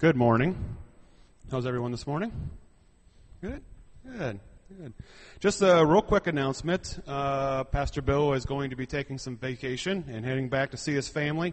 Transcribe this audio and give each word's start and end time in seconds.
Good 0.00 0.14
morning. 0.14 0.56
How's 1.50 1.66
everyone 1.66 1.90
this 1.90 2.06
morning? 2.06 2.30
Good, 3.40 3.64
good, 4.06 4.38
good. 4.68 4.92
Just 5.40 5.60
a 5.60 5.84
real 5.84 6.02
quick 6.02 6.28
announcement. 6.28 7.00
Uh, 7.04 7.64
Pastor 7.64 8.00
Bill 8.00 8.34
is 8.34 8.46
going 8.46 8.70
to 8.70 8.76
be 8.76 8.86
taking 8.86 9.18
some 9.18 9.36
vacation 9.36 10.04
and 10.08 10.24
heading 10.24 10.50
back 10.50 10.70
to 10.70 10.76
see 10.76 10.92
his 10.92 11.08
family. 11.08 11.52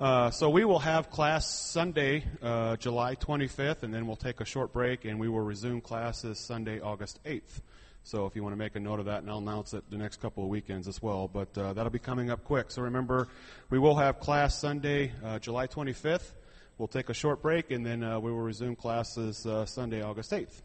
Uh, 0.00 0.30
so 0.30 0.48
we 0.48 0.64
will 0.64 0.78
have 0.78 1.10
class 1.10 1.46
Sunday, 1.46 2.24
uh, 2.40 2.76
July 2.76 3.16
25th, 3.16 3.82
and 3.82 3.92
then 3.92 4.06
we'll 4.06 4.16
take 4.16 4.40
a 4.40 4.46
short 4.46 4.72
break 4.72 5.04
and 5.04 5.20
we 5.20 5.28
will 5.28 5.42
resume 5.42 5.82
classes 5.82 6.38
Sunday, 6.38 6.80
August 6.80 7.22
8th. 7.26 7.60
So 8.02 8.24
if 8.24 8.34
you 8.34 8.42
want 8.42 8.54
to 8.54 8.58
make 8.58 8.76
a 8.76 8.80
note 8.80 8.98
of 8.98 9.04
that, 9.04 9.20
and 9.20 9.30
I'll 9.30 9.36
announce 9.36 9.74
it 9.74 9.84
the 9.90 9.98
next 9.98 10.22
couple 10.22 10.42
of 10.42 10.48
weekends 10.48 10.88
as 10.88 11.02
well. 11.02 11.28
But 11.28 11.58
uh, 11.58 11.74
that'll 11.74 11.92
be 11.92 11.98
coming 11.98 12.30
up 12.30 12.44
quick. 12.44 12.70
So 12.70 12.80
remember, 12.80 13.28
we 13.68 13.78
will 13.78 13.96
have 13.96 14.20
class 14.20 14.58
Sunday, 14.58 15.12
uh, 15.22 15.38
July 15.38 15.66
25th. 15.66 16.32
We'll 16.76 16.88
take 16.88 17.08
a 17.08 17.14
short 17.14 17.40
break, 17.40 17.70
and 17.70 17.86
then 17.86 18.02
uh, 18.02 18.18
we 18.18 18.32
will 18.32 18.40
resume 18.40 18.74
classes 18.74 19.46
uh, 19.46 19.64
Sunday, 19.64 20.02
August 20.02 20.32
8th. 20.32 20.60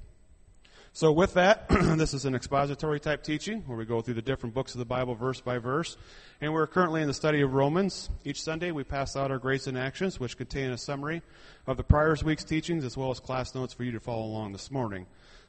So 0.91 1.11
with 1.11 1.35
that, 1.35 1.69
this 1.69 2.15
is 2.15 2.25
an 2.25 2.33
expository 2.33 2.99
type 2.99 3.21
teaching 3.21 3.61
where 3.67 3.77
we 3.77 3.85
go 3.85 4.01
through 4.01 4.15
the 4.15 4.23
different 4.23 4.55
books 4.55 4.73
of 4.73 4.79
the 4.79 4.85
Bible 4.85 5.13
verse 5.13 5.39
by 5.39 5.59
verse. 5.59 5.97
And 6.41 6.51
we're 6.51 6.65
currently 6.65 7.03
in 7.03 7.07
the 7.07 7.13
study 7.13 7.41
of 7.41 7.53
Romans. 7.53 8.09
Each 8.25 8.41
Sunday 8.41 8.71
we 8.71 8.83
pass 8.83 9.15
out 9.15 9.29
our 9.29 9.37
Grace 9.37 9.67
and 9.67 9.77
Actions, 9.77 10.19
which 10.19 10.35
contain 10.35 10.71
a 10.71 10.79
summary 10.79 11.21
of 11.67 11.77
the 11.77 11.83
prior 11.83 12.15
week's 12.25 12.43
teachings 12.43 12.85
as 12.85 12.97
well 12.97 13.11
as 13.11 13.19
class 13.19 13.53
notes 13.53 13.75
for 13.75 13.83
you 13.83 13.91
to 13.91 13.99
follow 13.99 14.25
along 14.25 14.51
this 14.51 14.71
morning. 14.71 15.05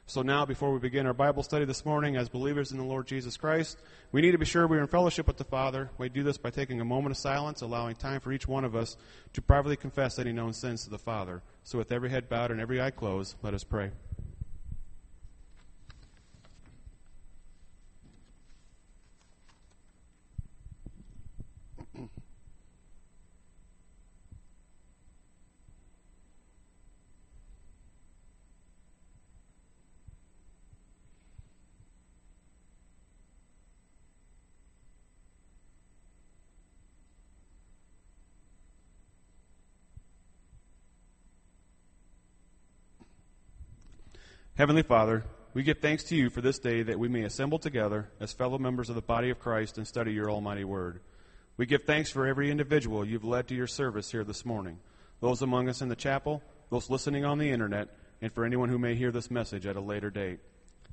So 0.07 0.21
now, 0.21 0.45
before 0.45 0.73
we 0.73 0.79
begin 0.79 1.05
our 1.05 1.13
Bible 1.13 1.41
study 1.41 1.63
this 1.63 1.85
morning, 1.85 2.17
as 2.17 2.27
believers 2.27 2.71
in 2.71 2.77
the 2.77 2.83
Lord 2.83 3.07
Jesus 3.07 3.37
Christ, 3.37 3.77
we 4.11 4.21
need 4.21 4.31
to 4.31 4.37
be 4.37 4.45
sure 4.45 4.67
we're 4.67 4.81
in 4.81 4.87
fellowship 4.87 5.25
with 5.25 5.37
the 5.37 5.45
Father. 5.45 5.89
We 5.97 6.09
do 6.09 6.21
this 6.21 6.37
by 6.37 6.49
taking 6.49 6.81
a 6.81 6.85
moment 6.85 7.11
of 7.11 7.17
silence, 7.17 7.61
allowing 7.61 7.95
time 7.95 8.19
for 8.19 8.33
each 8.33 8.45
one 8.45 8.65
of 8.65 8.75
us 8.75 8.97
to 9.33 9.41
privately 9.41 9.77
confess 9.77 10.19
any 10.19 10.33
known 10.33 10.51
sins 10.51 10.83
to 10.83 10.89
the 10.89 10.99
Father. 10.99 11.41
So 11.63 11.77
with 11.77 11.93
every 11.93 12.09
head 12.09 12.27
bowed 12.27 12.51
and 12.51 12.59
every 12.59 12.81
eye 12.81 12.91
closed, 12.91 13.35
let 13.41 13.53
us 13.53 13.63
pray. 13.63 13.91
Heavenly 44.61 44.83
Father, 44.83 45.23
we 45.55 45.63
give 45.63 45.79
thanks 45.79 46.03
to 46.03 46.15
you 46.15 46.29
for 46.29 46.41
this 46.41 46.59
day 46.59 46.83
that 46.83 46.99
we 46.99 47.07
may 47.07 47.23
assemble 47.23 47.57
together 47.57 48.11
as 48.19 48.31
fellow 48.31 48.59
members 48.59 48.89
of 48.89 48.95
the 48.95 49.01
body 49.01 49.31
of 49.31 49.39
Christ 49.39 49.79
and 49.79 49.87
study 49.87 50.13
your 50.13 50.29
almighty 50.29 50.63
word. 50.63 50.99
We 51.57 51.65
give 51.65 51.85
thanks 51.85 52.11
for 52.11 52.27
every 52.27 52.51
individual 52.51 53.03
you've 53.03 53.25
led 53.25 53.47
to 53.47 53.55
your 53.55 53.65
service 53.65 54.11
here 54.11 54.23
this 54.23 54.45
morning, 54.45 54.77
those 55.19 55.41
among 55.41 55.67
us 55.67 55.81
in 55.81 55.89
the 55.89 55.95
chapel, 55.95 56.43
those 56.69 56.91
listening 56.91 57.25
on 57.25 57.39
the 57.39 57.49
internet, 57.49 57.87
and 58.21 58.31
for 58.31 58.45
anyone 58.45 58.69
who 58.69 58.77
may 58.77 58.93
hear 58.93 59.09
this 59.09 59.31
message 59.31 59.65
at 59.65 59.77
a 59.77 59.81
later 59.81 60.11
date. 60.11 60.37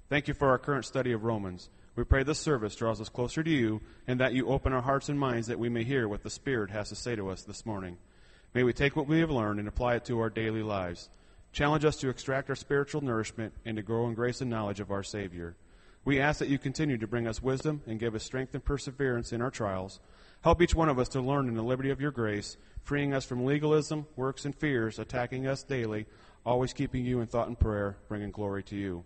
Thank 0.08 0.28
you 0.28 0.32
for 0.32 0.48
our 0.48 0.58
current 0.58 0.86
study 0.86 1.12
of 1.12 1.24
Romans. 1.24 1.68
We 1.94 2.04
pray 2.04 2.22
this 2.22 2.38
service 2.38 2.74
draws 2.74 3.02
us 3.02 3.10
closer 3.10 3.42
to 3.42 3.50
you 3.50 3.82
and 4.06 4.18
that 4.18 4.32
you 4.32 4.48
open 4.48 4.72
our 4.72 4.80
hearts 4.80 5.10
and 5.10 5.20
minds 5.20 5.46
that 5.48 5.58
we 5.58 5.68
may 5.68 5.84
hear 5.84 6.08
what 6.08 6.22
the 6.22 6.30
Spirit 6.30 6.70
has 6.70 6.88
to 6.88 6.96
say 6.96 7.16
to 7.16 7.28
us 7.28 7.42
this 7.42 7.66
morning. 7.66 7.98
May 8.54 8.62
we 8.62 8.72
take 8.72 8.96
what 8.96 9.08
we 9.08 9.20
have 9.20 9.30
learned 9.30 9.58
and 9.58 9.68
apply 9.68 9.96
it 9.96 10.06
to 10.06 10.20
our 10.20 10.30
daily 10.30 10.62
lives. 10.62 11.10
Challenge 11.58 11.84
us 11.86 11.96
to 11.96 12.08
extract 12.08 12.48
our 12.50 12.54
spiritual 12.54 13.00
nourishment 13.00 13.52
and 13.64 13.76
to 13.76 13.82
grow 13.82 14.06
in 14.06 14.14
grace 14.14 14.40
and 14.40 14.48
knowledge 14.48 14.78
of 14.78 14.92
our 14.92 15.02
Savior. 15.02 15.56
We 16.04 16.20
ask 16.20 16.38
that 16.38 16.48
you 16.48 16.56
continue 16.56 16.98
to 16.98 17.08
bring 17.08 17.26
us 17.26 17.42
wisdom 17.42 17.82
and 17.84 17.98
give 17.98 18.14
us 18.14 18.22
strength 18.22 18.54
and 18.54 18.64
perseverance 18.64 19.32
in 19.32 19.42
our 19.42 19.50
trials. 19.50 19.98
Help 20.42 20.62
each 20.62 20.76
one 20.76 20.88
of 20.88 21.00
us 21.00 21.08
to 21.08 21.20
learn 21.20 21.48
in 21.48 21.56
the 21.56 21.64
liberty 21.64 21.90
of 21.90 22.00
your 22.00 22.12
grace, 22.12 22.56
freeing 22.84 23.12
us 23.12 23.24
from 23.24 23.44
legalism, 23.44 24.06
works, 24.14 24.44
and 24.44 24.54
fears 24.54 25.00
attacking 25.00 25.48
us 25.48 25.64
daily, 25.64 26.06
always 26.46 26.72
keeping 26.72 27.04
you 27.04 27.20
in 27.20 27.26
thought 27.26 27.48
and 27.48 27.58
prayer, 27.58 27.96
bringing 28.08 28.30
glory 28.30 28.62
to 28.62 28.76
you. 28.76 29.04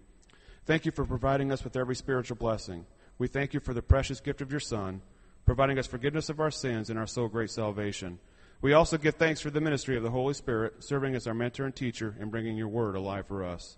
Thank 0.66 0.84
you 0.84 0.92
for 0.92 1.06
providing 1.06 1.52
us 1.52 1.64
with 1.64 1.74
every 1.74 1.96
spiritual 1.96 2.36
blessing. 2.36 2.84
We 3.16 3.28
thank 3.28 3.54
you 3.54 3.60
for 3.60 3.72
the 3.72 3.80
precious 3.80 4.20
gift 4.20 4.42
of 4.42 4.50
your 4.50 4.60
Son, 4.60 5.00
providing 5.46 5.78
us 5.78 5.86
forgiveness 5.86 6.28
of 6.28 6.38
our 6.38 6.50
sins 6.50 6.90
and 6.90 6.98
our 6.98 7.06
so 7.06 7.28
great 7.28 7.48
salvation. 7.48 8.18
We 8.62 8.74
also 8.74 8.96
give 8.96 9.16
thanks 9.16 9.40
for 9.40 9.50
the 9.50 9.60
ministry 9.60 9.96
of 9.96 10.04
the 10.04 10.10
Holy 10.10 10.34
Spirit, 10.34 10.84
serving 10.84 11.16
as 11.16 11.26
our 11.26 11.34
mentor 11.34 11.64
and 11.64 11.74
teacher 11.74 12.14
and 12.20 12.30
bringing 12.30 12.56
your 12.56 12.68
word 12.68 12.94
alive 12.94 13.26
for 13.26 13.42
us. 13.42 13.76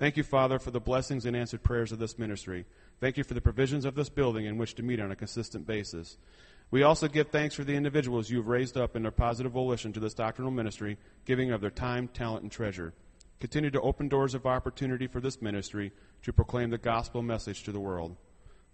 Thank 0.00 0.16
you, 0.16 0.24
Father, 0.24 0.58
for 0.58 0.72
the 0.72 0.80
blessings 0.80 1.26
and 1.26 1.36
answered 1.36 1.62
prayers 1.62 1.92
of 1.92 2.00
this 2.00 2.18
ministry. 2.18 2.66
Thank 3.00 3.16
you 3.16 3.22
for 3.22 3.34
the 3.34 3.40
provisions 3.40 3.84
of 3.84 3.94
this 3.94 4.08
building 4.08 4.46
in 4.46 4.58
which 4.58 4.74
to 4.74 4.82
meet 4.82 4.98
on 4.98 5.12
a 5.12 5.16
consistent 5.16 5.64
basis. 5.64 6.18
We 6.72 6.82
also 6.82 7.06
give 7.06 7.28
thanks 7.28 7.54
for 7.54 7.62
the 7.62 7.76
individuals 7.76 8.28
you 8.28 8.38
have 8.38 8.48
raised 8.48 8.76
up 8.76 8.96
in 8.96 9.02
their 9.02 9.12
positive 9.12 9.52
volition 9.52 9.92
to 9.92 10.00
this 10.00 10.12
doctrinal 10.12 10.50
ministry, 10.50 10.98
giving 11.24 11.52
of 11.52 11.60
their 11.60 11.70
time, 11.70 12.08
talent, 12.08 12.42
and 12.42 12.50
treasure. 12.50 12.94
Continue 13.38 13.70
to 13.70 13.80
open 13.80 14.08
doors 14.08 14.34
of 14.34 14.44
opportunity 14.44 15.06
for 15.06 15.20
this 15.20 15.40
ministry 15.40 15.92
to 16.22 16.32
proclaim 16.32 16.70
the 16.70 16.78
gospel 16.78 17.22
message 17.22 17.62
to 17.62 17.70
the 17.70 17.78
world. 17.78 18.16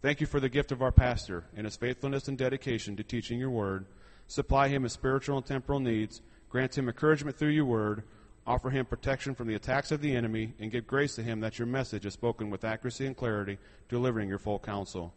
Thank 0.01 0.23
you 0.23 0.27
for 0.27 0.41
the 0.41 0.49
gift 0.49 0.73
of 0.73 0.81
our 0.81 0.93
pastor 0.93 1.45
and 1.55 1.67
his 1.67 1.77
faithfulness 1.77 2.27
and 2.27 2.39
dedication 2.39 2.97
to 2.97 3.03
teaching 3.03 3.39
your 3.39 3.51
word 3.51 3.85
supply 4.27 4.69
him 4.69 4.83
his 4.83 4.93
spiritual 4.93 5.37
and 5.37 5.47
temporal 5.47 5.81
needs, 5.81 6.23
grant 6.49 6.77
him 6.77 6.89
encouragement 6.89 7.37
through 7.37 7.49
your 7.49 7.65
word, 7.65 8.03
offer 8.47 8.71
him 8.71 8.85
protection 8.85 9.35
from 9.35 9.47
the 9.47 9.55
attacks 9.55 9.93
of 9.93 10.01
the 10.01 10.15
enemy, 10.15 10.55
and 10.59 10.71
give 10.71 10.87
grace 10.87 11.15
to 11.15 11.23
him 11.23 11.41
that 11.41 11.59
your 11.59 11.67
message 11.67 12.07
is 12.07 12.13
spoken 12.13 12.51
with 12.51 12.65
accuracy 12.65 13.07
and 13.07 13.17
clarity, 13.17 13.59
delivering 13.89 14.29
your 14.29 14.39
full 14.39 14.59
counsel. 14.59 15.15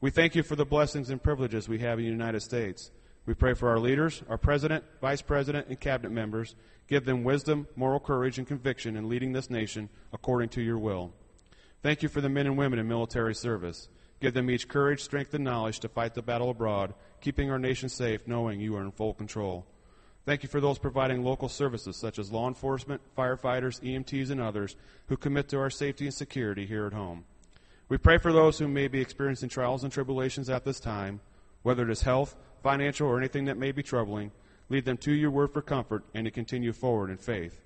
We 0.00 0.10
thank 0.10 0.34
you 0.34 0.42
for 0.42 0.56
the 0.56 0.66
blessings 0.66 1.10
and 1.10 1.22
privileges 1.22 1.68
we 1.68 1.78
have 1.78 1.98
in 1.98 2.04
the 2.04 2.10
United 2.10 2.40
States. 2.40 2.90
We 3.24 3.34
pray 3.34 3.54
for 3.54 3.70
our 3.70 3.78
leaders, 3.78 4.22
our 4.28 4.38
president, 4.38 4.84
vice 5.00 5.22
president, 5.22 5.68
and 5.68 5.80
cabinet 5.80 6.12
members. 6.12 6.54
Give 6.86 7.04
them 7.04 7.24
wisdom, 7.24 7.66
moral 7.74 7.98
courage, 7.98 8.38
and 8.38 8.46
conviction 8.46 8.96
in 8.96 9.08
leading 9.08 9.32
this 9.32 9.50
nation 9.50 9.88
according 10.12 10.50
to 10.50 10.62
your 10.62 10.78
will. 10.78 11.12
Thank 11.82 12.02
you 12.02 12.08
for 12.08 12.20
the 12.20 12.28
men 12.28 12.46
and 12.46 12.56
women 12.56 12.78
in 12.78 12.86
military 12.86 13.34
service. 13.34 13.88
Give 14.20 14.32
them 14.32 14.50
each 14.50 14.68
courage, 14.68 15.02
strength, 15.02 15.34
and 15.34 15.44
knowledge 15.44 15.80
to 15.80 15.88
fight 15.88 16.14
the 16.14 16.22
battle 16.22 16.50
abroad, 16.50 16.94
keeping 17.20 17.50
our 17.50 17.58
nation 17.58 17.88
safe, 17.88 18.26
knowing 18.26 18.60
you 18.60 18.76
are 18.76 18.82
in 18.82 18.90
full 18.90 19.14
control. 19.14 19.66
Thank 20.24 20.42
you 20.42 20.48
for 20.48 20.60
those 20.60 20.78
providing 20.78 21.22
local 21.22 21.48
services 21.48 21.96
such 21.96 22.18
as 22.18 22.32
law 22.32 22.48
enforcement, 22.48 23.00
firefighters, 23.16 23.80
EMTs, 23.80 24.30
and 24.30 24.40
others 24.40 24.76
who 25.06 25.16
commit 25.16 25.48
to 25.48 25.58
our 25.58 25.70
safety 25.70 26.06
and 26.06 26.14
security 26.14 26.66
here 26.66 26.86
at 26.86 26.92
home. 26.92 27.24
We 27.88 27.98
pray 27.98 28.18
for 28.18 28.32
those 28.32 28.58
who 28.58 28.66
may 28.66 28.88
be 28.88 29.00
experiencing 29.00 29.48
trials 29.48 29.84
and 29.84 29.92
tribulations 29.92 30.50
at 30.50 30.64
this 30.64 30.80
time, 30.80 31.20
whether 31.62 31.84
it 31.84 31.90
is 31.90 32.02
health, 32.02 32.34
financial, 32.62 33.06
or 33.06 33.18
anything 33.18 33.44
that 33.44 33.56
may 33.56 33.70
be 33.70 33.82
troubling. 33.82 34.32
Lead 34.68 34.84
them 34.84 34.96
to 34.96 35.12
your 35.12 35.30
word 35.30 35.52
for 35.52 35.62
comfort 35.62 36.02
and 36.12 36.24
to 36.24 36.30
continue 36.32 36.72
forward 36.72 37.10
in 37.10 37.16
faith. 37.16 37.60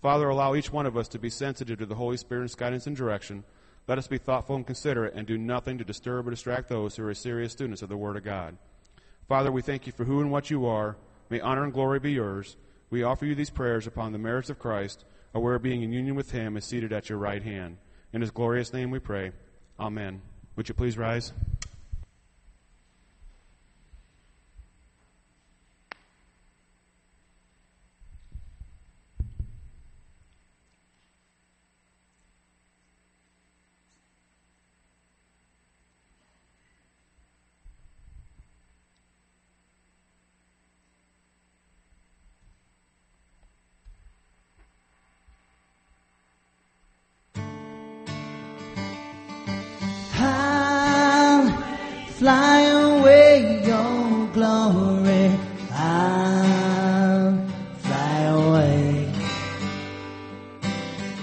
Father, 0.00 0.28
allow 0.28 0.54
each 0.54 0.72
one 0.72 0.86
of 0.86 0.96
us 0.96 1.08
to 1.08 1.18
be 1.18 1.30
sensitive 1.30 1.80
to 1.80 1.86
the 1.86 1.96
Holy 1.96 2.16
Spirit's 2.16 2.54
guidance 2.54 2.86
and 2.86 2.96
direction 2.96 3.42
let 3.88 3.98
us 3.98 4.08
be 4.08 4.18
thoughtful 4.18 4.56
and 4.56 4.66
considerate 4.66 5.14
and 5.14 5.26
do 5.26 5.38
nothing 5.38 5.78
to 5.78 5.84
disturb 5.84 6.26
or 6.26 6.30
distract 6.30 6.68
those 6.68 6.96
who 6.96 7.06
are 7.06 7.14
serious 7.14 7.52
students 7.52 7.82
of 7.82 7.88
the 7.88 7.96
Word 7.96 8.16
of 8.16 8.24
God. 8.24 8.56
Father, 9.28 9.50
we 9.50 9.60
thank 9.60 9.86
you 9.86 9.92
for 9.92 10.04
who 10.04 10.20
and 10.20 10.30
what 10.30 10.50
you 10.50 10.66
are. 10.66 10.96
May 11.30 11.40
honor 11.40 11.64
and 11.64 11.72
glory 11.72 11.98
be 11.98 12.12
yours. 12.12 12.56
We 12.90 13.02
offer 13.02 13.26
you 13.26 13.34
these 13.34 13.50
prayers 13.50 13.86
upon 13.86 14.12
the 14.12 14.18
merits 14.18 14.50
of 14.50 14.60
Christ, 14.60 15.04
aware 15.34 15.56
of 15.56 15.62
being 15.62 15.82
in 15.82 15.92
union 15.92 16.14
with 16.14 16.30
him 16.30 16.56
is 16.56 16.64
seated 16.64 16.92
at 16.92 17.08
your 17.08 17.18
right 17.18 17.42
hand. 17.42 17.78
In 18.12 18.20
his 18.20 18.30
glorious 18.30 18.72
name 18.72 18.92
we 18.92 19.00
pray. 19.00 19.32
Amen. 19.80 20.22
Would 20.54 20.68
you 20.68 20.74
please 20.76 20.96
rise? 20.96 21.32
Fly 52.26 52.60
away 52.86 53.62
your 53.64 54.26
glory. 54.36 55.26
I'll 55.70 57.38
fly 57.84 58.18
away. 58.38 59.08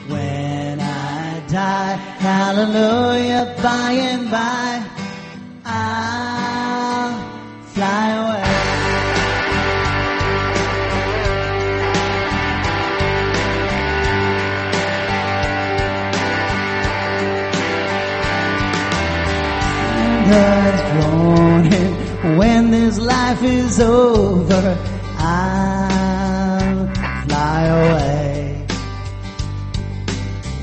When 0.07 0.79
I 0.79 1.43
die, 1.49 1.95
hallelujah, 2.27 3.53
by 3.61 3.91
and 4.11 4.31
by, 4.31 4.62
is 23.73 23.79
over, 23.79 24.77
I'll 25.17 26.87
fly 27.25 27.63
away 27.65 28.67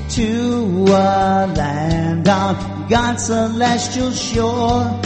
to 0.09 0.85
a 0.87 1.47
land 1.55 2.27
on 2.29 2.87
God's 2.87 3.25
celestial 3.25 4.11
shore. 4.11 4.99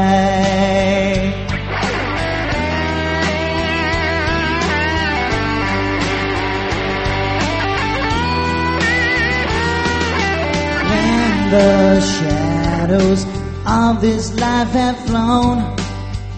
When 10.89 11.51
the 11.51 12.01
shadows 12.01 13.30
of 13.71 14.01
this 14.01 14.33
life 14.37 14.71
have 14.71 14.99
flown, 15.07 15.59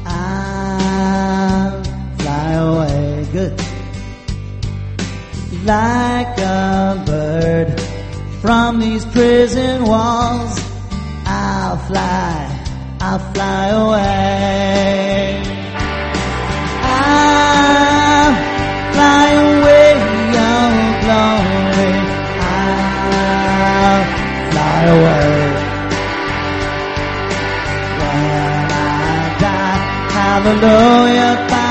I'll 0.05 1.83
fly 2.19 2.51
away. 2.67 3.27
Good. 3.31 3.59
Like 5.65 6.37
a 6.37 7.03
bird 7.07 7.81
from 8.41 8.79
these 8.79 9.03
prison 9.05 9.85
walls, 9.85 10.53
I'll 11.25 11.77
fly, 11.87 12.35
I'll 13.01 13.23
fly 13.33 13.67
away. 13.83 15.41
I'll 16.83 18.33
fly 18.93 19.27
away, 19.49 19.89
oh 20.37 20.71
glory. 21.03 21.93
I'll 23.81 24.03
fly 24.51 24.83
away. 24.97 25.22
Hallelujah, 30.43 31.62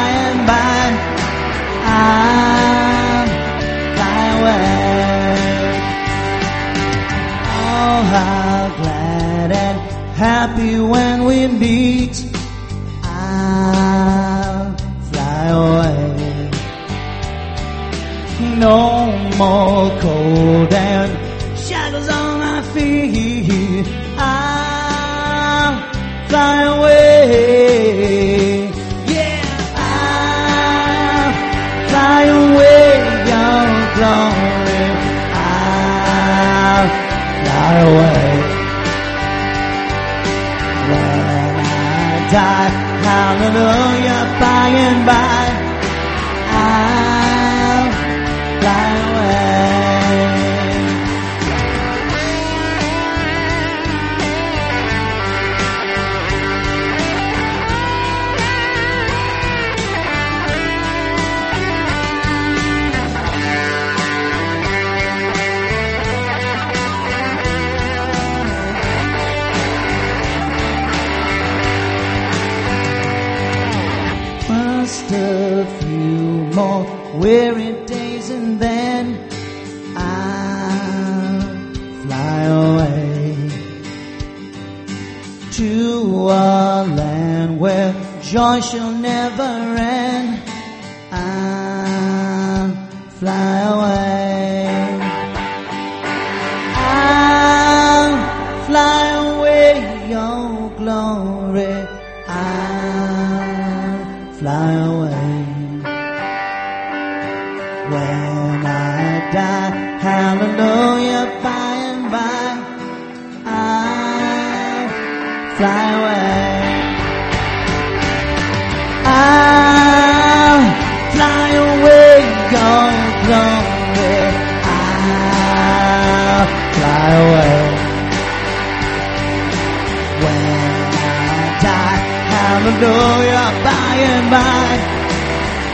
When 130.22 130.46
I 130.94 131.58
die, 131.66 132.00
hallelujah, 132.32 133.46
by 133.66 133.94
and 134.12 134.26
by, 134.30 134.70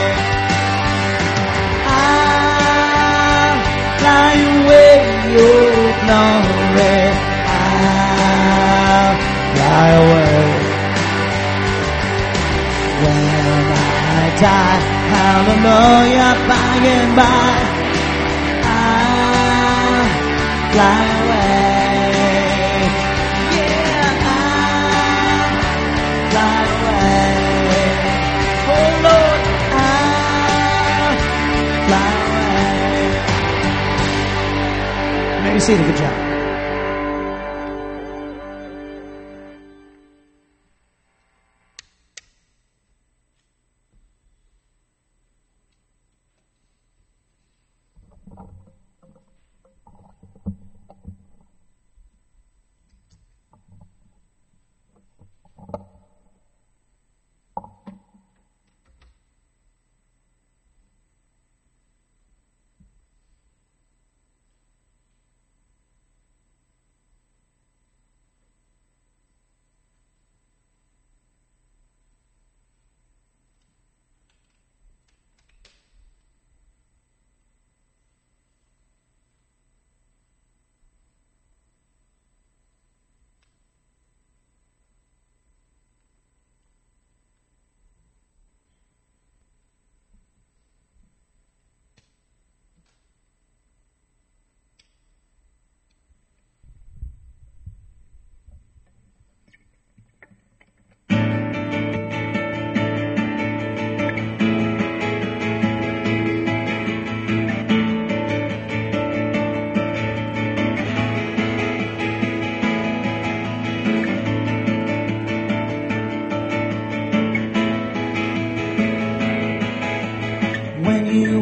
I'll 1.86 3.58
fly 4.00 4.34
away, 4.58 4.94
your 5.34 5.94
glory. 6.02 6.98
I'll 7.54 9.14
fly 9.54 9.88
away. 10.02 10.42
When 13.04 13.64
I 13.70 14.26
die, 14.42 14.80
hallelujah, 15.14 16.32
by 16.50 16.76
and 16.98 17.12
by, 17.14 17.73
fly 20.74 21.02
away. 21.22 21.54
Yeah, 23.54 24.32
I'll 24.34 24.66
fly 26.30 26.62
away. 26.82 27.30
Oh 28.74 28.88
Lord, 29.06 29.40
I'll 29.84 31.18
fly 31.86 32.10
away. 32.26 32.72
Maybe 35.44 35.60
see 35.60 35.76
the 35.76 35.84
good 35.84 35.96
job. 35.96 36.23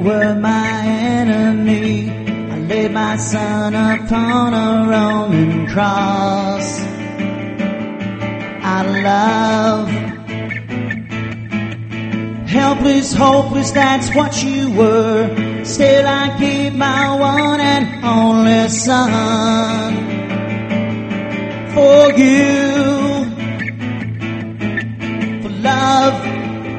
Were 0.02 0.34
my 0.34 0.80
enemy, 0.84 2.10
I 2.10 2.58
laid 2.58 2.92
my 2.92 3.16
son 3.16 3.74
upon 3.74 4.54
a 4.54 4.88
Roman 4.90 5.66
cross. 5.68 6.80
Of 8.64 8.86
love, 9.04 9.88
helpless, 12.48 13.12
hopeless, 13.12 13.70
that's 13.70 14.14
what 14.14 14.42
you 14.42 14.72
were. 14.72 15.64
Still, 15.64 16.06
I 16.06 16.36
gave 16.38 16.74
my 16.74 17.14
one 17.14 17.60
and 17.60 18.04
only 18.04 18.68
son 18.70 19.94
for 21.74 22.12
you. 22.18 23.24
For 25.42 25.54
love 25.60 26.26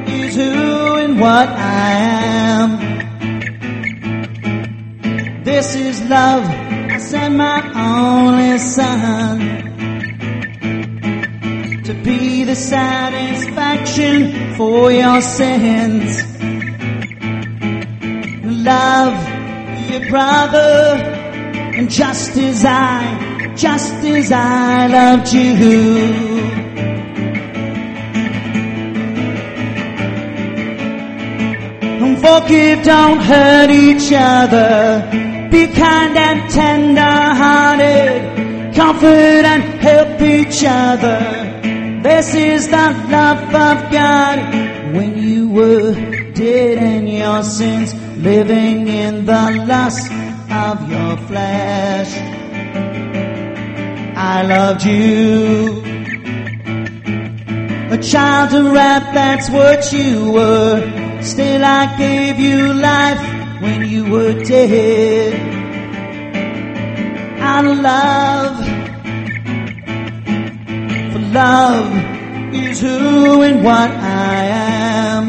is 0.08 0.36
who 0.36 0.96
and 0.96 1.18
what 1.18 1.48
I 1.48 1.90
am. 1.92 2.83
This 5.54 5.76
is 5.76 6.02
love. 6.10 6.44
I 6.90 6.98
sent 6.98 7.36
my 7.36 7.62
only 7.76 8.58
son 8.58 9.38
to 11.84 11.94
be 12.02 12.42
the 12.42 12.56
satisfaction 12.56 14.56
for 14.56 14.90
your 14.90 15.22
sins. 15.22 16.24
Love 18.66 19.14
your 19.90 20.10
brother, 20.10 20.98
and 21.76 21.88
just 21.88 22.36
as 22.36 22.64
I, 22.64 23.54
just 23.54 23.94
as 24.04 24.32
I 24.32 24.88
loved 24.88 25.32
you. 25.32 26.34
Forgive, 32.24 32.84
don't 32.84 33.18
hurt 33.18 33.70
each 33.70 34.12
other. 34.12 35.23
Be 35.54 35.68
kind 35.68 36.18
and 36.18 36.50
tender 36.50 37.00
hearted. 37.00 38.74
Comfort 38.74 39.44
and 39.52 39.62
help 39.86 40.20
each 40.20 40.64
other. 40.66 41.20
This 42.02 42.34
is 42.34 42.66
the 42.66 42.88
love 43.08 43.54
of 43.68 43.92
God. 43.92 44.36
When 44.96 45.16
you 45.16 45.48
were 45.48 45.94
dead 46.32 46.78
in 46.82 47.06
your 47.06 47.44
sins, 47.44 47.94
living 48.16 48.88
in 48.88 49.26
the 49.26 49.64
lust 49.68 50.10
of 50.50 50.90
your 50.90 51.16
flesh. 51.28 52.10
I 54.16 54.42
loved 54.42 54.84
you. 54.84 55.84
A 57.96 58.02
child 58.02 58.54
of 58.54 58.72
wrath, 58.72 59.14
that's 59.14 59.48
what 59.50 59.92
you 59.92 60.32
were. 60.32 61.22
Still 61.22 61.64
I 61.64 61.96
gave 61.96 62.40
you 62.40 62.74
life 62.74 63.33
you 64.04 64.12
were 64.12 64.44
dead. 64.44 65.54
Of 67.56 67.78
love, 67.78 68.58
for 71.12 71.18
love 71.32 72.54
is 72.54 72.80
who 72.80 73.42
and 73.42 73.64
what 73.64 73.90
I 73.90 74.34
am. 74.44 75.28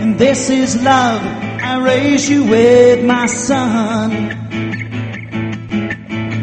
And 0.00 0.18
this 0.18 0.50
is 0.50 0.80
love, 0.82 1.22
I 1.22 1.82
raised 1.82 2.28
you 2.28 2.44
with 2.44 3.04
my 3.04 3.26
son. 3.26 4.12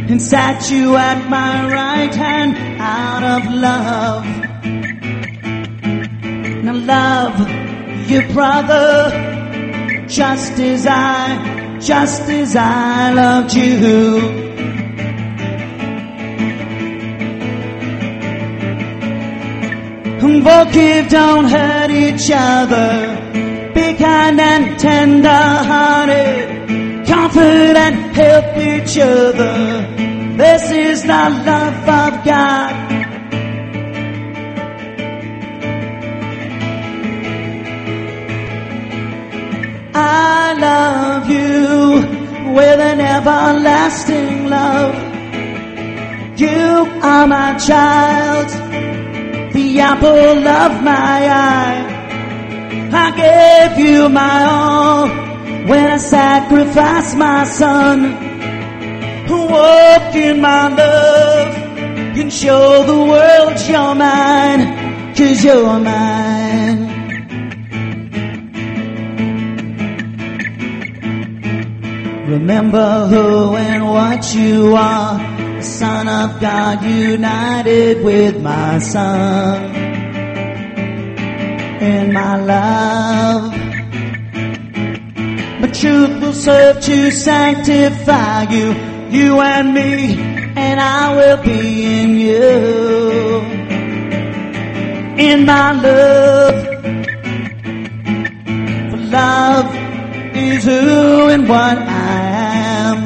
And 0.09 0.21
sat 0.21 0.69
you 0.71 0.95
at 0.95 1.29
my 1.29 1.71
right 1.71 2.13
hand 2.13 2.57
out 2.81 3.23
of 3.23 3.53
love. 3.53 4.25
Now 6.63 6.73
love 6.73 8.09
your 8.09 8.27
brother 8.33 9.46
just 10.07 10.53
as 10.59 10.85
I, 10.87 11.79
just 11.79 12.21
as 12.23 12.55
I 12.55 13.13
loved 13.13 13.53
you. 13.53 14.47
Forgive, 20.47 21.09
don't 21.09 21.43
hurt 21.43 21.91
each 21.91 22.31
other. 22.33 23.71
Be 23.75 23.95
kind 23.95 24.39
and 24.39 24.79
tender 24.79 25.27
hearted. 25.27 27.05
Comfort 27.05 27.75
and 27.85 28.15
help 28.15 28.57
each 28.57 28.97
other. 28.97 30.37
This 30.37 30.71
is 30.71 31.01
the 31.03 31.07
love 31.45 31.89
of 31.89 32.25
God. 32.25 32.86
I 40.19 40.53
love 40.69 41.29
you 41.29 42.53
with 42.57 42.79
an 42.91 42.99
everlasting 42.99 44.49
love. 44.49 44.95
You 46.39 46.61
are 47.09 47.27
my 47.27 47.57
child, 47.57 48.47
the 49.53 49.79
apple 49.79 50.47
of 50.63 50.71
my 50.83 51.19
eye. 51.51 51.79
I 53.05 53.07
gave 53.23 53.73
you 53.85 54.09
my 54.09 54.43
all 54.45 55.07
when 55.69 55.85
I 55.97 55.97
sacrificed 55.97 57.15
my 57.15 57.43
son. 57.45 57.97
Walk 59.29 60.15
in 60.15 60.41
my 60.41 60.67
love 60.67 61.55
and 62.19 62.31
show 62.33 62.83
the 62.91 62.99
world 63.11 63.55
you're 63.69 63.95
mine, 63.95 65.15
cause 65.15 65.43
you're 65.43 65.79
mine. 65.79 66.46
Remember 72.27 73.07
who 73.07 73.55
and 73.55 73.85
what 73.85 74.35
you 74.35 74.75
are, 74.75 75.17
the 75.17 75.61
Son 75.61 76.09
of 76.09 76.41
God 76.41 76.83
united 76.83 78.03
with 78.03 78.41
my 78.41 78.79
Son. 78.79 79.73
In 81.81 82.11
my 82.11 82.35
love, 82.35 83.53
my 85.61 85.67
truth 85.71 86.19
will 86.21 86.33
serve 86.33 86.81
to 86.81 87.11
sanctify 87.11 88.43
you, 88.51 88.73
you 89.09 89.39
and 89.39 89.73
me, 89.73 90.15
and 90.57 90.81
I 90.81 91.15
will 91.15 91.41
be 91.41 92.01
in 92.01 92.19
you. 92.19 93.39
In 95.17 95.45
my 95.45 95.71
love, 95.71 96.65
for 98.91 98.97
love 98.97 99.76
is 100.37 100.63
who 100.63 101.29
and 101.29 101.49
what 101.49 101.77
I 101.77 102.19
am. 102.85 102.97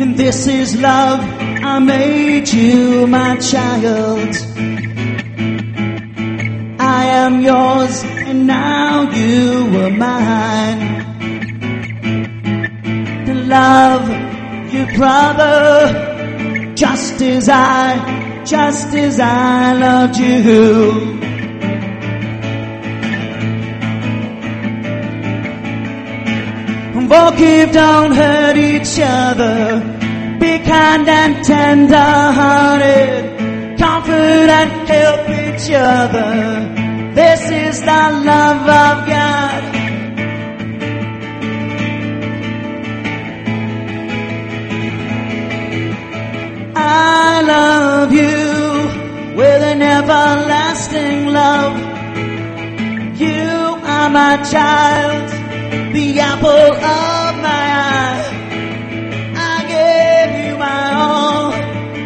And 0.00 0.16
this 0.16 0.46
is 0.46 0.76
love, 0.76 1.20
I 1.20 1.78
made 1.78 2.48
you 2.48 3.06
my 3.06 3.36
child. 3.36 4.34
I 6.78 7.04
am 7.24 7.40
yours, 7.40 8.04
and 8.04 8.46
now 8.46 9.10
you 9.10 9.80
are 9.82 9.90
mine. 9.90 10.82
To 13.26 13.34
love 13.34 14.08
your 14.72 14.86
brother, 14.94 16.72
just 16.74 17.20
as 17.22 17.48
I, 17.48 18.42
just 18.44 18.94
as 18.94 19.18
I 19.18 19.72
loved 19.72 20.16
you. 20.18 21.15
Forgive, 27.08 27.70
don't 27.70 28.12
hurt 28.12 28.56
each 28.56 28.98
other. 29.00 29.78
Be 30.40 30.58
kind 30.58 31.08
and 31.08 31.44
tender 31.44 31.94
hearted. 31.94 33.78
Comfort 33.78 34.48
and 34.58 34.88
help 34.88 35.28
each 35.30 35.70
other. 35.70 37.12
This 37.14 37.42
is 37.48 37.80
the 37.80 38.22
love 38.30 38.62
of 38.62 39.06
God. 39.06 39.62
I 46.74 47.42
love 47.42 48.12
you 48.12 49.36
with 49.36 49.62
an 49.62 49.80
everlasting 49.80 51.26
love. 51.28 51.78
You 53.20 53.80
are 53.94 54.10
my 54.10 54.42
child 54.50 55.35
the 55.92 56.20
apple 56.20 56.48
of 56.48 57.32
my 57.46 57.64
eye. 57.96 58.24
I 59.34 59.56
gave 59.74 60.30
you 60.46 60.54
my 60.58 60.84
all 60.94 61.52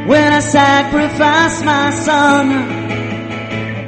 when 0.09 0.33
I 0.33 0.41
sacrificed 0.41 1.65
my 1.65 1.91
son. 1.91 2.47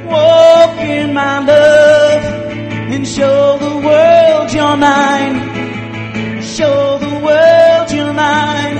Walk 0.07 0.77
in 0.79 1.13
my 1.13 1.39
love 1.39 2.23
and 2.93 3.07
show 3.07 3.57
the 3.57 3.75
world 3.87 4.53
you're 4.53 4.77
mine. 4.77 5.37
Show 6.43 6.99
the 6.99 7.15
world 7.27 7.91
you're 7.91 8.13
mine. 8.13 8.77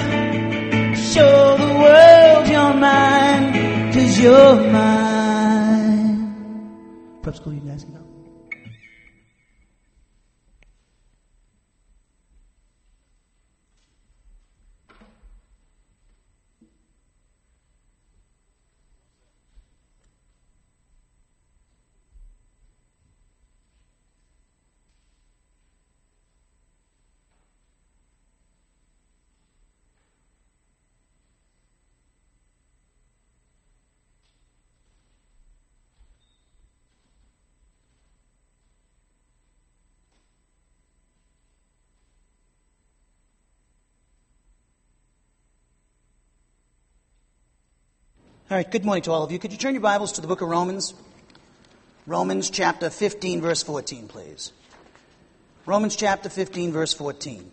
Show 0.96 1.58
the 1.58 1.74
world 1.84 2.48
you're 2.54 2.74
mine. 2.76 3.94
Cause 3.94 4.20
you're 4.20 4.56
mine. 4.72 6.20
Prep 7.22 7.36
school, 7.36 7.54
you 7.54 7.62
guys 7.62 7.86
All 48.54 48.58
right, 48.58 48.70
good 48.70 48.86
morning 48.86 49.02
to 49.02 49.12
all 49.12 49.24
of 49.24 49.32
you. 49.32 49.40
Could 49.40 49.52
you 49.52 49.58
turn 49.58 49.74
your 49.74 49.82
Bibles 49.82 50.12
to 50.12 50.22
the 50.22 50.28
book 50.28 50.42
of 50.42 50.48
Romans? 50.48 50.94
Romans 52.06 52.52
chapter 52.52 52.92
15, 52.92 53.42
verse 53.42 53.64
14, 53.64 54.08
please. 54.08 54.54
Romans 55.66 55.96
chapter 55.96 56.30
15, 56.30 56.72
verse 56.72 56.94
14. 56.94 57.52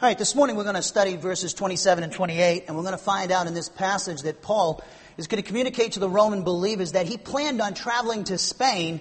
All 0.00 0.08
right, 0.08 0.16
this 0.16 0.36
morning 0.36 0.54
we're 0.54 0.62
going 0.62 0.76
to 0.76 0.82
study 0.82 1.16
verses 1.16 1.54
27 1.54 2.04
and 2.04 2.12
28, 2.12 2.66
and 2.68 2.76
we're 2.76 2.84
going 2.84 2.92
to 2.92 2.98
find 2.98 3.32
out 3.32 3.48
in 3.48 3.54
this 3.54 3.68
passage 3.68 4.22
that 4.22 4.40
Paul 4.40 4.80
is 5.16 5.26
going 5.26 5.42
to 5.42 5.46
communicate 5.46 5.94
to 5.94 5.98
the 5.98 6.08
Roman 6.08 6.44
believers 6.44 6.92
that 6.92 7.08
he 7.08 7.16
planned 7.16 7.60
on 7.60 7.74
traveling 7.74 8.22
to 8.22 8.38
Spain 8.38 9.00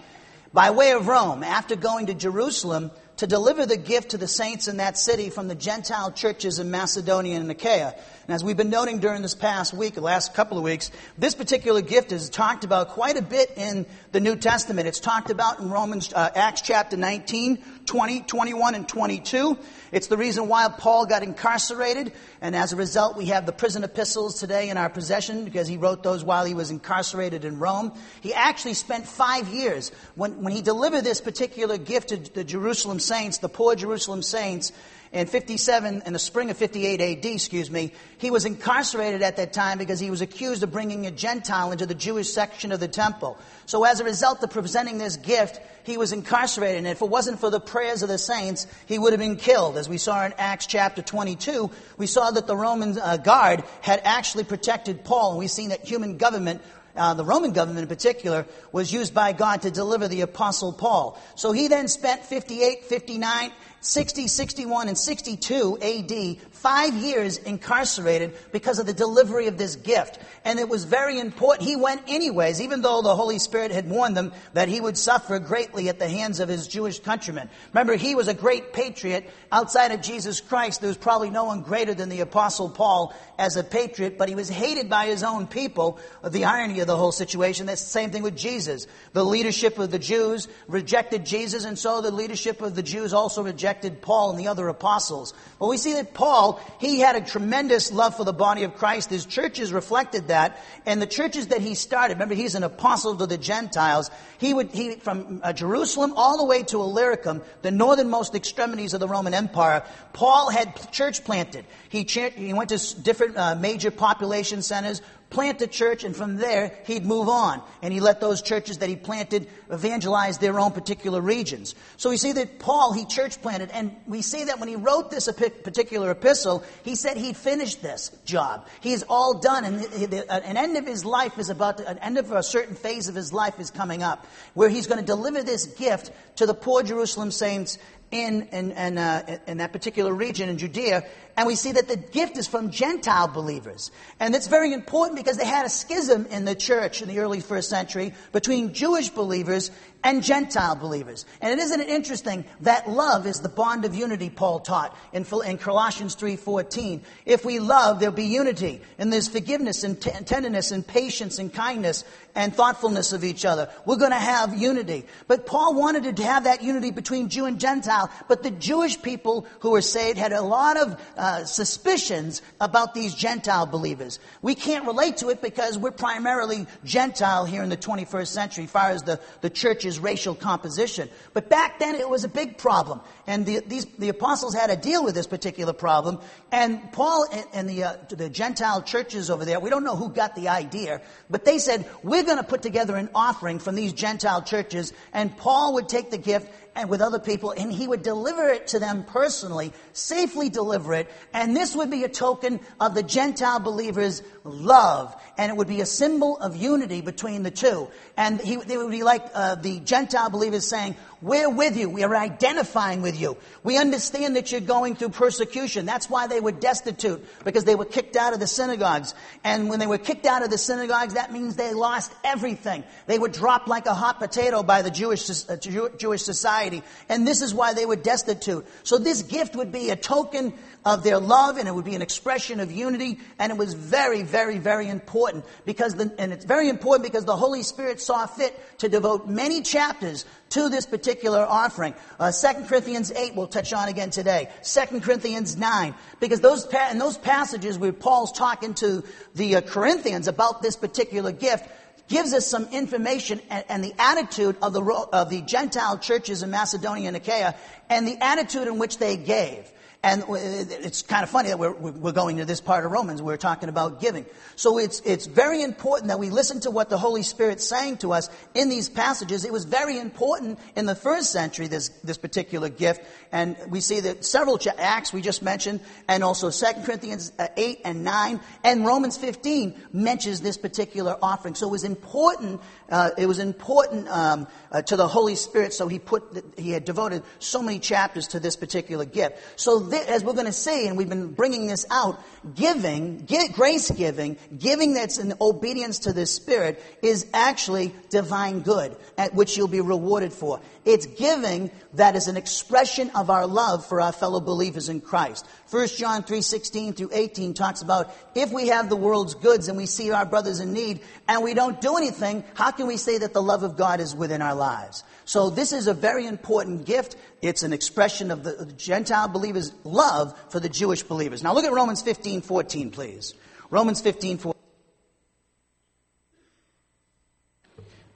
by 0.53 0.71
way 0.71 0.93
of 0.93 1.07
Rome 1.07 1.43
after 1.43 1.75
going 1.75 2.07
to 2.07 2.15
Jerusalem 2.15 2.89
to 3.17 3.27
deliver 3.27 3.65
the 3.65 3.77
gift 3.77 4.09
to 4.11 4.17
the 4.17 4.27
saints 4.27 4.67
in 4.67 4.77
that 4.77 4.97
city 4.97 5.29
from 5.29 5.47
the 5.47 5.55
Gentile 5.55 6.11
churches 6.11 6.59
in 6.59 6.69
Macedonia 6.69 7.39
and 7.39 7.49
Achaia. 7.49 7.93
And 8.27 8.33
as 8.33 8.43
we've 8.43 8.57
been 8.57 8.69
noting 8.69 8.99
during 8.99 9.23
this 9.23 9.33
past 9.33 9.73
week, 9.73 9.95
the 9.95 10.01
last 10.01 10.33
couple 10.35 10.57
of 10.57 10.63
weeks, 10.63 10.91
this 11.17 11.33
particular 11.33 11.81
gift 11.81 12.11
is 12.11 12.29
talked 12.29 12.63
about 12.63 12.89
quite 12.89 13.17
a 13.17 13.23
bit 13.23 13.53
in 13.57 13.85
the 14.11 14.19
New 14.19 14.35
Testament. 14.35 14.87
It's 14.87 14.99
talked 14.99 15.31
about 15.31 15.59
in 15.59 15.69
Romans, 15.69 16.13
uh, 16.13 16.29
Acts 16.35 16.61
chapter 16.61 16.95
19, 16.95 17.63
20, 17.87 18.21
21, 18.21 18.75
and 18.75 18.87
22. 18.87 19.57
It's 19.91 20.07
the 20.07 20.17
reason 20.17 20.49
why 20.49 20.67
Paul 20.67 21.05
got 21.05 21.23
incarcerated, 21.23 22.11
and 22.41 22.55
as 22.55 22.73
a 22.73 22.75
result, 22.75 23.15
we 23.15 23.27
have 23.27 23.45
the 23.45 23.53
prison 23.53 23.83
epistles 23.83 24.39
today 24.39 24.69
in 24.69 24.77
our 24.77 24.89
possession 24.89 25.45
because 25.45 25.67
he 25.67 25.77
wrote 25.77 26.03
those 26.03 26.23
while 26.23 26.43
he 26.43 26.53
was 26.53 26.69
incarcerated 26.69 27.45
in 27.45 27.59
Rome. 27.59 27.93
He 28.21 28.33
actually 28.33 28.73
spent 28.73 29.07
five 29.07 29.47
years 29.47 29.91
when, 30.15 30.43
when 30.43 30.53
he 30.53 30.61
delivered 30.61 31.03
this 31.03 31.21
particular 31.21 31.77
gift 31.77 32.09
to 32.09 32.17
the 32.17 32.43
Jerusalem 32.43 32.99
saints, 32.99 33.37
the 33.37 33.49
poor 33.49 33.73
Jerusalem 33.75 34.21
saints 34.21 34.73
in 35.11 35.27
57, 35.27 36.03
in 36.05 36.13
the 36.13 36.19
spring 36.19 36.49
of 36.49 36.57
58 36.57 36.99
AD, 36.99 37.25
excuse 37.25 37.71
me, 37.71 37.93
he 38.17 38.29
was 38.29 38.45
incarcerated 38.45 39.21
at 39.21 39.37
that 39.37 39.53
time 39.53 39.77
because 39.77 39.99
he 39.99 40.09
was 40.09 40.21
accused 40.21 40.63
of 40.63 40.71
bringing 40.71 41.05
a 41.05 41.11
Gentile 41.11 41.71
into 41.71 41.85
the 41.85 41.95
Jewish 41.95 42.29
section 42.29 42.71
of 42.71 42.79
the 42.79 42.87
temple. 42.87 43.37
So 43.65 43.83
as 43.83 43.99
a 43.99 44.03
result 44.03 44.43
of 44.43 44.49
presenting 44.49 44.97
this 44.97 45.15
gift, 45.15 45.61
he 45.83 45.97
was 45.97 46.11
incarcerated. 46.11 46.79
And 46.79 46.87
if 46.87 47.01
it 47.01 47.09
wasn't 47.09 47.39
for 47.39 47.49
the 47.49 47.59
prayers 47.59 48.03
of 48.03 48.09
the 48.09 48.17
saints, 48.17 48.67
he 48.85 48.99
would 48.99 49.13
have 49.13 49.19
been 49.19 49.37
killed. 49.37 49.77
As 49.77 49.87
we 49.87 49.97
saw 49.97 50.25
in 50.25 50.33
Acts 50.37 50.65
chapter 50.65 51.01
22, 51.01 51.71
we 51.97 52.07
saw 52.07 52.31
that 52.31 52.45
the 52.45 52.57
Roman 52.57 52.97
uh, 52.97 53.17
guard 53.17 53.63
had 53.81 54.01
actually 54.03 54.43
protected 54.43 55.05
Paul. 55.05 55.31
And 55.31 55.39
we've 55.39 55.49
seen 55.49 55.69
that 55.69 55.85
human 55.85 56.17
government 56.17 56.61
uh, 56.97 57.13
the 57.13 57.23
Roman 57.23 57.51
government 57.51 57.83
in 57.83 57.87
particular, 57.87 58.45
was 58.71 58.91
used 58.91 59.13
by 59.13 59.31
God 59.31 59.61
to 59.61 59.71
deliver 59.71 60.07
the 60.07 60.21
Apostle 60.21 60.73
Paul. 60.73 61.21
So 61.35 61.51
he 61.51 61.67
then 61.67 61.87
spent 61.87 62.25
58, 62.25 62.85
59, 62.85 63.51
60, 63.81 64.27
61, 64.27 64.87
and 64.87 64.97
62 64.97 65.77
AD, 65.81 66.37
five 66.67 66.95
years 66.95 67.37
incarcerated 67.37 68.35
because 68.51 68.77
of 68.77 68.85
the 68.85 68.93
delivery 68.93 69.47
of 69.47 69.57
this 69.57 69.77
gift. 69.77 70.19
And 70.43 70.59
it 70.59 70.67
was 70.67 70.83
very 70.83 71.17
important. 71.17 71.65
He 71.65 71.77
went 71.77 72.01
anyways, 72.09 72.59
even 72.59 72.81
though 72.81 73.01
the 73.01 73.15
Holy 73.15 73.39
Spirit 73.39 73.71
had 73.71 73.89
warned 73.89 74.17
them 74.17 74.33
that 74.51 74.67
he 74.67 74.81
would 74.81 74.97
suffer 74.97 75.39
greatly 75.39 75.87
at 75.87 75.97
the 75.97 76.09
hands 76.09 76.41
of 76.41 76.49
his 76.49 76.67
Jewish 76.67 76.99
countrymen. 76.99 77.49
Remember, 77.71 77.95
he 77.95 78.15
was 78.15 78.27
a 78.27 78.33
great 78.33 78.73
patriot. 78.73 79.29
Outside 79.49 79.93
of 79.93 80.01
Jesus 80.01 80.41
Christ, 80.41 80.81
there 80.81 80.89
was 80.89 80.97
probably 80.97 81.29
no 81.29 81.45
one 81.45 81.61
greater 81.61 81.93
than 81.93 82.09
the 82.09 82.19
Apostle 82.19 82.69
Paul 82.69 83.13
as 83.39 83.55
a 83.55 83.63
patriot, 83.63 84.17
but 84.17 84.27
he 84.27 84.35
was 84.35 84.49
hated 84.49 84.89
by 84.89 85.05
his 85.05 85.23
own 85.23 85.47
people. 85.47 85.99
The 86.21 86.43
irony 86.43 86.81
of 86.81 86.87
the 86.87 86.97
whole 86.97 87.13
situation, 87.13 87.65
that's 87.65 87.83
the 87.83 87.89
same 87.89 88.11
thing 88.11 88.23
with 88.23 88.35
Jesus. 88.35 88.87
The 89.13 89.23
leadership 89.23 89.79
of 89.79 89.89
the 89.89 89.99
Jews 89.99 90.49
rejected 90.67 91.25
Jesus, 91.25 91.63
and 91.63 91.79
so 91.79 92.01
the 92.01 92.11
leadership 92.11 92.61
of 92.61 92.75
the 92.75 92.83
Jews 92.83 93.13
also 93.13 93.41
rejected 93.41 94.01
Paul 94.01 94.31
and 94.31 94.39
the 94.39 94.49
other 94.49 94.67
apostles. 94.67 95.33
But 95.59 95.67
we 95.67 95.77
see 95.77 95.93
that 95.93 96.13
Paul, 96.13 96.56
he 96.79 96.99
had 96.99 97.15
a 97.15 97.21
tremendous 97.21 97.91
love 97.91 98.15
for 98.15 98.23
the 98.23 98.33
body 98.33 98.63
of 98.63 98.75
Christ. 98.75 99.09
His 99.09 99.25
churches 99.25 99.73
reflected 99.73 100.29
that, 100.29 100.61
and 100.85 101.01
the 101.01 101.07
churches 101.07 101.47
that 101.47 101.61
he 101.61 101.75
started, 101.75 102.15
remember 102.15 102.35
he's 102.35 102.55
an 102.55 102.63
apostle 102.63 103.15
to 103.17 103.25
the 103.25 103.37
Gentiles, 103.37 104.09
he 104.37 104.53
would, 104.53 104.71
he, 104.71 104.95
from 104.95 105.41
uh, 105.43 105.53
Jerusalem 105.53 106.13
all 106.15 106.37
the 106.37 106.45
way 106.45 106.63
to 106.63 106.81
Illyricum, 106.81 107.41
the 107.61 107.71
northernmost 107.71 108.35
extremities 108.35 108.93
of 108.93 108.99
the 108.99 109.07
Roman 109.07 109.33
Empire, 109.33 109.83
Paul 110.13 110.49
had 110.49 110.91
church 110.91 111.23
planted. 111.23 111.65
He, 111.89 112.03
he 112.03 112.53
went 112.53 112.69
to 112.69 113.01
different 113.01 113.37
uh, 113.37 113.55
major 113.55 113.91
population 113.91 114.61
centers, 114.61 115.01
plant 115.29 115.61
a 115.61 115.67
church, 115.67 116.03
and 116.03 116.15
from 116.15 116.37
there 116.37 116.77
he'd 116.85 117.05
move 117.05 117.29
on. 117.29 117.61
And 117.81 117.93
he 117.93 117.99
let 117.99 118.21
those 118.21 118.41
churches 118.41 118.79
that 118.79 118.89
he 118.89 118.95
planted 118.95 119.47
evangelize 119.69 120.37
their 120.37 120.59
own 120.59 120.71
particular 120.71 121.21
regions. 121.21 121.75
So 121.97 122.09
we 122.09 122.17
see 122.17 122.31
that 122.33 122.59
Paul, 122.59 122.93
he 122.93 123.05
church 123.05 123.41
planted, 123.41 123.69
and 123.71 123.95
we 124.07 124.21
see 124.21 124.45
that 124.45 124.59
when 124.59 124.69
he 124.69 124.75
wrote 124.75 125.11
this 125.11 125.27
particular 125.27 126.11
epistle, 126.11 126.63
he 126.83 126.95
said 126.95 127.17
he'd 127.17 127.37
finished 127.37 127.81
this 127.81 128.11
job. 128.25 128.67
He 128.81 128.93
is 128.93 129.03
all 129.09 129.39
done, 129.39 129.65
and 129.65 129.83
an 130.29 130.57
end 130.57 130.77
of 130.77 130.85
his 130.85 131.05
life 131.05 131.37
is 131.37 131.49
about, 131.49 131.77
to, 131.79 131.87
an 131.87 131.97
end 131.99 132.17
of 132.17 132.31
a 132.31 132.43
certain 132.43 132.75
phase 132.75 133.07
of 133.07 133.15
his 133.15 133.33
life 133.33 133.59
is 133.59 133.71
coming 133.71 134.03
up, 134.03 134.25
where 134.53 134.69
he's 134.69 134.87
going 134.87 134.99
to 134.99 135.05
deliver 135.05 135.43
this 135.43 135.65
gift 135.65 136.11
to 136.37 136.45
the 136.45 136.53
poor 136.53 136.83
Jerusalem 136.83 137.31
saints 137.31 137.77
in, 138.11 138.43
in, 138.51 138.71
in, 138.71 138.97
uh, 138.97 139.37
in, 139.47 139.57
that 139.57 139.73
particular 139.73 140.13
region 140.13 140.47
in 140.47 140.57
Judea, 140.57 141.03
and 141.35 141.45
we 141.45 141.55
see 141.55 141.73
that 141.73 141.87
the 141.87 141.97
gift 141.97 142.37
is 142.37 142.47
from 142.47 142.71
Gentile 142.71 143.27
believers. 143.27 143.91
And 144.19 144.33
it's 144.33 144.47
very 144.47 144.71
important 144.71 145.17
because 145.17 145.37
they 145.37 145.45
had 145.45 145.65
a 145.65 145.69
schism 145.69 146.25
in 146.27 146.45
the 146.45 146.55
church 146.55 147.01
in 147.01 147.09
the 147.09 147.19
early 147.19 147.41
first 147.41 147.69
century 147.69 148.13
between 148.31 148.73
Jewish 148.73 149.09
believers 149.09 149.56
service 149.59 149.71
and 150.03 150.23
Gentile 150.23 150.75
believers. 150.75 151.25
And 151.41 151.59
isn't 151.59 151.81
it 151.81 151.89
interesting 151.89 152.45
that 152.61 152.89
love 152.89 153.25
is 153.25 153.41
the 153.41 153.49
bond 153.49 153.85
of 153.85 153.95
unity 153.95 154.29
Paul 154.29 154.59
taught 154.59 154.95
in, 155.13 155.25
in 155.45 155.57
Colossians 155.57 156.15
3.14. 156.15 157.01
If 157.25 157.43
we 157.43 157.59
love, 157.59 157.99
there'll 157.99 158.15
be 158.15 158.25
unity. 158.25 158.81
And 158.97 159.11
there's 159.11 159.27
forgiveness 159.27 159.83
and 159.83 159.99
t- 159.99 160.11
tenderness 160.25 160.71
and 160.71 160.85
patience 160.85 161.39
and 161.39 161.53
kindness 161.53 162.03
and 162.35 162.55
thoughtfulness 162.55 163.13
of 163.13 163.23
each 163.23 163.45
other. 163.45 163.69
We're 163.85 163.97
going 163.97 164.11
to 164.11 164.17
have 164.17 164.55
unity. 164.57 165.05
But 165.27 165.45
Paul 165.45 165.73
wanted 165.73 166.15
to 166.15 166.23
have 166.23 166.43
that 166.43 166.61
unity 166.61 166.91
between 166.91 167.29
Jew 167.29 167.45
and 167.45 167.59
Gentile. 167.59 168.11
But 168.27 168.43
the 168.43 168.51
Jewish 168.51 169.01
people 169.01 169.47
who 169.59 169.71
were 169.71 169.81
saved 169.81 170.17
had 170.19 170.31
a 170.31 170.41
lot 170.41 170.77
of 170.77 171.01
uh, 171.17 171.45
suspicions 171.45 172.41
about 172.61 172.93
these 172.93 173.15
Gentile 173.15 173.65
believers. 173.65 174.19
We 174.41 174.53
can't 174.53 174.85
relate 174.85 175.17
to 175.17 175.29
it 175.29 175.41
because 175.41 175.77
we're 175.77 175.91
primarily 175.91 176.67
Gentile 176.85 177.45
here 177.45 177.63
in 177.63 177.69
the 177.69 177.77
21st 177.77 178.27
century, 178.27 178.63
as 178.65 178.71
far 178.71 178.89
as 178.91 179.03
the, 179.03 179.19
the 179.41 179.49
church's 179.87 179.99
racial 179.99 180.35
composition. 180.35 181.09
But 181.33 181.49
back 181.49 181.79
then 181.79 181.95
it 181.95 182.09
was 182.09 182.23
a 182.23 182.27
big 182.27 182.57
problem. 182.57 183.01
And 183.27 183.45
the, 183.45 183.59
these, 183.59 183.85
the 183.85 184.07
apostles 184.07 184.55
had 184.55 184.67
to 184.67 184.77
deal 184.77 185.03
with 185.03 185.13
this 185.13 185.27
particular 185.27 185.73
problem. 185.73 186.19
And 186.49 186.91
Paul 186.93 187.27
and, 187.31 187.45
and 187.53 187.69
the, 187.69 187.83
uh, 187.83 187.97
the 188.09 188.29
Gentile 188.29 188.81
churches 188.81 189.29
over 189.29 189.43
there, 189.43 189.59
we 189.59 189.69
don't 189.69 189.83
know 189.83 189.97
who 189.97 190.09
got 190.09 190.33
the 190.35 190.47
idea, 190.47 191.01
but 191.29 191.43
they 191.43 191.59
said, 191.59 191.85
we're 192.03 192.23
going 192.23 192.37
to 192.37 192.43
put 192.43 192.61
together 192.61 192.95
an 192.95 193.09
offering 193.13 193.59
from 193.59 193.75
these 193.75 193.91
Gentile 193.91 194.41
churches. 194.41 194.93
And 195.11 195.35
Paul 195.35 195.73
would 195.73 195.89
take 195.89 196.09
the 196.09 196.17
gift 196.17 196.49
and 196.77 196.89
with 196.89 197.01
other 197.01 197.19
people, 197.19 197.51
and 197.51 197.73
he 197.73 197.87
would 197.87 198.03
deliver 198.03 198.47
it 198.49 198.67
to 198.67 198.79
them 198.79 199.03
personally, 199.03 199.73
safely 199.93 200.47
deliver 200.47 200.93
it, 200.93 201.09
and 201.33 201.55
this 201.55 201.75
would 201.75 201.89
be 201.89 202.03
a 202.03 202.09
token 202.09 202.59
of 202.79 202.93
the 202.93 203.01
Gentile 203.01 203.59
believers' 203.59 204.21
love, 204.43 205.19
and 205.39 205.51
it 205.51 205.57
would 205.57 205.67
be 205.67 205.81
a 205.81 205.87
symbol 205.87 206.37
of 206.37 206.55
unity 206.55 207.01
between 207.01 207.41
the 207.41 207.49
two. 207.49 207.89
And 208.15 208.39
he, 208.39 208.57
they 208.57 208.77
would 208.77 208.91
be 208.91 209.01
like 209.01 209.25
uh, 209.33 209.55
the 209.55 209.79
Gentile 209.79 210.29
believers 210.29 210.67
saying, 210.67 210.95
we're 211.21 211.49
with 211.49 211.77
you. 211.77 211.89
We 211.89 212.03
are 212.03 212.15
identifying 212.15 213.01
with 213.01 213.19
you. 213.19 213.37
We 213.63 213.77
understand 213.77 214.35
that 214.35 214.51
you're 214.51 214.61
going 214.61 214.95
through 214.95 215.09
persecution. 215.09 215.85
That's 215.85 216.09
why 216.09 216.27
they 216.27 216.39
were 216.39 216.51
destitute, 216.51 217.25
because 217.43 217.63
they 217.63 217.75
were 217.75 217.85
kicked 217.85 218.15
out 218.15 218.33
of 218.33 218.39
the 218.39 218.47
synagogues. 218.47 219.15
And 219.43 219.69
when 219.69 219.79
they 219.79 219.87
were 219.87 219.97
kicked 219.97 220.25
out 220.25 220.43
of 220.43 220.49
the 220.49 220.57
synagogues, 220.57 221.15
that 221.15 221.33
means 221.33 221.55
they 221.55 221.73
lost 221.73 222.11
everything. 222.23 222.83
They 223.07 223.17
were 223.17 223.29
dropped 223.29 223.67
like 223.67 223.87
a 223.87 223.93
hot 223.93 224.19
potato 224.19 224.61
by 224.61 224.83
the 224.83 224.91
Jewish, 224.91 225.27
uh, 225.49 225.55
Jewish 225.57 226.21
society. 226.21 226.83
And 227.09 227.25
this 227.25 227.41
is 227.41 227.53
why 227.53 227.73
they 227.73 227.85
were 227.85 227.95
destitute. 227.95 228.67
So 228.83 228.97
this 228.97 229.23
gift 229.23 229.55
would 229.55 229.71
be 229.71 229.89
a 229.89 229.95
token 229.95 230.53
of 230.85 231.03
their 231.03 231.19
love 231.19 231.57
and 231.57 231.67
it 231.67 231.75
would 231.75 231.85
be 231.85 231.95
an 231.95 232.01
expression 232.01 232.59
of 232.59 232.71
unity. 232.71 233.19
And 233.39 233.51
it 233.51 233.57
was 233.57 233.73
very, 233.73 234.23
very, 234.23 234.57
very 234.57 234.87
important 234.87 235.45
because 235.65 235.95
the, 235.95 236.13
and 236.17 236.31
it's 236.31 236.45
very 236.45 236.69
important 236.69 237.11
because 237.11 237.25
the 237.25 237.35
Holy 237.35 237.63
Spirit 237.63 237.99
saw 237.99 238.25
fit 238.25 238.57
to 238.79 238.89
devote 238.89 239.27
many 239.27 239.61
chapters 239.61 240.25
to 240.49 240.69
this 240.69 240.85
particular 240.85 241.45
offering. 241.45 241.93
Uh, 242.19 242.31
2 242.31 242.65
Corinthians 242.65 243.11
8 243.11 243.35
we'll 243.35 243.47
touch 243.47 243.73
on 243.73 243.89
again 243.89 244.09
today. 244.09 244.49
2 244.63 245.01
Corinthians 245.01 245.57
9. 245.57 245.93
Because 246.19 246.39
those, 246.39 246.65
pa- 246.65 246.89
in 246.91 246.99
those 246.99 247.17
passages 247.17 247.77
where 247.77 247.93
Paul's 247.93 248.31
talking 248.31 248.73
to 248.75 249.03
the 249.35 249.57
uh, 249.57 249.61
Corinthians 249.61 250.27
about 250.27 250.61
this 250.61 250.75
particular 250.75 251.31
gift, 251.31 251.67
gives 252.07 252.33
us 252.33 252.47
some 252.47 252.65
information 252.71 253.41
and, 253.49 253.65
and, 253.69 253.83
the 253.83 253.93
attitude 253.99 254.55
of 254.61 254.73
the, 254.73 254.81
of 254.81 255.29
the 255.29 255.41
Gentile 255.41 255.97
churches 255.97 256.43
in 256.43 256.49
Macedonia 256.49 257.07
and 257.09 257.17
Achaia 257.17 257.55
and 257.89 258.07
the 258.07 258.17
attitude 258.23 258.67
in 258.67 258.77
which 258.77 258.97
they 258.97 259.17
gave. 259.17 259.69
And 260.07 260.23
it's 260.29 261.01
kind 261.01 261.21
of 261.21 261.29
funny 261.29 261.49
that 261.49 261.59
we're, 261.59 261.73
we're 261.73 262.13
going 262.13 262.37
to 262.37 262.45
this 262.45 262.61
part 262.61 262.85
of 262.85 262.91
Romans. 262.93 263.21
We're 263.21 263.35
talking 263.35 263.67
about 263.67 263.99
giving. 263.99 264.25
So 264.55 264.77
it's, 264.77 265.01
it's 265.01 265.25
very 265.25 265.61
important 265.61 266.07
that 266.07 266.17
we 266.17 266.29
listen 266.29 266.61
to 266.61 266.71
what 266.71 266.89
the 266.89 266.97
Holy 266.97 267.23
Spirit's 267.23 267.67
saying 267.67 267.97
to 267.97 268.13
us 268.13 268.29
in 268.53 268.69
these 268.69 268.87
passages. 268.87 269.43
It 269.43 269.51
was 269.51 269.65
very 269.65 269.99
important 269.99 270.59
in 270.77 270.85
the 270.85 270.95
first 270.95 271.33
century, 271.33 271.67
this, 271.67 271.89
this 272.05 272.17
particular 272.17 272.69
gift. 272.69 273.01
And 273.33 273.57
we 273.67 273.81
see 273.81 273.99
that 273.99 274.23
several 274.23 274.57
Acts 274.77 275.11
we 275.11 275.21
just 275.21 275.43
mentioned, 275.43 275.81
and 276.07 276.23
also 276.23 276.51
2 276.51 276.83
Corinthians 276.85 277.33
uh, 277.37 277.49
8 277.57 277.81
and 277.83 278.05
9, 278.05 278.39
and 278.63 278.85
Romans 278.85 279.17
15 279.17 279.75
mentions 279.91 280.39
this 280.39 280.55
particular 280.55 281.17
offering. 281.21 281.53
So 281.53 281.67
it 281.67 281.71
was 281.71 281.83
important, 281.83 282.61
uh, 282.89 283.11
it 283.17 283.25
was 283.25 283.39
important 283.39 284.07
um, 284.09 284.47
uh, 284.71 284.81
to 284.81 284.95
the 284.95 285.07
Holy 285.07 285.35
Spirit, 285.35 285.73
so 285.73 285.87
he 285.87 285.99
put, 285.99 286.23
he 286.57 286.71
had 286.71 286.85
devoted 286.85 287.23
so 287.39 287.61
many 287.61 287.79
chapters 287.79 288.27
to 288.29 288.39
this 288.39 288.55
particular 288.55 289.05
gift. 289.05 289.37
So 289.59 289.89
th- 289.89 290.07
as 290.07 290.23
we're 290.23 290.33
going 290.33 290.45
to 290.45 290.53
see, 290.53 290.87
and 290.87 290.97
we've 290.97 291.09
been 291.09 291.33
bringing 291.33 291.67
this 291.67 291.85
out, 291.91 292.21
giving, 292.55 293.27
grace 293.53 293.91
giving, 293.91 294.37
giving 294.57 294.93
that's 294.93 295.17
in 295.17 295.33
obedience 295.41 295.99
to 295.99 296.13
the 296.13 296.25
Spirit 296.25 296.83
is 297.01 297.27
actually 297.33 297.93
divine 298.09 298.61
good, 298.61 298.95
at 299.17 299.33
which 299.33 299.57
you'll 299.57 299.67
be 299.67 299.81
rewarded 299.81 300.33
for. 300.33 300.61
It's 300.85 301.05
giving 301.05 301.71
that 301.95 302.15
is 302.15 302.27
an 302.27 302.37
expression 302.37 303.11
of 303.15 303.29
our 303.29 303.45
love 303.45 303.85
for 303.85 303.99
our 303.99 304.13
fellow 304.13 304.39
believers 304.39 304.87
in 304.87 305.01
Christ. 305.01 305.45
1 305.69 305.87
John 305.97 306.23
3:16 306.23 306.93
through 306.93 307.09
18 307.11 307.53
talks 307.53 307.81
about 307.81 308.13
if 308.35 308.51
we 308.51 308.67
have 308.67 308.87
the 308.87 308.95
world's 308.95 309.35
goods 309.35 309.67
and 309.67 309.77
we 309.77 309.85
see 309.85 310.11
our 310.11 310.25
brothers 310.25 310.61
in 310.61 310.71
need 310.71 311.01
and 311.27 311.43
we 311.43 311.53
don't 311.53 311.81
do 311.81 311.97
anything, 311.97 312.45
how 312.53 312.71
can 312.77 312.87
we 312.87 312.95
say 312.97 313.17
that 313.17 313.33
the 313.33 313.41
love 313.41 313.63
of 313.63 313.75
God 313.75 313.99
is 313.99 314.15
within 314.15 314.41
our 314.41 314.55
lives? 314.55 315.03
So 315.25 315.49
this 315.49 315.73
is 315.73 315.87
a 315.87 315.93
very 315.93 316.25
important 316.25 316.85
gift. 316.85 317.17
It's 317.41 317.63
an 317.63 317.73
expression 317.73 318.31
of 318.31 318.43
the 318.43 318.71
Gentile 318.77 319.27
believers' 319.27 319.73
love 319.83 320.39
for 320.49 320.61
the 320.61 320.69
Jewish 320.69 321.03
believers. 321.03 321.43
Now 321.43 321.53
look 321.53 321.65
at 321.65 321.73
Romans 321.73 322.01
15, 322.01 322.41
14, 322.41 322.91
please. 322.91 323.33
Romans 323.69 323.99
15, 323.99 324.37
14. 324.37 324.61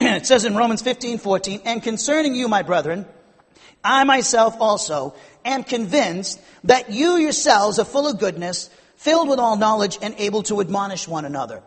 it 0.00 0.26
says 0.26 0.46
in 0.46 0.56
Romans 0.56 0.80
15, 0.80 1.18
14, 1.18 1.60
and 1.66 1.82
concerning 1.82 2.34
you, 2.34 2.48
my 2.48 2.62
brethren, 2.62 3.04
I 3.84 4.04
myself 4.04 4.56
also 4.60 5.14
am 5.44 5.64
convinced 5.64 6.40
that 6.64 6.90
you 6.90 7.16
yourselves 7.16 7.78
are 7.78 7.84
full 7.84 8.06
of 8.06 8.18
goodness, 8.18 8.70
filled 8.96 9.28
with 9.28 9.38
all 9.38 9.56
knowledge, 9.56 9.98
and 10.00 10.14
able 10.18 10.42
to 10.44 10.60
admonish 10.60 11.06
one 11.06 11.24
another. 11.24 11.62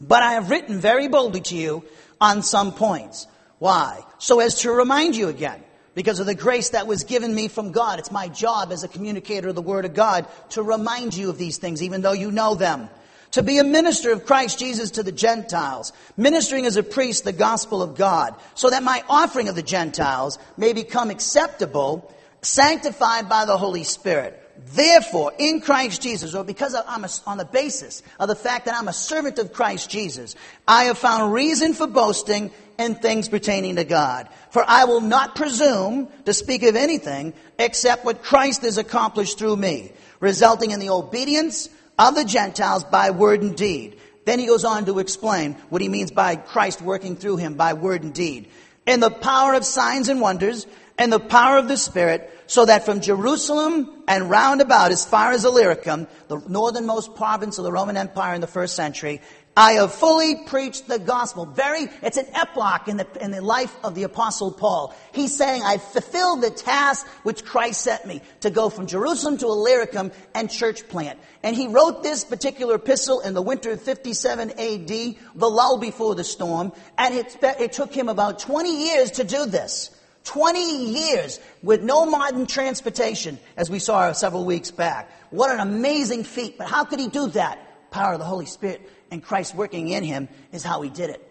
But 0.00 0.22
I 0.22 0.32
have 0.32 0.50
written 0.50 0.80
very 0.80 1.08
boldly 1.08 1.42
to 1.42 1.54
you 1.54 1.84
on 2.20 2.42
some 2.42 2.72
points. 2.72 3.26
Why? 3.58 4.02
So 4.18 4.40
as 4.40 4.60
to 4.60 4.72
remind 4.72 5.16
you 5.16 5.28
again, 5.28 5.62
because 5.94 6.20
of 6.20 6.26
the 6.26 6.34
grace 6.34 6.70
that 6.70 6.86
was 6.86 7.04
given 7.04 7.34
me 7.34 7.48
from 7.48 7.72
God. 7.72 7.98
It's 7.98 8.12
my 8.12 8.28
job 8.28 8.70
as 8.72 8.84
a 8.84 8.88
communicator 8.88 9.48
of 9.48 9.54
the 9.54 9.62
Word 9.62 9.84
of 9.84 9.92
God 9.92 10.26
to 10.50 10.62
remind 10.62 11.14
you 11.14 11.28
of 11.28 11.36
these 11.36 11.58
things, 11.58 11.82
even 11.82 12.00
though 12.00 12.12
you 12.12 12.30
know 12.30 12.54
them 12.54 12.88
to 13.32 13.42
be 13.42 13.58
a 13.58 13.64
minister 13.64 14.12
of 14.12 14.26
Christ 14.26 14.58
Jesus 14.58 14.92
to 14.92 15.02
the 15.02 15.12
Gentiles, 15.12 15.92
ministering 16.16 16.66
as 16.66 16.76
a 16.76 16.82
priest 16.82 17.24
the 17.24 17.32
gospel 17.32 17.82
of 17.82 17.96
God, 17.96 18.34
so 18.54 18.70
that 18.70 18.82
my 18.82 19.04
offering 19.08 19.48
of 19.48 19.54
the 19.54 19.62
Gentiles 19.62 20.38
may 20.56 20.72
become 20.72 21.10
acceptable, 21.10 22.12
sanctified 22.42 23.28
by 23.28 23.44
the 23.44 23.56
Holy 23.56 23.84
Spirit. 23.84 24.39
Therefore, 24.66 25.32
in 25.38 25.60
Christ 25.60 26.02
Jesus, 26.02 26.34
or 26.34 26.44
because 26.44 26.74
I'm 26.74 27.04
a, 27.04 27.08
on 27.26 27.38
the 27.38 27.44
basis 27.44 28.02
of 28.18 28.28
the 28.28 28.34
fact 28.34 28.66
that 28.66 28.74
I'm 28.74 28.88
a 28.88 28.92
servant 28.92 29.38
of 29.38 29.52
Christ 29.52 29.90
Jesus, 29.90 30.36
I 30.68 30.84
have 30.84 30.98
found 30.98 31.32
reason 31.32 31.72
for 31.72 31.86
boasting 31.86 32.50
in 32.78 32.94
things 32.94 33.28
pertaining 33.28 33.76
to 33.76 33.84
God. 33.84 34.28
For 34.50 34.64
I 34.66 34.84
will 34.84 35.00
not 35.00 35.34
presume 35.34 36.08
to 36.26 36.34
speak 36.34 36.62
of 36.62 36.76
anything 36.76 37.32
except 37.58 38.04
what 38.04 38.22
Christ 38.22 38.62
has 38.62 38.76
accomplished 38.76 39.38
through 39.38 39.56
me, 39.56 39.92
resulting 40.20 40.72
in 40.72 40.80
the 40.80 40.90
obedience 40.90 41.68
of 41.98 42.14
the 42.14 42.24
Gentiles 42.24 42.84
by 42.84 43.10
word 43.10 43.42
and 43.42 43.56
deed. 43.56 43.98
Then 44.24 44.38
he 44.38 44.46
goes 44.46 44.64
on 44.64 44.84
to 44.86 44.98
explain 44.98 45.54
what 45.70 45.82
he 45.82 45.88
means 45.88 46.10
by 46.10 46.36
Christ 46.36 46.82
working 46.82 47.16
through 47.16 47.38
him 47.38 47.54
by 47.54 47.72
word 47.72 48.02
and 48.02 48.12
deed. 48.12 48.48
In 48.86 49.00
the 49.00 49.10
power 49.10 49.54
of 49.54 49.64
signs 49.64 50.08
and 50.08 50.20
wonders, 50.20 50.66
and 51.00 51.10
the 51.10 51.18
power 51.18 51.56
of 51.56 51.66
the 51.66 51.78
Spirit, 51.78 52.30
so 52.46 52.66
that 52.66 52.84
from 52.84 53.00
Jerusalem 53.00 54.02
and 54.06 54.28
round 54.28 54.60
about 54.60 54.92
as 54.92 55.02
far 55.02 55.32
as 55.32 55.46
Illyricum, 55.46 56.06
the 56.28 56.42
northernmost 56.46 57.14
province 57.14 57.56
of 57.56 57.64
the 57.64 57.72
Roman 57.72 57.96
Empire 57.96 58.34
in 58.34 58.42
the 58.42 58.46
first 58.46 58.76
century, 58.76 59.22
I 59.56 59.72
have 59.72 59.94
fully 59.94 60.44
preached 60.44 60.88
the 60.88 60.98
gospel. 60.98 61.46
Very, 61.46 61.88
it's 62.02 62.18
an 62.18 62.26
epoch 62.34 62.86
in 62.86 62.98
the, 62.98 63.06
in 63.18 63.30
the 63.30 63.40
life 63.40 63.74
of 63.82 63.94
the 63.94 64.02
apostle 64.02 64.52
Paul. 64.52 64.94
He's 65.12 65.34
saying, 65.34 65.62
I've 65.64 65.82
fulfilled 65.82 66.42
the 66.42 66.50
task 66.50 67.06
which 67.22 67.46
Christ 67.46 67.80
sent 67.80 68.04
me 68.04 68.20
to 68.40 68.50
go 68.50 68.68
from 68.68 68.86
Jerusalem 68.86 69.38
to 69.38 69.46
Illyricum 69.46 70.12
and 70.34 70.50
church 70.50 70.86
plant. 70.86 71.18
And 71.42 71.56
he 71.56 71.66
wrote 71.66 72.02
this 72.02 72.24
particular 72.24 72.74
epistle 72.74 73.20
in 73.20 73.32
the 73.32 73.42
winter 73.42 73.72
of 73.72 73.80
57 73.80 74.50
AD, 74.50 74.86
the 74.86 75.16
lull 75.34 75.78
before 75.78 76.14
the 76.14 76.24
storm, 76.24 76.72
and 76.98 77.14
it, 77.14 77.38
it 77.42 77.72
took 77.72 77.94
him 77.94 78.10
about 78.10 78.38
20 78.40 78.84
years 78.84 79.12
to 79.12 79.24
do 79.24 79.46
this. 79.46 79.96
20 80.24 80.86
years 80.92 81.40
with 81.62 81.82
no 81.82 82.06
modern 82.06 82.46
transportation, 82.46 83.38
as 83.56 83.70
we 83.70 83.78
saw 83.78 84.12
several 84.12 84.44
weeks 84.44 84.70
back. 84.70 85.10
What 85.30 85.50
an 85.50 85.60
amazing 85.60 86.24
feat. 86.24 86.58
But 86.58 86.68
how 86.68 86.84
could 86.84 87.00
he 87.00 87.08
do 87.08 87.28
that? 87.28 87.90
Power 87.90 88.12
of 88.14 88.18
the 88.18 88.24
Holy 88.24 88.46
Spirit 88.46 88.88
and 89.10 89.22
Christ 89.22 89.54
working 89.54 89.88
in 89.88 90.04
him 90.04 90.28
is 90.52 90.62
how 90.62 90.82
he 90.82 90.90
did 90.90 91.10
it. 91.10 91.26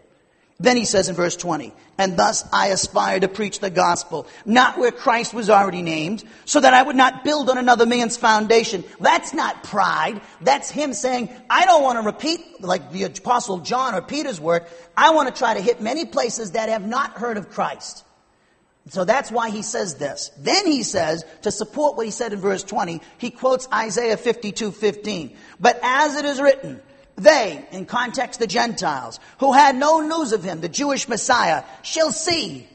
Then 0.61 0.75
he 0.75 0.83
says 0.83 1.07
in 1.07 1.15
verse 1.15 1.37
20, 1.37 1.71
and 1.97 2.17
thus 2.17 2.43
I 2.51 2.67
aspire 2.67 3.17
to 3.21 3.29
preach 3.29 3.59
the 3.59 3.69
gospel, 3.69 4.27
not 4.45 4.77
where 4.77 4.91
Christ 4.91 5.33
was 5.33 5.49
already 5.49 5.81
named, 5.81 6.21
so 6.43 6.59
that 6.59 6.73
I 6.73 6.83
would 6.83 6.97
not 6.97 7.23
build 7.23 7.49
on 7.49 7.57
another 7.57 7.85
man's 7.85 8.17
foundation. 8.17 8.83
That's 8.99 9.33
not 9.33 9.63
pride. 9.63 10.19
That's 10.41 10.69
him 10.69 10.91
saying, 10.91 11.29
I 11.49 11.65
don't 11.65 11.81
want 11.81 11.97
to 11.97 12.05
repeat 12.05 12.61
like 12.61 12.91
the 12.91 13.03
apostle 13.03 13.59
John 13.59 13.95
or 13.95 14.01
Peter's 14.01 14.41
work. 14.41 14.67
I 14.97 15.11
want 15.11 15.33
to 15.33 15.39
try 15.39 15.53
to 15.53 15.61
hit 15.61 15.79
many 15.79 16.03
places 16.03 16.51
that 16.51 16.67
have 16.67 16.85
not 16.85 17.13
heard 17.13 17.37
of 17.37 17.49
Christ. 17.49 18.03
So 18.89 19.05
that's 19.05 19.31
why 19.31 19.49
he 19.49 19.61
says 19.61 19.95
this. 19.95 20.31
Then 20.37 20.65
he 20.65 20.83
says, 20.83 21.25
to 21.43 21.51
support 21.51 21.95
what 21.95 22.05
he 22.05 22.11
said 22.11 22.33
in 22.33 22.39
verse 22.39 22.63
20, 22.63 23.01
he 23.17 23.31
quotes 23.31 23.67
Isaiah 23.71 24.17
52, 24.17 24.71
15. 24.71 25.35
But 25.59 25.79
as 25.83 26.15
it 26.15 26.25
is 26.25 26.39
written, 26.41 26.81
they, 27.15 27.67
in 27.71 27.85
context 27.85 28.39
the 28.39 28.47
Gentiles, 28.47 29.19
who 29.39 29.51
had 29.51 29.75
no 29.75 29.99
news 29.99 30.31
of 30.31 30.43
him, 30.43 30.61
the 30.61 30.69
Jewish 30.69 31.09
Messiah, 31.09 31.63
shall 31.81 32.11
see. 32.11 32.68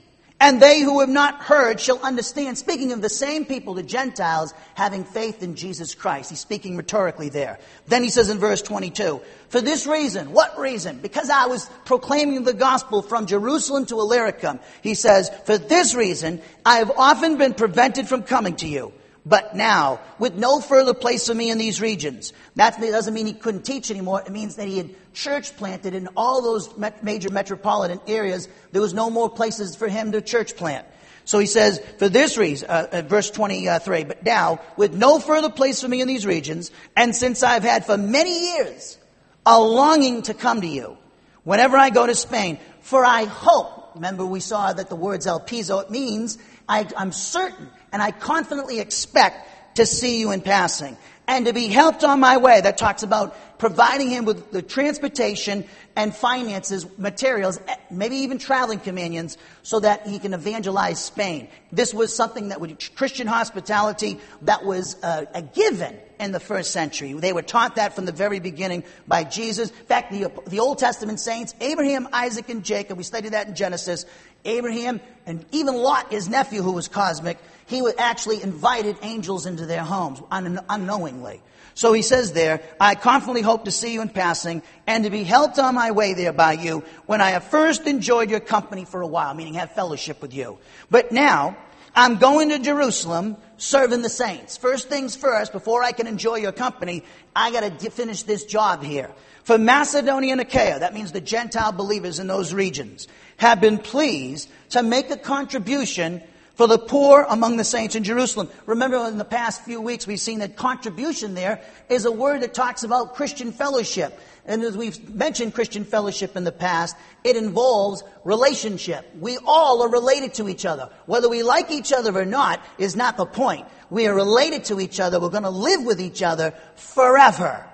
And 0.45 0.61
they 0.61 0.83
who 0.83 1.01
have 1.01 1.09
not 1.09 1.43
heard 1.43 1.81
shall 1.81 1.99
understand. 2.05 2.59
Speaking 2.59 2.93
of 2.93 3.01
the 3.01 3.09
same 3.09 3.47
people, 3.47 3.73
the 3.73 3.83
Gentiles, 3.83 4.53
having 4.75 5.03
faith 5.03 5.43
in 5.43 5.55
Jesus 5.55 5.95
Christ. 5.95 6.29
He's 6.29 6.39
speaking 6.39 6.77
rhetorically 6.77 7.31
there. 7.31 7.59
Then 7.87 8.03
he 8.03 8.11
says 8.11 8.29
in 8.29 8.39
verse 8.39 8.61
22, 8.61 9.23
For 9.49 9.63
this 9.63 9.87
reason, 9.87 10.33
what 10.33 10.59
reason? 10.59 10.99
Because 10.99 11.31
I 11.31 11.47
was 11.47 11.71
proclaiming 11.87 12.45
the 12.45 12.53
gospel 12.53 13.01
from 13.01 13.25
Jerusalem 13.25 13.87
to 13.87 13.99
Illyricum. 14.01 14.61
He 14.83 14.95
says, 14.95 15.31
For 15.47 15.57
this 15.57 15.95
reason, 15.95 16.43
I 16.67 16.77
have 16.77 16.91
often 16.95 17.39
been 17.39 17.55
prevented 17.55 18.07
from 18.07 18.23
coming 18.23 18.57
to 18.57 18.69
you. 18.69 18.93
But 19.27 19.57
now, 19.57 20.01
with 20.19 20.35
no 20.35 20.61
further 20.61 20.93
place 20.93 21.27
for 21.27 21.35
me 21.35 21.51
in 21.51 21.57
these 21.57 21.81
regions. 21.81 22.35
That 22.57 22.79
doesn't 22.79 23.15
mean 23.15 23.27
he 23.27 23.33
couldn't 23.33 23.65
teach 23.65 23.91
anymore. 23.91 24.23
It 24.25 24.31
means 24.31 24.57
that 24.57 24.69
he 24.69 24.77
had 24.77 24.91
church 25.15 25.57
planted 25.57 25.95
in 25.95 26.09
all 26.15 26.43
those 26.43 26.69
major 27.03 27.31
metropolitan 27.31 28.01
areas. 28.07 28.49
There 28.73 28.83
was 28.83 28.93
no 28.93 29.09
more 29.09 29.31
places 29.31 29.77
for 29.77 29.89
him 29.89 30.13
to 30.13 30.21
church 30.21 30.57
plant. 30.57 30.87
So 31.25 31.39
he 31.39 31.47
says, 31.47 31.81
for 31.99 32.11
this 32.11 32.37
reason, 32.37 32.69
uh, 32.69 32.87
uh, 32.93 33.03
verse 33.03 33.31
23, 33.31 34.05
but 34.05 34.25
now, 34.25 34.61
with 34.77 34.93
no 34.93 35.19
further 35.19 35.49
place 35.49 35.81
for 35.81 35.89
me 35.89 36.03
in 36.03 36.09
these 36.09 36.27
regions, 36.27 36.71
and 36.95 37.17
since 37.17 37.43
I've 37.43 37.63
had 37.63 37.87
for 37.87 37.97
many 37.97 38.57
years 38.57 38.99
a 39.47 39.59
longing 39.59 40.21
to 40.23 40.35
come 40.35 40.61
to 40.61 40.67
you, 40.67 40.99
whenever 41.45 41.79
I 41.79 41.89
go 41.89 42.07
to 42.07 42.15
Spain, 42.15 42.59
for 42.83 43.07
I 43.07 43.25
hope, 43.25 43.93
remember 43.95 44.27
we 44.27 44.41
saw 44.41 44.75
that 44.75 44.91
the 44.91 44.97
words 44.97 45.27
elpizo, 45.27 45.83
it 45.83 45.91
means 45.91 46.37
I, 46.69 46.87
I'm 46.95 47.13
certain 47.13 47.71
and 47.95 48.03
I 48.03 48.11
confidently 48.11 48.81
expect 48.81 49.77
to 49.77 49.87
see 49.87 50.19
you 50.19 50.33
in 50.33 50.41
passing 50.41 50.97
and 51.29 51.47
to 51.47 51.53
be 51.53 51.69
helped 51.69 52.03
on 52.03 52.19
my 52.19 52.37
way. 52.39 52.61
That 52.61 52.77
talks 52.77 53.05
about 53.05 53.59
providing 53.59 54.11
him 54.11 54.25
with 54.25 54.51
the 54.51 54.63
transportation 54.63 55.65
and 55.95 56.13
finances, 56.13 56.87
materials, 56.99 57.61
maybe 57.93 58.17
even 58.17 58.39
traveling 58.39 58.81
companions, 58.81 59.39
so 59.63 59.79
that 59.79 60.09
he 60.09 60.19
can 60.19 60.35
evangelize 60.35 61.03
Spain. 61.03 61.47
This 61.71 61.95
was 61.95 62.15
something 62.15 62.49
that 62.49 62.61
was 62.61 62.73
Christian 62.97 63.29
hospitality 63.29 64.19
that 64.43 64.65
was 64.65 64.97
uh, 65.05 65.27
a 65.33 65.43
given 65.43 65.97
in 66.19 66.33
the 66.33 66.41
first 66.41 66.73
century. 66.73 67.13
They 67.13 67.33
were 67.33 67.43
taught 67.43 67.77
that 67.77 67.95
from 67.95 68.07
the 68.07 68.13
very 68.13 68.41
beginning 68.41 68.83
by 69.07 69.23
Jesus. 69.23 69.71
In 69.71 69.87
fact, 69.87 70.11
the, 70.11 70.33
the 70.49 70.59
Old 70.59 70.79
Testament 70.79 71.21
saints, 71.21 71.55
Abraham, 71.61 72.09
Isaac, 72.13 72.49
and 72.49 72.65
Jacob, 72.65 72.99
we 72.99 73.05
studied 73.05 73.35
that 73.35 73.47
in 73.47 73.55
Genesis. 73.55 74.05
Abraham 74.45 75.01
and 75.27 75.45
even 75.53 75.75
Lot, 75.75 76.13
his 76.13 76.29
nephew, 76.29 76.63
who 76.63 76.73
was 76.73 76.89
cosmic, 76.89 77.39
he 77.67 77.83
actually 77.99 78.43
invited 78.43 78.97
angels 79.03 79.47
into 79.47 79.67
their 79.67 79.83
homes 79.83 80.21
un- 80.31 80.61
unknowingly. 80.69 81.41
So 81.75 81.93
he 81.93 82.03
says 82.03 82.33
there, 82.33 82.61
I 82.79 82.95
confidently 82.95 83.43
hope 83.43 83.65
to 83.65 83.73
see 83.73 83.93
you 83.93 84.03
in 84.03 84.09
passing 84.09 84.63
and 84.87 85.05
to 85.05 85.11
be 85.11 85.25
helped 85.25 85.59
on 85.59 85.75
my 85.75 85.91
way 85.91 86.15
there 86.15 86.33
by 86.33 86.53
you 86.53 86.85
when 87.07 87.21
I 87.21 87.31
have 87.31 87.45
first 87.45 87.87
enjoyed 87.87 88.31
your 88.31 88.41
company 88.41 88.85
for 88.85 89.01
a 89.01 89.07
while, 89.07 89.35
meaning 89.35 89.55
have 89.55 89.73
fellowship 89.73 90.23
with 90.23 90.33
you. 90.33 90.59
But 90.89 91.11
now, 91.11 91.57
I'm 91.97 92.17
going 92.17 92.51
to 92.51 92.59
Jerusalem 92.59 93.37
serving 93.57 94.03
the 94.03 94.09
saints. 94.09 94.57
First 94.57 94.89
things 94.89 95.17
first, 95.17 95.53
before 95.53 95.83
I 95.83 95.93
can 95.93 96.07
enjoy 96.07 96.37
your 96.37 96.53
company, 96.53 97.05
I 97.35 97.51
got 97.51 97.81
to 97.81 97.91
finish 97.91 98.23
this 98.23 98.45
job 98.45 98.83
here. 98.83 99.11
For 99.45 99.59
Macedonia 99.59 100.33
and 100.33 100.41
Achaia, 100.41 100.79
that 100.79 100.95
means 100.95 101.13
the 101.13 101.21
Gentile 101.21 101.73
believers 101.73 102.19
in 102.19 102.27
those 102.27 102.55
regions, 102.55 103.07
have 103.37 103.61
been 103.61 103.79
pleased 103.79 104.49
to 104.71 104.83
make 104.83 105.11
a 105.11 105.17
contribution 105.17 106.23
for 106.55 106.69
the 106.69 106.79
poor 106.79 107.27
among 107.29 107.57
the 107.57 107.65
saints 107.65 107.97
in 107.97 108.05
Jerusalem. 108.05 108.49
Remember 108.67 108.97
in 109.09 109.19
the 109.19 109.25
past 109.25 109.63
few 109.65 109.81
weeks 109.81 110.07
we've 110.07 110.21
seen 110.21 110.39
that 110.39 110.57
contribution 110.57 111.35
there 111.35 111.61
is 111.89 112.05
a 112.05 112.13
word 112.13 112.43
that 112.43 112.55
talks 112.55 112.85
about 112.85 113.15
Christian 113.15 113.53
fellowship. 113.53 114.19
And 114.47 114.63
as 114.63 114.77
we've 114.77 115.13
mentioned 115.13 115.55
Christian 115.55 115.85
fellowship 115.85 116.37
in 116.37 116.45
the 116.45 116.53
past, 116.53 116.97
it 117.25 117.37
involves 117.37 118.05
relationship. 118.25 119.11
We 119.19 119.39
all 119.47 119.83
are 119.83 119.89
related 119.89 120.35
to 120.35 120.49
each 120.49 120.67
other. 120.67 120.91
Whether 121.07 121.29
we 121.29 121.43
like 121.43 121.71
each 121.71 121.93
other 121.93 122.17
or 122.17 122.27
not 122.27 122.63
is 122.79 122.95
not 122.95 123.17
the 123.17 123.27
point. 123.27 123.67
We 123.91 124.07
are 124.07 124.15
related 124.15 124.65
to 124.67 124.81
each 124.81 125.01
other. 125.01 125.19
We're 125.19 125.31
going 125.31 125.45
to 125.45 125.51
live 125.51 125.85
with 125.85 126.01
each 126.01 126.23
other 126.23 126.53
forever. 126.77 127.67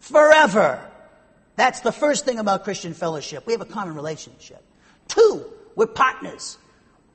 Forever. 0.00 0.86
That's 1.56 1.80
the 1.80 1.92
first 1.92 2.24
thing 2.24 2.38
about 2.38 2.64
Christian 2.64 2.92
fellowship. 2.92 3.46
We 3.46 3.54
have 3.54 3.62
a 3.62 3.66
common 3.66 3.94
relationship. 3.94 4.62
Two, 5.08 5.44
we're 5.74 5.86
partners. 5.86 6.58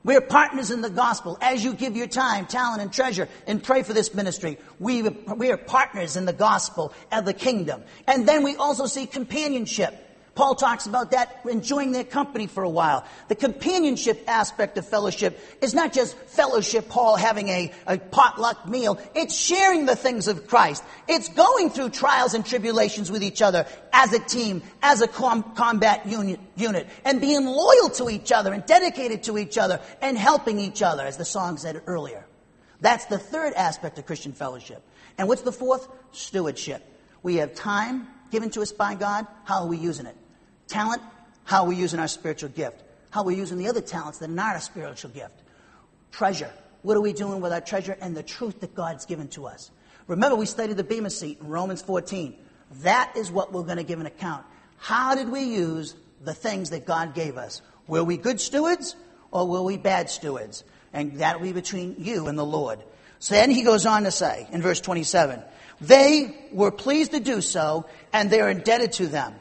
We're 0.04 0.22
partners 0.22 0.72
in 0.72 0.82
the 0.82 0.90
gospel. 0.90 1.38
As 1.42 1.64
you 1.64 1.74
give 1.74 1.96
your 1.96 2.08
time, 2.08 2.48
talent, 2.48 2.82
and 2.82 2.92
treasure 2.92 3.30
and 3.46 3.64
pray 3.64 3.84
for 3.84 3.94
this 3.94 4.14
ministry, 4.14 4.58
we, 4.80 5.04
we 5.04 5.52
are 5.52 5.58
partners 5.58 6.16
in 6.16 6.26
the 6.26 6.34
gospel 6.34 6.92
of 7.12 7.26
the 7.26 7.34
kingdom. 7.34 7.84
And 8.08 8.28
then 8.28 8.44
we 8.44 8.56
also 8.56 8.88
see 8.88 9.06
companionship. 9.06 10.11
Paul 10.34 10.56
talks 10.56 10.86
about 10.86 11.12
that, 11.12 11.42
enjoying 11.50 11.92
their 11.92 12.06
company 12.06 12.48
for 12.48 12.64
a 12.64 12.70
while. 12.70 13.06
The 13.28 13.36
companionship 13.36 14.24
aspect 14.28 14.78
of 14.78 14.88
fellowship 14.88 15.38
is 15.62 15.74
not 15.74 15.92
just 15.92 16.16
fellowship, 16.18 16.88
Paul 16.88 17.18
having 17.18 17.50
a, 17.50 17.74
a 17.86 17.98
potluck 17.98 18.66
meal. 18.66 18.98
It's 19.14 19.36
sharing 19.36 19.86
the 19.86 19.96
things 19.96 20.30
of 20.30 20.48
Christ. 20.48 20.86
It's 21.10 21.28
going 21.28 21.70
through 21.70 21.90
trials 21.90 22.34
and 22.34 22.46
tribulations 22.46 23.12
with 23.12 23.24
each 23.24 23.42
other 23.42 23.68
as 23.92 24.14
a 24.14 24.20
team, 24.20 24.64
as 24.82 25.02
a 25.02 25.08
com- 25.08 25.54
combat 25.56 26.06
unit, 26.06 26.40
unit, 26.56 26.88
and 27.04 27.20
being 27.20 27.46
loyal 27.46 27.90
to 27.96 28.10
each 28.10 28.32
other 28.32 28.54
and 28.54 28.66
dedicated 28.66 29.24
to 29.24 29.38
each 29.38 29.58
other 29.58 29.82
and 30.02 30.18
helping 30.18 30.60
each 30.60 30.82
other, 30.82 31.04
as 31.04 31.18
the 31.18 31.26
song 31.26 31.58
said 31.58 31.82
earlier. 31.88 32.26
That's 32.80 33.06
the 33.06 33.20
third 33.20 33.54
aspect 33.54 34.00
of 34.00 34.06
Christian 34.06 34.32
fellowship. 34.32 34.82
And 35.18 35.28
what's 35.28 35.42
the 35.42 35.52
fourth? 35.52 35.90
Stewardship. 36.14 36.84
We 37.22 37.36
have 37.36 37.54
time 37.54 38.08
given 38.32 38.50
to 38.52 38.62
us 38.62 38.72
by 38.72 38.96
God. 38.96 39.28
How 39.44 39.64
are 39.64 39.68
we 39.68 39.78
using 39.78 40.06
it? 40.06 40.16
Talent, 40.72 41.02
how 41.44 41.64
are 41.64 41.68
we 41.68 41.76
using 41.76 42.00
our 42.00 42.08
spiritual 42.08 42.48
gift? 42.48 42.82
How 43.10 43.24
are 43.24 43.26
we 43.26 43.36
using 43.36 43.58
the 43.58 43.68
other 43.68 43.82
talents 43.82 44.20
that 44.20 44.30
are 44.30 44.34
not 44.34 44.56
a 44.56 44.62
spiritual 44.62 45.12
gift? 45.12 45.34
Treasure. 46.14 46.50
What 46.82 46.96
are 46.96 47.02
we 47.02 47.12
doing 47.12 47.42
with 47.42 47.52
our 47.52 47.60
treasure 47.60 47.98
and 48.00 48.16
the 48.16 48.24
truth 48.24 48.62
that 48.62 48.74
God's 48.74 49.06
given 49.06 49.28
to 49.30 49.48
us? 49.48 49.70
Remember, 50.08 50.38
we 50.38 50.46
studied 50.46 50.78
the 50.78 50.86
Bema 50.86 51.10
seat 51.10 51.40
in 51.42 51.50
Romans 51.50 51.82
14. 51.82 52.38
That 52.84 53.12
is 53.18 53.30
what 53.30 53.52
we're 53.52 53.64
going 53.64 53.80
to 53.80 53.84
give 53.84 54.00
an 54.00 54.06
account. 54.06 54.46
How 54.78 55.14
did 55.14 55.28
we 55.28 55.42
use 55.42 55.94
the 56.22 56.34
things 56.34 56.70
that 56.70 56.86
God 56.86 57.16
gave 57.16 57.36
us? 57.36 57.62
Were 57.88 58.06
we 58.06 58.16
good 58.16 58.40
stewards 58.40 58.96
or 59.30 59.46
were 59.46 59.64
we 59.64 59.76
bad 59.76 60.10
stewards? 60.10 60.64
And 60.94 61.20
that'll 61.20 61.42
be 61.42 61.52
between 61.52 61.96
you 61.98 62.28
and 62.28 62.40
the 62.40 62.46
Lord. 62.46 62.80
So 63.20 63.36
then 63.36 63.52
he 63.52 63.64
goes 63.64 63.86
on 63.86 64.04
to 64.04 64.12
say 64.12 64.48
in 64.54 64.62
verse 64.62 64.80
27, 64.80 65.44
they 65.82 66.34
were 66.54 66.72
pleased 66.72 67.12
to 67.12 67.20
do 67.20 67.42
so 67.42 67.88
and 68.14 68.32
they're 68.32 68.50
indebted 68.50 68.94
to 68.94 69.08
them. 69.08 69.36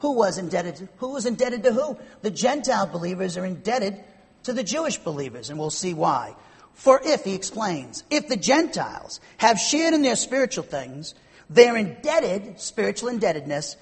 Who 0.00 0.12
was 0.12 0.38
indebted 0.38 0.76
to, 0.76 0.88
who 0.98 1.12
was 1.12 1.26
indebted 1.26 1.62
to 1.64 1.72
who? 1.72 1.98
The 2.22 2.30
Gentile 2.30 2.86
believers 2.86 3.36
are 3.36 3.44
indebted 3.44 4.02
to 4.44 4.52
the 4.52 4.64
Jewish 4.64 4.98
believers, 4.98 5.50
and 5.50 5.58
we'll 5.58 5.70
see 5.70 5.94
why. 5.94 6.34
For 6.72 7.00
if, 7.04 7.24
he 7.24 7.34
explains, 7.34 8.04
if 8.10 8.28
the 8.28 8.36
Gentiles 8.36 9.20
have 9.36 9.58
shared 9.58 9.92
in 9.92 10.02
their 10.02 10.16
spiritual 10.16 10.64
things, 10.64 11.14
they're 11.50 11.76
indebted, 11.76 12.60
spiritual 12.60 13.10
indebtedness, 13.10 13.76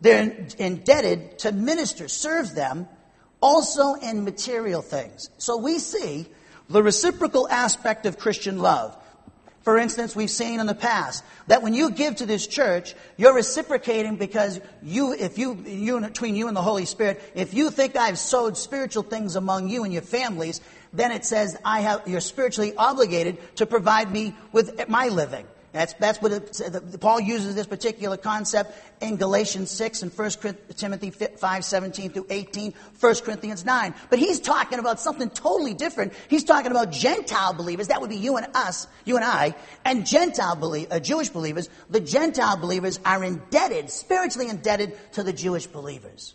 they're 0.00 0.46
indebted 0.58 1.38
to 1.40 1.52
minister, 1.52 2.08
serve 2.08 2.54
them, 2.54 2.88
also 3.42 3.94
in 3.94 4.24
material 4.24 4.80
things. 4.80 5.28
So 5.36 5.58
we 5.58 5.78
see 5.78 6.26
the 6.70 6.82
reciprocal 6.82 7.48
aspect 7.48 8.06
of 8.06 8.18
Christian 8.18 8.60
love. 8.60 8.96
For 9.62 9.76
instance, 9.76 10.16
we've 10.16 10.30
seen 10.30 10.58
in 10.58 10.66
the 10.66 10.74
past 10.74 11.22
that 11.46 11.62
when 11.62 11.74
you 11.74 11.90
give 11.90 12.16
to 12.16 12.26
this 12.26 12.46
church, 12.46 12.94
you're 13.18 13.34
reciprocating 13.34 14.16
because 14.16 14.58
you, 14.82 15.12
if 15.12 15.36
you, 15.36 15.62
you, 15.66 16.00
between 16.00 16.34
you 16.34 16.48
and 16.48 16.56
the 16.56 16.62
Holy 16.62 16.86
Spirit, 16.86 17.20
if 17.34 17.52
you 17.52 17.70
think 17.70 17.94
I've 17.94 18.18
sowed 18.18 18.56
spiritual 18.56 19.02
things 19.02 19.36
among 19.36 19.68
you 19.68 19.84
and 19.84 19.92
your 19.92 20.02
families, 20.02 20.62
then 20.94 21.12
it 21.12 21.26
says 21.26 21.58
I 21.62 21.80
have, 21.80 22.08
you're 22.08 22.20
spiritually 22.20 22.74
obligated 22.74 23.38
to 23.56 23.66
provide 23.66 24.10
me 24.10 24.34
with 24.50 24.88
my 24.88 25.08
living. 25.08 25.46
That's, 25.72 25.92
that's 25.94 26.20
what 26.20 26.32
it, 26.32 27.00
Paul 27.00 27.20
uses 27.20 27.54
this 27.54 27.66
particular 27.66 28.16
concept 28.16 28.72
in 29.00 29.16
Galatians 29.16 29.70
6 29.70 30.02
and 30.02 30.12
1 30.12 30.30
Timothy 30.76 31.10
5, 31.10 31.64
17 31.64 32.10
through 32.10 32.26
18, 32.28 32.74
1 32.98 33.14
Corinthians 33.16 33.64
9. 33.64 33.94
But 34.08 34.18
he's 34.18 34.40
talking 34.40 34.80
about 34.80 34.98
something 34.98 35.30
totally 35.30 35.74
different. 35.74 36.12
He's 36.28 36.42
talking 36.42 36.72
about 36.72 36.90
Gentile 36.90 37.52
believers. 37.52 37.86
That 37.86 38.00
would 38.00 38.10
be 38.10 38.16
you 38.16 38.36
and 38.36 38.48
us, 38.52 38.88
you 39.04 39.14
and 39.14 39.24
I, 39.24 39.54
and 39.84 40.04
Gentile 40.04 40.58
uh, 40.90 40.98
Jewish 40.98 41.28
believers. 41.28 41.68
The 41.88 42.00
Gentile 42.00 42.56
believers 42.56 42.98
are 43.04 43.22
indebted, 43.22 43.90
spiritually 43.90 44.48
indebted 44.48 44.98
to 45.12 45.22
the 45.22 45.32
Jewish 45.32 45.68
believers. 45.68 46.34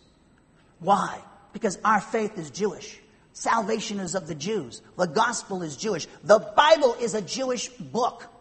Why? 0.80 1.20
Because 1.52 1.78
our 1.84 2.00
faith 2.00 2.38
is 2.38 2.52
Jewish. 2.52 3.00
Salvation 3.34 4.00
is 4.00 4.16
of 4.16 4.28
the 4.28 4.36
Jews. 4.36 4.82
The 4.98 5.08
gospel 5.08 5.62
is 5.62 5.76
Jewish. 5.76 6.08
The 6.24 6.40
Bible 6.40 6.96
is 7.02 7.16
a 7.16 7.22
Jewish 7.22 7.68
book. 7.68 8.32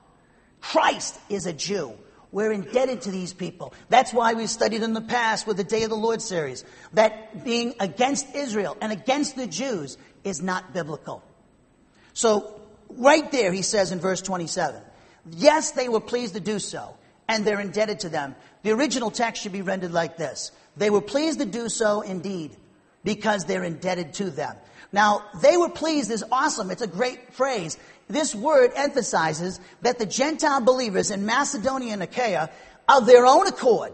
Christ 0.64 1.20
is 1.29 1.44
a 1.44 1.53
Jew. 1.53 1.92
We're 2.33 2.50
indebted 2.50 3.03
to 3.03 3.11
these 3.11 3.35
people. 3.35 3.74
That's 3.90 4.14
why 4.14 4.33
we 4.33 4.46
studied 4.46 4.83
in 4.83 4.94
the 4.94 5.03
past 5.03 5.46
with 5.46 5.59
the 5.59 5.64
Day 5.64 5.83
of 5.83 5.90
the 5.90 5.96
Lord 5.96 6.22
series 6.22 6.64
that 6.94 7.44
being 7.44 7.74
against 7.81 8.35
Israel 8.35 8.77
and 8.81 8.90
against 8.90 9.37
the 9.37 9.46
Jews 9.46 9.98
is 10.24 10.40
not 10.40 10.72
biblical. 10.72 11.22
So, 12.14 12.62
right 12.88 13.31
there, 13.31 13.53
he 13.53 13.61
says 13.61 13.92
in 13.92 14.00
verse 14.00 14.22
27 14.22 14.81
yes, 15.31 15.72
they 15.72 15.88
were 15.88 16.00
pleased 16.00 16.33
to 16.35 16.40
do 16.40 16.59
so, 16.59 16.96
and 17.29 17.44
they're 17.44 17.61
indebted 17.61 18.00
to 18.00 18.09
them. 18.09 18.35
The 18.62 18.70
original 18.72 19.11
text 19.11 19.42
should 19.42 19.53
be 19.53 19.62
rendered 19.62 19.92
like 19.92 20.16
this 20.16 20.50
They 20.79 20.88
were 20.88 21.03
pleased 21.03 21.40
to 21.40 21.46
do 21.46 21.68
so 21.68 22.00
indeed, 22.00 22.57
because 23.05 23.44
they're 23.44 23.64
indebted 23.64 24.14
to 24.14 24.31
them. 24.31 24.57
Now, 24.94 25.24
they 25.42 25.57
were 25.57 25.68
pleased 25.68 26.12
is 26.12 26.24
awesome. 26.30 26.70
It's 26.70 26.80
a 26.80 26.87
great 26.87 27.35
phrase 27.35 27.76
this 28.09 28.33
word 28.33 28.70
emphasizes 28.76 29.59
that 29.83 29.98
the 29.98 30.07
Gentile 30.07 30.61
believers 30.61 31.11
in 31.11 31.26
Macedonia 31.26 31.94
and 31.94 32.02
Achaia, 32.02 32.50
of 32.88 33.07
their 33.07 33.26
own 33.26 33.48
accord, 33.48 33.92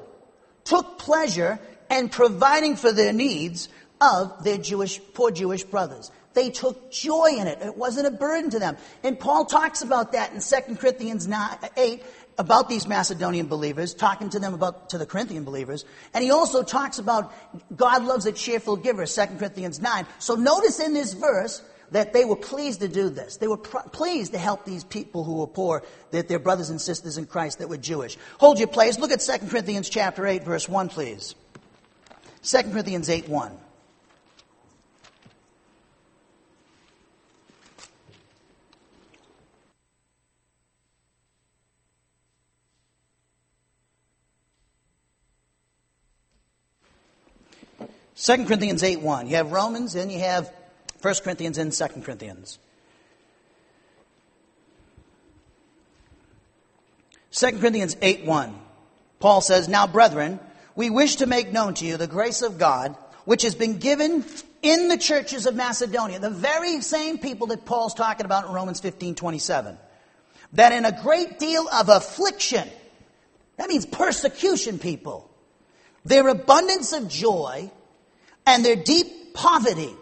took 0.65 0.99
pleasure 0.99 1.59
in 1.91 2.11
providing 2.11 2.77
for 2.77 2.93
their 2.93 3.15
needs 3.15 3.69
of 4.01 4.45
their 4.45 4.59
Jewish, 4.59 5.01
poor 5.15 5.31
Jewish 5.31 5.65
brothers. 5.65 6.11
They 6.35 6.51
took 6.51 6.93
joy 6.93 7.37
in 7.39 7.47
it. 7.47 7.63
It 7.63 7.77
wasn't 7.77 8.07
a 8.07 8.11
burden 8.11 8.51
to 8.51 8.59
them. 8.59 8.77
And 9.03 9.19
Paul 9.19 9.47
talks 9.47 9.83
about 9.83 10.13
that 10.13 10.33
in 10.33 10.41
2 10.41 10.77
Corinthians 10.77 11.27
9, 11.27 11.57
8 11.77 12.03
about 12.41 12.71
these 12.71 12.89
Macedonian 12.89 13.49
believers, 13.49 13.93
talking 13.93 14.31
to 14.31 14.41
them 14.41 14.55
about 14.55 14.89
to 14.91 14.99
the 14.99 15.05
Corinthian 15.05 15.45
believers. 15.45 15.85
And 16.15 16.25
he 16.25 16.31
also 16.31 16.63
talks 16.63 16.99
about 16.99 17.35
God 17.77 18.03
loves 18.05 18.25
a 18.25 18.33
cheerful 18.33 18.77
giver, 18.77 19.05
2 19.05 19.27
Corinthians 19.39 19.79
9. 19.79 20.07
So 20.19 20.37
notice 20.37 20.81
in 20.81 20.95
this 20.95 21.13
verse 21.13 21.63
that 21.91 22.15
they 22.15 22.25
were 22.25 22.37
pleased 22.37 22.81
to 22.81 22.89
do 22.89 23.11
this. 23.11 23.37
They 23.37 23.47
were 23.47 23.59
pr- 23.59 23.89
pleased 23.93 24.33
to 24.33 24.39
help 24.39 24.65
these 24.65 24.85
people 24.85 25.23
who 25.23 25.35
were 25.35 25.47
poor, 25.47 25.83
that 26.13 26.29
their 26.29 26.39
brothers 26.39 26.71
and 26.71 26.81
sisters 26.81 27.19
in 27.19 27.27
Christ 27.27 27.59
that 27.59 27.69
were 27.69 27.77
Jewish. 27.77 28.17
Hold 28.39 28.59
your 28.59 28.69
place. 28.69 28.99
Look 28.99 29.11
at 29.11 29.21
2 29.21 29.49
Corinthians 29.49 29.91
chapter 29.91 30.27
8, 30.27 30.43
verse 30.43 30.67
1, 30.67 30.89
please. 30.89 31.35
2 32.43 32.63
Corinthians 32.63 33.11
8, 33.11 33.29
1. 33.29 33.53
Second 48.21 48.49
Corinthians 48.49 48.83
8 48.83 49.01
1. 49.01 49.29
You 49.29 49.37
have 49.37 49.51
Romans, 49.51 49.95
and 49.95 50.13
you 50.13 50.19
have 50.19 50.53
1 51.01 51.15
Corinthians 51.25 51.57
and 51.57 51.73
2 51.73 51.87
Corinthians. 52.03 52.59
2 57.31 57.53
Corinthians 57.53 57.97
8 58.03 58.27
1. 58.27 58.59
Paul 59.21 59.41
says, 59.41 59.69
Now, 59.69 59.87
brethren, 59.87 60.39
we 60.77 60.91
wish 60.91 61.17
to 61.17 61.27
make 61.27 61.51
known 61.51 61.73
to 61.77 61.87
you 61.87 61.97
the 61.97 62.07
grace 62.07 62.43
of 62.43 62.59
God, 62.59 62.95
which 63.25 63.41
has 63.41 63.55
been 63.55 63.79
given 63.79 64.23
in 64.61 64.89
the 64.89 64.99
churches 64.99 65.47
of 65.47 65.55
Macedonia, 65.55 66.19
the 66.19 66.29
very 66.29 66.83
same 66.83 67.17
people 67.17 67.47
that 67.47 67.65
Paul's 67.65 67.95
talking 67.95 68.27
about 68.27 68.47
in 68.47 68.53
Romans 68.53 68.81
15 68.81 69.15
27. 69.15 69.79
That 70.53 70.75
in 70.75 70.85
a 70.85 71.01
great 71.01 71.39
deal 71.39 71.67
of 71.71 71.89
affliction, 71.89 72.69
that 73.57 73.71
means 73.71 73.87
persecution, 73.87 74.79
people, 74.79 75.31
their 76.05 76.29
abundance 76.29 76.93
of 76.93 77.09
joy 77.09 77.71
and 78.47 78.65
their 78.65 78.77
deep 78.77 79.35
poverty 79.35 79.95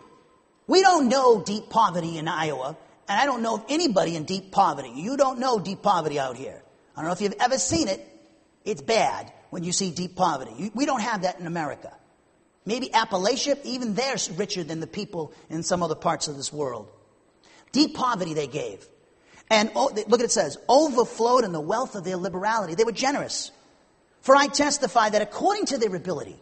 we 0.69 0.83
don't 0.83 1.09
know 1.09 1.43
deep 1.43 1.71
poverty 1.71 2.19
in 2.19 2.29
Iowa 2.29 2.77
And 3.09 3.19
I 3.19 3.25
don't 3.25 3.43
know 3.43 3.55
of 3.55 3.65
anybody 3.69 4.15
in 4.15 4.25
deep 4.25 4.53
poverty. 4.53 4.93
You 4.95 5.17
don't 5.17 5.41
know 5.41 5.59
deep 5.59 5.83
poverty 5.83 6.21
out 6.21 6.37
here. 6.37 6.63
I 6.95 7.01
don't 7.01 7.07
know 7.09 7.15
if 7.15 7.23
you've 7.23 7.41
ever 7.41 7.59
seen 7.59 7.89
it. 7.89 8.07
It's 8.65 8.83
bad 8.83 9.33
when 9.49 9.65
you 9.65 9.73
see 9.73 9.91
deep 9.91 10.15
poverty. 10.15 10.71
We 10.75 10.85
don't 10.85 11.01
have 11.01 11.23
that 11.23 11.41
in 11.41 11.47
America. 11.47 11.93
Maybe 12.67 12.91
Appalachia, 12.91 13.59
even 13.65 13.95
they're 13.95 14.17
richer 14.37 14.63
than 14.63 14.81
the 14.81 14.87
people 14.87 15.33
in 15.49 15.63
some 15.63 15.83
other 15.83 15.95
parts 15.95 16.29
of 16.29 16.37
this 16.37 16.53
world. 16.53 16.91
Deep 17.73 17.95
poverty 17.95 18.35
they 18.35 18.47
gave. 18.47 18.87
And 19.51 19.71
oh, 19.75 19.91
look 19.95 20.09
what 20.09 20.21
it 20.21 20.31
says 20.31 20.59
overflowed 20.69 21.45
in 21.45 21.53
the 21.53 21.61
wealth 21.61 21.95
of 21.95 22.05
their 22.05 22.19
liberality. 22.19 22.75
They 22.75 22.85
were 22.85 22.93
generous. 22.93 23.51
For 24.21 24.37
I 24.37 24.49
testify 24.49 25.09
that 25.09 25.23
according 25.23 25.67
to 25.67 25.79
their 25.79 25.95
ability 25.97 26.39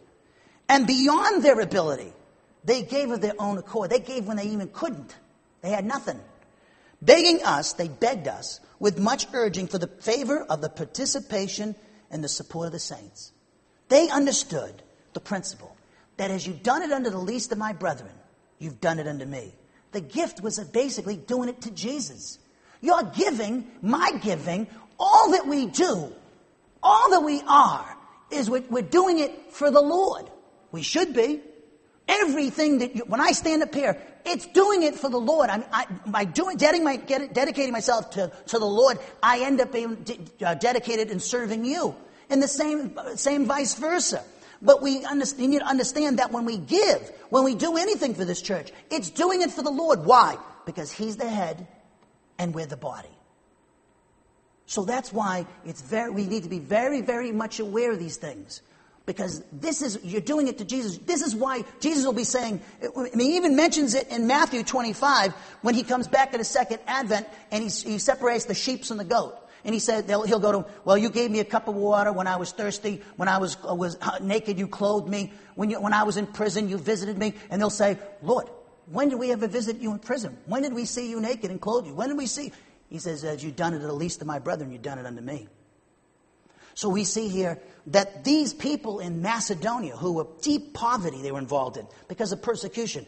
and 0.69 0.87
beyond 0.87 1.43
their 1.43 1.59
ability, 1.59 2.11
they 2.63 2.83
gave 2.83 3.11
of 3.11 3.21
their 3.21 3.35
own 3.39 3.57
accord. 3.57 3.89
They 3.89 3.99
gave 3.99 4.25
when 4.25 4.37
they 4.37 4.47
even 4.47 4.67
couldn't. 4.67 5.15
They 5.61 5.69
had 5.69 5.85
nothing. 5.85 6.19
Begging 7.01 7.43
us, 7.43 7.73
they 7.73 7.87
begged 7.87 8.27
us 8.27 8.59
with 8.79 8.99
much 8.99 9.27
urging 9.33 9.67
for 9.67 9.77
the 9.77 9.87
favor 9.87 10.43
of 10.43 10.61
the 10.61 10.69
participation 10.69 11.75
and 12.11 12.23
the 12.23 12.29
support 12.29 12.67
of 12.67 12.73
the 12.73 12.79
saints. 12.79 13.31
They 13.89 14.09
understood 14.09 14.81
the 15.13 15.19
principle 15.19 15.75
that 16.17 16.31
as 16.31 16.45
you've 16.45 16.63
done 16.63 16.81
it 16.81 16.91
unto 16.91 17.09
the 17.09 17.17
least 17.17 17.51
of 17.51 17.57
my 17.57 17.73
brethren, 17.73 18.11
you've 18.59 18.81
done 18.81 18.99
it 18.99 19.07
unto 19.07 19.25
me. 19.25 19.53
The 19.91 20.01
gift 20.01 20.41
was 20.41 20.59
basically 20.59 21.15
doing 21.15 21.49
it 21.49 21.61
to 21.61 21.71
Jesus. 21.71 22.39
Your 22.81 23.03
giving, 23.03 23.71
my 23.81 24.11
giving, 24.21 24.67
all 24.99 25.31
that 25.31 25.47
we 25.47 25.67
do, 25.67 26.11
all 26.83 27.11
that 27.11 27.23
we 27.23 27.41
are, 27.47 27.97
is 28.31 28.49
we're, 28.49 28.63
we're 28.69 28.81
doing 28.81 29.19
it 29.19 29.53
for 29.53 29.71
the 29.71 29.81
Lord. 29.81 30.29
We 30.71 30.83
should 30.83 31.13
be. 31.13 31.41
Everything 32.07 32.79
that 32.79 32.95
you, 32.95 33.03
when 33.05 33.19
I 33.19 33.31
stand 33.33 33.63
up 33.63 33.75
here, 33.75 33.97
it's 34.25 34.45
doing 34.47 34.83
it 34.83 34.95
for 34.95 35.09
the 35.09 35.19
Lord. 35.19 35.49
I, 35.49 35.63
I, 35.73 35.85
by 36.05 36.23
doing, 36.23 36.55
dedicating, 36.55 36.85
my, 36.85 36.95
dedicating 36.97 37.73
myself 37.73 38.11
to, 38.11 38.31
to 38.47 38.59
the 38.59 38.65
Lord, 38.65 38.97
I 39.21 39.41
end 39.41 39.59
up 39.59 39.73
being 39.73 39.95
de- 39.95 40.19
uh, 40.45 40.53
dedicated 40.53 41.11
and 41.11 41.21
serving 41.21 41.65
you. 41.65 41.95
And 42.29 42.41
the 42.41 42.47
same, 42.47 42.97
same 43.15 43.45
vice 43.45 43.75
versa. 43.75 44.23
But 44.61 44.81
we, 44.81 45.03
understand, 45.05 45.51
need 45.51 45.59
to 45.59 45.65
understand 45.65 46.19
that 46.19 46.31
when 46.31 46.45
we 46.45 46.57
give, 46.57 47.11
when 47.29 47.43
we 47.43 47.55
do 47.55 47.77
anything 47.77 48.15
for 48.15 48.25
this 48.25 48.41
church, 48.41 48.71
it's 48.89 49.09
doing 49.09 49.41
it 49.41 49.51
for 49.51 49.61
the 49.61 49.71
Lord. 49.71 50.05
Why? 50.05 50.37
Because 50.65 50.91
He's 50.91 51.17
the 51.17 51.29
head 51.29 51.67
and 52.39 52.53
we're 52.53 52.65
the 52.65 52.77
body. 52.77 53.09
So 54.65 54.83
that's 54.83 55.13
why 55.13 55.45
it's 55.65 55.81
very, 55.81 56.11
we 56.11 56.25
need 56.25 56.43
to 56.43 56.49
be 56.49 56.59
very, 56.59 57.01
very 57.01 57.31
much 57.31 57.59
aware 57.59 57.91
of 57.91 57.99
these 57.99 58.17
things. 58.17 58.61
Because 59.07 59.41
this 59.53 59.81
is, 59.81 59.97
you're 60.03 60.19
doing 60.19 60.49
it 60.49 60.57
to 60.57 60.65
Jesus. 60.65 60.97
This 60.97 61.21
is 61.21 61.33
why 61.33 61.63
Jesus 61.79 62.05
will 62.05 62.11
be 62.11 62.25
saying, 62.25 62.59
I 62.83 63.15
mean, 63.15 63.31
he 63.31 63.37
even 63.37 63.55
mentions 63.55 63.95
it 63.95 64.09
in 64.09 64.27
Matthew 64.27 64.63
25 64.63 65.33
when 65.61 65.75
he 65.75 65.83
comes 65.83 66.09
back 66.09 66.33
at 66.33 66.41
his 66.41 66.49
second 66.49 66.79
advent 66.85 67.25
and 67.49 67.63
he, 67.63 67.69
he 67.69 67.99
separates 67.99 68.45
the 68.45 68.53
sheep 68.53 68.83
and 68.91 68.99
the 68.99 69.05
goat. 69.05 69.33
And 69.63 69.73
he 69.73 69.79
said, 69.79 70.05
he'll 70.07 70.39
go 70.39 70.51
to 70.51 70.65
well, 70.83 70.97
you 70.97 71.09
gave 71.09 71.31
me 71.31 71.39
a 71.39 71.45
cup 71.45 71.69
of 71.69 71.75
water 71.75 72.11
when 72.11 72.27
I 72.27 72.35
was 72.35 72.51
thirsty. 72.51 73.01
When 73.15 73.29
I 73.29 73.37
was, 73.37 73.55
uh, 73.67 73.73
was 73.73 73.97
uh, 74.01 74.19
naked, 74.21 74.59
you 74.59 74.67
clothed 74.67 75.07
me. 75.07 75.31
When, 75.55 75.69
you, 75.69 75.79
when 75.81 75.93
I 75.93 76.03
was 76.03 76.17
in 76.17 76.27
prison, 76.27 76.67
you 76.67 76.77
visited 76.77 77.17
me. 77.17 77.33
And 77.49 77.61
they'll 77.61 77.69
say, 77.69 77.97
Lord, 78.21 78.49
when 78.87 79.07
did 79.07 79.19
we 79.19 79.31
ever 79.31 79.47
visit 79.47 79.77
you 79.77 79.93
in 79.93 79.99
prison? 79.99 80.37
When 80.47 80.63
did 80.63 80.73
we 80.73 80.83
see 80.83 81.09
you 81.09 81.21
naked 81.21 81.49
and 81.49 81.61
clothe 81.61 81.87
you? 81.87 81.93
When 81.93 82.09
did 82.09 82.17
we 82.17 82.27
see? 82.27 82.51
He 82.89 82.99
says, 82.99 83.23
as 83.23 83.41
you've 83.41 83.55
done 83.55 83.73
it 83.73 83.79
to 83.79 83.87
the 83.87 83.93
least 83.93 84.19
of 84.19 84.27
my 84.27 84.39
brethren, 84.39 84.71
you've 84.71 84.81
done 84.81 84.99
it 84.99 85.05
unto 85.05 85.21
me. 85.21 85.47
So 86.77 86.89
we 86.89 87.05
see 87.05 87.27
here 87.27 87.57
that 87.87 88.23
these 88.23 88.53
people 88.53 88.99
in 88.99 89.23
Macedonia 89.23 89.97
who 89.97 90.13
were 90.13 90.27
deep 90.43 90.75
poverty 90.75 91.23
they 91.23 91.31
were 91.31 91.39
involved 91.39 91.75
in 91.75 91.87
because 92.07 92.31
of 92.31 92.43
persecution, 92.43 93.07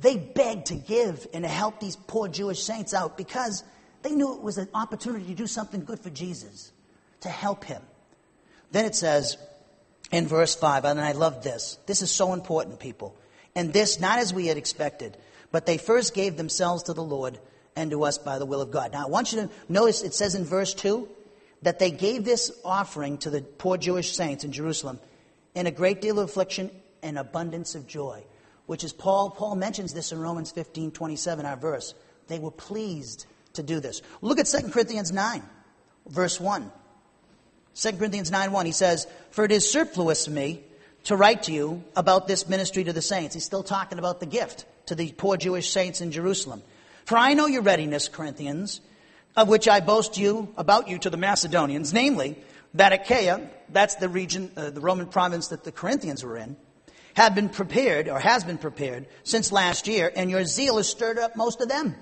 they 0.00 0.16
begged 0.16 0.68
to 0.68 0.74
give 0.74 1.26
and 1.34 1.44
to 1.44 1.48
help 1.48 1.78
these 1.78 1.94
poor 1.94 2.26
Jewish 2.26 2.62
saints 2.62 2.94
out 2.94 3.18
because 3.18 3.64
they 4.00 4.12
knew 4.12 4.34
it 4.34 4.40
was 4.40 4.56
an 4.56 4.70
opportunity 4.72 5.26
to 5.26 5.34
do 5.34 5.46
something 5.46 5.84
good 5.84 6.00
for 6.00 6.08
Jesus, 6.08 6.72
to 7.20 7.28
help 7.28 7.64
him. 7.64 7.82
Then 8.72 8.86
it 8.86 8.94
says 8.94 9.36
in 10.10 10.26
verse 10.26 10.54
5, 10.54 10.86
and 10.86 10.98
I 10.98 11.12
love 11.12 11.44
this. 11.44 11.76
This 11.84 12.00
is 12.00 12.10
so 12.10 12.32
important, 12.32 12.80
people. 12.80 13.14
And 13.54 13.74
this 13.74 14.00
not 14.00 14.20
as 14.20 14.32
we 14.32 14.46
had 14.46 14.56
expected, 14.56 15.18
but 15.52 15.66
they 15.66 15.76
first 15.76 16.14
gave 16.14 16.38
themselves 16.38 16.84
to 16.84 16.94
the 16.94 17.04
Lord 17.04 17.38
and 17.76 17.90
to 17.90 18.04
us 18.04 18.16
by 18.16 18.38
the 18.38 18.46
will 18.46 18.62
of 18.62 18.70
God. 18.70 18.94
Now 18.94 19.04
I 19.04 19.10
want 19.10 19.34
you 19.34 19.42
to 19.42 19.50
notice 19.68 20.02
it 20.02 20.14
says 20.14 20.34
in 20.34 20.46
verse 20.46 20.72
2 20.72 21.06
that 21.64 21.78
they 21.78 21.90
gave 21.90 22.24
this 22.24 22.52
offering 22.64 23.18
to 23.18 23.30
the 23.30 23.40
poor 23.42 23.76
Jewish 23.76 24.14
saints 24.14 24.44
in 24.44 24.52
Jerusalem 24.52 25.00
in 25.54 25.66
a 25.66 25.70
great 25.70 26.00
deal 26.00 26.18
of 26.18 26.28
affliction 26.28 26.70
and 27.02 27.18
abundance 27.18 27.74
of 27.74 27.86
joy, 27.86 28.22
which 28.66 28.84
is 28.84 28.92
Paul. 28.92 29.30
Paul 29.30 29.56
mentions 29.56 29.92
this 29.92 30.12
in 30.12 30.20
Romans 30.20 30.52
15 30.52 30.92
27, 30.92 31.46
our 31.46 31.56
verse. 31.56 31.94
They 32.28 32.38
were 32.38 32.50
pleased 32.50 33.26
to 33.54 33.62
do 33.62 33.80
this. 33.80 34.02
Look 34.20 34.38
at 34.38 34.46
2 34.46 34.70
Corinthians 34.70 35.12
9, 35.12 35.42
verse 36.06 36.38
1. 36.38 36.70
2 37.74 37.92
Corinthians 37.92 38.30
9 38.30 38.52
1, 38.52 38.66
he 38.66 38.72
says, 38.72 39.06
For 39.30 39.44
it 39.44 39.52
is 39.52 39.68
superfluous 39.68 40.24
to 40.26 40.30
me 40.30 40.62
to 41.04 41.16
write 41.16 41.44
to 41.44 41.52
you 41.52 41.82
about 41.96 42.28
this 42.28 42.48
ministry 42.48 42.84
to 42.84 42.92
the 42.92 43.02
saints. 43.02 43.34
He's 43.34 43.44
still 43.44 43.62
talking 43.62 43.98
about 43.98 44.20
the 44.20 44.26
gift 44.26 44.64
to 44.86 44.94
the 44.94 45.12
poor 45.12 45.36
Jewish 45.36 45.70
saints 45.70 46.00
in 46.00 46.12
Jerusalem. 46.12 46.62
For 47.04 47.16
I 47.16 47.34
know 47.34 47.46
your 47.46 47.62
readiness, 47.62 48.08
Corinthians, 48.08 48.80
of 49.36 49.48
which 49.48 49.68
I 49.68 49.80
boast 49.80 50.16
you 50.16 50.52
about 50.56 50.88
you 50.88 50.98
to 50.98 51.10
the 51.10 51.16
Macedonians, 51.16 51.92
namely 51.92 52.36
that 52.74 52.92
Achaia, 52.92 53.48
that's 53.68 53.96
the 53.96 54.08
region, 54.08 54.50
uh, 54.56 54.70
the 54.70 54.80
Roman 54.80 55.06
province 55.06 55.48
that 55.48 55.64
the 55.64 55.72
Corinthians 55.72 56.24
were 56.24 56.36
in, 56.36 56.56
have 57.14 57.34
been 57.34 57.48
prepared 57.48 58.08
or 58.08 58.18
has 58.18 58.44
been 58.44 58.58
prepared 58.58 59.06
since 59.22 59.52
last 59.52 59.86
year, 59.86 60.10
and 60.14 60.30
your 60.30 60.44
zeal 60.44 60.76
has 60.76 60.88
stirred 60.88 61.18
up 61.18 61.36
most 61.36 61.60
of 61.60 61.68
them. 61.68 61.94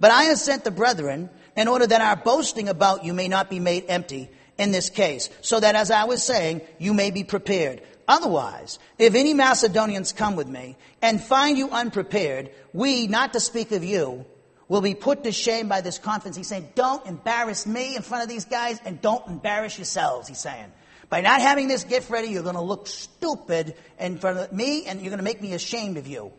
But 0.00 0.10
I 0.10 0.24
have 0.24 0.38
sent 0.38 0.64
the 0.64 0.70
brethren 0.70 1.30
in 1.56 1.68
order 1.68 1.86
that 1.86 2.00
our 2.00 2.16
boasting 2.16 2.68
about 2.68 3.04
you 3.04 3.12
may 3.12 3.28
not 3.28 3.50
be 3.50 3.60
made 3.60 3.84
empty 3.88 4.30
in 4.58 4.72
this 4.72 4.90
case, 4.90 5.28
so 5.40 5.60
that 5.60 5.74
as 5.74 5.90
I 5.90 6.04
was 6.04 6.22
saying, 6.22 6.62
you 6.78 6.94
may 6.94 7.10
be 7.10 7.24
prepared. 7.24 7.82
Otherwise, 8.08 8.78
if 8.98 9.14
any 9.14 9.32
Macedonians 9.32 10.12
come 10.12 10.36
with 10.36 10.48
me 10.48 10.76
and 11.00 11.22
find 11.22 11.56
you 11.56 11.70
unprepared, 11.70 12.50
we, 12.72 13.06
not 13.06 13.32
to 13.34 13.40
speak 13.40 13.72
of 13.72 13.84
you, 13.84 14.26
will 14.72 14.80
be 14.80 14.94
put 14.94 15.22
to 15.24 15.30
shame 15.32 15.68
by 15.68 15.82
this 15.82 15.98
conference. 15.98 16.34
He's 16.34 16.48
saying, 16.48 16.70
don't 16.74 17.04
embarrass 17.04 17.66
me 17.66 17.94
in 17.94 18.00
front 18.00 18.22
of 18.22 18.30
these 18.30 18.46
guys 18.46 18.80
and 18.86 19.02
don't 19.02 19.26
embarrass 19.28 19.76
yourselves, 19.76 20.28
he's 20.28 20.40
saying. 20.40 20.72
By 21.10 21.20
not 21.20 21.42
having 21.42 21.68
this 21.68 21.84
gift 21.84 22.08
ready, 22.08 22.28
you're 22.28 22.42
going 22.42 22.54
to 22.54 22.62
look 22.62 22.86
stupid 22.86 23.74
in 24.00 24.16
front 24.16 24.38
of 24.38 24.50
me 24.50 24.86
and 24.86 25.02
you're 25.02 25.10
going 25.10 25.18
to 25.18 25.24
make 25.24 25.42
me 25.42 25.52
ashamed 25.52 25.98
of 25.98 26.06
you. 26.06 26.32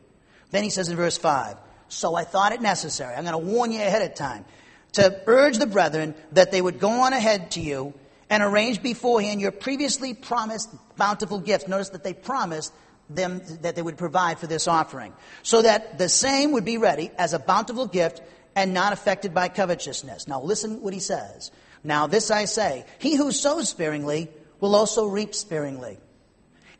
Then 0.49 0.63
he 0.63 0.71
says 0.71 0.89
in 0.89 0.97
verse 0.97 1.15
5, 1.15 1.57
So 1.89 2.15
I 2.15 2.23
thought 2.23 2.53
it 2.53 2.61
necessary, 2.61 3.13
I'm 3.13 3.23
going 3.23 3.39
to 3.39 3.51
warn 3.53 3.71
you 3.71 3.77
ahead 3.77 4.01
of 4.01 4.15
time, 4.15 4.45
to 4.93 5.21
urge 5.27 5.59
the 5.59 5.67
brethren 5.67 6.15
that 6.31 6.51
they 6.51 6.59
would 6.59 6.79
go 6.79 6.89
on 6.89 7.13
ahead 7.13 7.51
to 7.51 7.61
you 7.61 7.93
and 8.31 8.41
arrange 8.41 8.81
beforehand 8.81 9.41
your 9.41 9.51
previously 9.51 10.15
promised 10.15 10.71
bountiful 10.97 11.37
gift. 11.37 11.67
Notice 11.67 11.89
that 11.89 12.03
they 12.03 12.15
promised 12.15 12.73
them 13.09 13.41
that 13.61 13.75
they 13.75 13.81
would 13.81 13.97
provide 13.97 14.39
for 14.39 14.47
this 14.47 14.67
offering, 14.67 15.13
so 15.41 15.61
that 15.61 15.97
the 15.97 16.09
same 16.09 16.51
would 16.53 16.65
be 16.65 16.77
ready 16.77 17.11
as 17.17 17.33
a 17.33 17.39
bountiful 17.39 17.87
gift 17.87 18.21
and 18.55 18.73
not 18.73 18.93
affected 18.93 19.33
by 19.33 19.49
covetousness. 19.49 20.27
Now 20.27 20.41
listen 20.41 20.81
what 20.81 20.93
he 20.93 20.99
says. 20.99 21.51
Now 21.83 22.07
this 22.07 22.31
I 22.31 22.45
say, 22.45 22.85
he 22.99 23.15
who 23.15 23.31
sows 23.31 23.69
sparingly 23.69 24.29
will 24.59 24.75
also 24.75 25.07
reap 25.07 25.35
sparingly. 25.35 25.97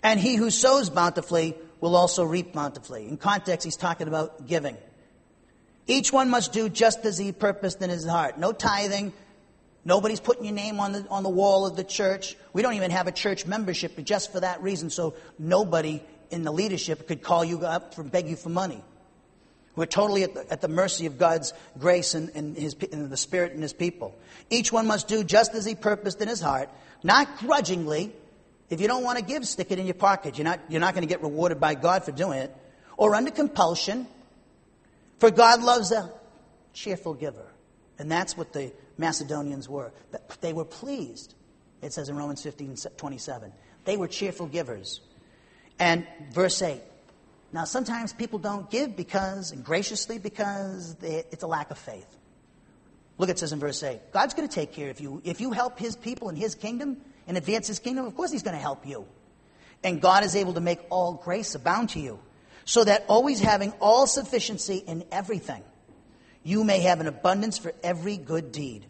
And 0.02 0.20
he 0.20 0.36
who 0.36 0.50
sows 0.50 0.90
bountifully 0.90 1.56
will 1.82 1.96
also 1.96 2.24
reap 2.24 2.54
bountifully. 2.54 3.08
In 3.08 3.18
context, 3.18 3.66
he's 3.66 3.78
talking 3.78 4.08
about 4.08 4.48
giving. 4.48 4.78
Each 5.86 6.14
one 6.14 6.30
must 6.30 6.54
do 6.54 6.70
just 6.70 7.06
as 7.06 7.18
he 7.18 7.32
purposed 7.32 7.82
in 7.82 7.90
his 7.90 8.06
heart. 8.06 8.38
No 8.38 8.54
tithing. 8.54 9.12
Nobody's 9.86 10.22
putting 10.22 10.46
your 10.46 10.54
name 10.54 10.80
on 10.80 10.94
the, 10.94 11.06
on 11.10 11.24
the 11.24 11.30
wall 11.30 11.66
of 11.66 11.76
the 11.76 11.84
church. 11.84 12.38
We 12.54 12.62
don't 12.62 12.76
even 12.76 12.92
have 12.92 13.08
a 13.08 13.12
church 13.12 13.46
membership 13.46 14.02
just 14.06 14.32
for 14.32 14.40
that 14.40 14.64
reason, 14.64 14.90
so 14.90 15.16
nobody 15.38 16.02
in 16.32 16.44
the 16.44 16.52
leadership 16.52 17.08
could 17.08 17.22
call 17.22 17.44
you 17.44 17.60
up 17.66 17.94
for 17.94 18.04
beg 18.04 18.28
you 18.28 18.36
for 18.36 18.50
money. 18.50 18.84
We're 19.76 19.86
totally 19.88 20.24
at 20.24 20.34
the, 20.36 20.52
at 20.52 20.62
the 20.62 20.68
mercy 20.68 21.08
of 21.08 21.18
God's 21.18 21.54
grace 21.80 22.14
and, 22.14 22.30
and, 22.36 22.56
his, 22.56 22.76
and 22.92 23.10
the 23.10 23.18
Spirit 23.18 23.54
and 23.54 23.62
His 23.64 23.74
people. 23.74 24.16
Each 24.50 24.72
one 24.72 24.86
must 24.86 25.08
do 25.08 25.24
just 25.24 25.56
as 25.56 25.66
he 25.66 25.74
purposed 25.74 26.22
in 26.22 26.28
his 26.28 26.40
heart, 26.40 26.70
not 27.04 27.40
grudgingly. 27.40 28.14
If 28.70 28.82
you 28.82 28.88
don't 28.88 29.04
want 29.04 29.18
to 29.18 29.24
give, 29.24 29.48
stick 29.48 29.72
it 29.72 29.80
in 29.80 29.86
your 29.86 29.96
pocket. 29.96 30.38
You're 30.38 30.46
not, 30.46 30.60
you're 30.70 30.80
not 30.80 30.94
going 30.94 31.02
to 31.02 31.08
get 31.08 31.24
rewarded 31.24 31.60
by 31.60 31.74
God 31.74 32.04
for 32.04 32.12
doing 32.12 32.40
it. 32.40 32.56
Or 32.98 33.16
under 33.16 33.32
compulsion. 33.32 34.08
For 35.18 35.32
God 35.32 35.64
loves 35.64 35.92
a 35.92 36.12
cheerful 36.74 37.14
giver. 37.14 37.48
And 37.98 38.12
that's 38.12 38.38
what 38.38 38.54
the 38.54 38.72
Macedonians 38.98 39.68
were. 39.68 39.92
They 40.42 40.54
were 40.54 40.66
pleased, 40.66 41.34
it 41.82 41.94
says 41.94 42.10
in 42.10 42.16
Romans 42.16 42.42
15 42.44 42.76
27. 42.98 43.52
They 43.86 43.98
were 43.98 44.08
cheerful 44.08 44.48
givers. 44.48 45.02
And 45.84 46.08
verse 46.32 46.62
8. 46.62 46.82
Now, 47.52 47.66
sometimes 47.66 48.14
people 48.14 48.40
don't 48.40 48.72
give 48.72 48.96
because, 48.96 49.52
and 49.52 49.66
graciously, 49.66 50.18
because 50.18 50.96
they, 50.96 51.26
it's 51.30 51.44
a 51.44 51.48
lack 51.48 51.72
of 51.72 51.78
faith. 51.78 52.08
Look, 53.18 53.30
it 53.30 53.38
says 53.38 53.52
in 53.52 53.60
verse 53.60 53.84
8 53.84 54.14
God's 54.14 54.34
going 54.34 54.48
to 54.48 54.56
take 54.56 54.72
care 54.72 54.90
of 54.90 55.02
you. 55.02 55.22
If 55.26 55.42
you 55.42 55.52
help 55.52 55.78
His 55.78 55.98
people 55.98 56.30
in 56.30 56.38
His 56.38 56.56
kingdom 56.56 57.02
and 57.28 57.36
advance 57.36 57.68
His 57.68 57.80
kingdom, 57.80 58.06
of 58.06 58.16
course 58.16 58.32
He's 58.32 58.44
going 58.44 58.56
to 58.56 58.62
help 58.62 58.88
you. 58.88 59.06
And 59.84 60.00
God 60.02 60.24
is 60.24 60.38
able 60.38 60.54
to 60.54 60.62
make 60.62 60.80
all 60.90 61.16
grace 61.16 61.54
abound 61.54 61.90
to 61.90 62.00
you, 62.00 62.18
so 62.64 62.86
that 62.86 63.04
always 63.10 63.42
having 63.42 63.74
all 63.82 64.08
sufficiency 64.08 64.78
in 64.78 65.04
everything, 65.12 65.64
you 66.44 66.64
may 66.64 66.80
have 66.80 67.02
an 67.02 67.08
abundance 67.08 67.58
for 67.58 67.74
every 67.84 68.16
good 68.16 68.54
deed. 68.54 68.86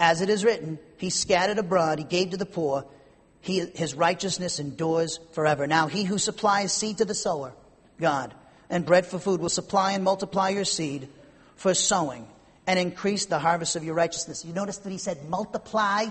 As 0.00 0.20
it 0.20 0.28
is 0.28 0.44
written, 0.44 0.80
He 0.96 1.08
scattered 1.08 1.58
abroad, 1.58 2.00
He 2.00 2.04
gave 2.04 2.30
to 2.30 2.36
the 2.36 2.46
poor, 2.46 2.84
he, 3.42 3.60
His 3.74 3.94
righteousness 3.94 4.58
endures 4.60 5.18
forever. 5.32 5.66
Now, 5.66 5.88
He 5.88 6.04
who 6.04 6.16
supplies 6.16 6.72
seed 6.72 6.98
to 6.98 7.04
the 7.04 7.14
sower, 7.14 7.52
God, 8.00 8.32
and 8.70 8.86
bread 8.86 9.04
for 9.04 9.18
food 9.18 9.40
will 9.40 9.50
supply 9.50 9.92
and 9.92 10.02
multiply 10.02 10.48
your 10.48 10.64
seed 10.64 11.08
for 11.56 11.74
sowing 11.74 12.26
and 12.66 12.78
increase 12.78 13.26
the 13.26 13.40
harvest 13.40 13.76
of 13.76 13.84
your 13.84 13.94
righteousness. 13.94 14.44
You 14.44 14.54
notice 14.54 14.78
that 14.78 14.90
He 14.90 14.98
said 14.98 15.28
multiply? 15.28 16.06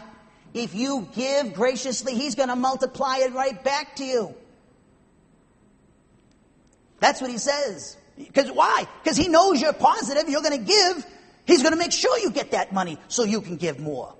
If 0.53 0.75
you 0.75 1.07
give 1.15 1.53
graciously, 1.53 2.13
He's 2.13 2.35
going 2.35 2.49
to 2.49 2.55
multiply 2.57 3.19
it 3.19 3.33
right 3.33 3.63
back 3.63 3.95
to 3.95 4.03
you. 4.03 4.35
That's 6.99 7.21
what 7.21 7.31
He 7.31 7.37
says. 7.37 7.97
Because 8.17 8.51
why? 8.51 8.85
Because 9.01 9.17
he 9.17 9.29
knows 9.29 9.61
you're 9.61 9.73
positive, 9.73 10.29
you're 10.29 10.41
going 10.41 10.59
to 10.59 10.65
give. 10.65 11.05
He's 11.45 11.61
going 11.61 11.73
to 11.73 11.79
make 11.79 11.91
sure 11.91 12.19
you 12.19 12.29
get 12.29 12.51
that 12.51 12.71
money 12.71 12.99
so 13.07 13.23
you 13.23 13.41
can 13.41 13.55
give 13.57 13.79
more. 13.79 14.13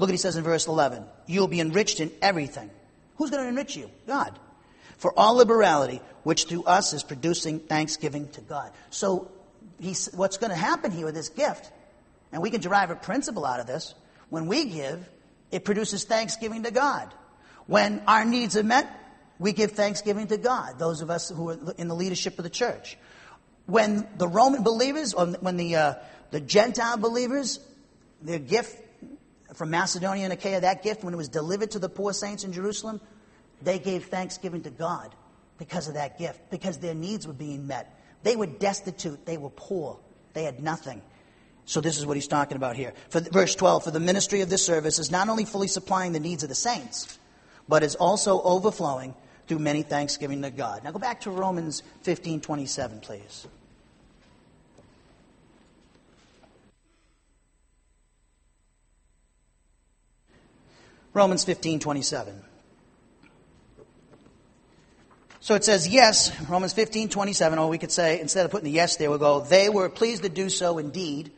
Look 0.00 0.08
what 0.08 0.14
he 0.14 0.16
says 0.16 0.36
in 0.36 0.44
verse 0.44 0.66
11. 0.66 1.04
You'll 1.26 1.46
be 1.46 1.60
enriched 1.60 2.00
in 2.00 2.10
everything. 2.22 2.70
Who's 3.16 3.28
going 3.28 3.42
to 3.42 3.48
enrich 3.50 3.76
you? 3.76 3.90
God. 4.06 4.38
For 4.96 5.12
all 5.14 5.34
liberality, 5.34 6.00
which 6.22 6.44
through 6.44 6.64
us 6.64 6.94
is 6.94 7.02
producing 7.02 7.60
thanksgiving 7.60 8.30
to 8.30 8.40
God. 8.40 8.72
So, 8.88 9.30
what's 10.14 10.38
going 10.38 10.52
to 10.52 10.56
happen 10.56 10.90
here 10.90 11.04
with 11.04 11.14
this 11.14 11.28
gift, 11.28 11.70
and 12.32 12.40
we 12.40 12.48
can 12.48 12.62
derive 12.62 12.90
a 12.90 12.96
principle 12.96 13.44
out 13.44 13.60
of 13.60 13.66
this, 13.66 13.94
when 14.30 14.46
we 14.46 14.64
give, 14.64 15.06
it 15.50 15.66
produces 15.66 16.04
thanksgiving 16.04 16.62
to 16.62 16.70
God. 16.70 17.12
When 17.66 18.02
our 18.06 18.24
needs 18.24 18.56
are 18.56 18.62
met, 18.62 18.90
we 19.38 19.52
give 19.52 19.72
thanksgiving 19.72 20.28
to 20.28 20.38
God, 20.38 20.78
those 20.78 21.02
of 21.02 21.10
us 21.10 21.28
who 21.28 21.50
are 21.50 21.58
in 21.76 21.88
the 21.88 21.94
leadership 21.94 22.38
of 22.38 22.44
the 22.44 22.50
church. 22.50 22.96
When 23.66 24.08
the 24.16 24.28
Roman 24.28 24.62
believers, 24.62 25.12
or 25.12 25.26
when 25.26 25.58
the, 25.58 25.76
uh, 25.76 25.94
the 26.30 26.40
Gentile 26.40 26.96
believers, 26.96 27.60
their 28.22 28.38
gift 28.38 28.82
from 29.54 29.70
Macedonia 29.70 30.24
and 30.24 30.32
Achaia, 30.32 30.60
that 30.60 30.82
gift, 30.82 31.04
when 31.04 31.14
it 31.14 31.16
was 31.16 31.28
delivered 31.28 31.72
to 31.72 31.78
the 31.78 31.88
poor 31.88 32.12
saints 32.12 32.44
in 32.44 32.52
Jerusalem, 32.52 33.00
they 33.62 33.78
gave 33.78 34.06
thanksgiving 34.06 34.62
to 34.62 34.70
God 34.70 35.14
because 35.58 35.88
of 35.88 35.94
that 35.94 36.18
gift, 36.18 36.50
because 36.50 36.78
their 36.78 36.94
needs 36.94 37.26
were 37.26 37.32
being 37.32 37.66
met. 37.66 37.98
They 38.22 38.36
were 38.36 38.46
destitute, 38.46 39.26
they 39.26 39.36
were 39.36 39.50
poor, 39.50 39.98
they 40.32 40.44
had 40.44 40.62
nothing. 40.62 41.02
So 41.66 41.80
this 41.80 41.98
is 41.98 42.06
what 42.06 42.16
he's 42.16 42.26
talking 42.26 42.56
about 42.56 42.76
here. 42.76 42.94
For 43.10 43.20
verse 43.20 43.54
12, 43.54 43.84
for 43.84 43.90
the 43.90 44.00
ministry 44.00 44.40
of 44.40 44.50
this 44.50 44.64
service 44.64 44.98
is 44.98 45.10
not 45.10 45.28
only 45.28 45.44
fully 45.44 45.68
supplying 45.68 46.12
the 46.12 46.20
needs 46.20 46.42
of 46.42 46.48
the 46.48 46.54
saints, 46.54 47.18
but 47.68 47.82
is 47.82 47.94
also 47.94 48.42
overflowing 48.42 49.14
through 49.46 49.60
many 49.60 49.82
thanksgiving 49.82 50.42
to 50.42 50.50
God. 50.50 50.82
Now 50.84 50.92
go 50.92 50.98
back 50.98 51.20
to 51.22 51.30
Romans 51.30 51.82
15 52.02 52.40
27, 52.40 53.00
please. 53.00 53.46
Romans 61.12 61.44
15 61.44 61.80
27. 61.80 62.44
So 65.42 65.54
it 65.54 65.64
says, 65.64 65.88
yes, 65.88 66.38
Romans 66.48 66.74
15 66.74 67.08
27, 67.08 67.58
or 67.58 67.68
we 67.68 67.78
could 67.78 67.90
say, 67.90 68.20
instead 68.20 68.44
of 68.44 68.50
putting 68.50 68.66
the 68.66 68.70
yes 68.70 68.96
there, 68.96 69.08
we'll 69.08 69.18
go, 69.18 69.40
they 69.40 69.70
were 69.70 69.88
pleased 69.88 70.22
to 70.22 70.28
do 70.28 70.50
so 70.50 70.76
indeed, 70.76 71.32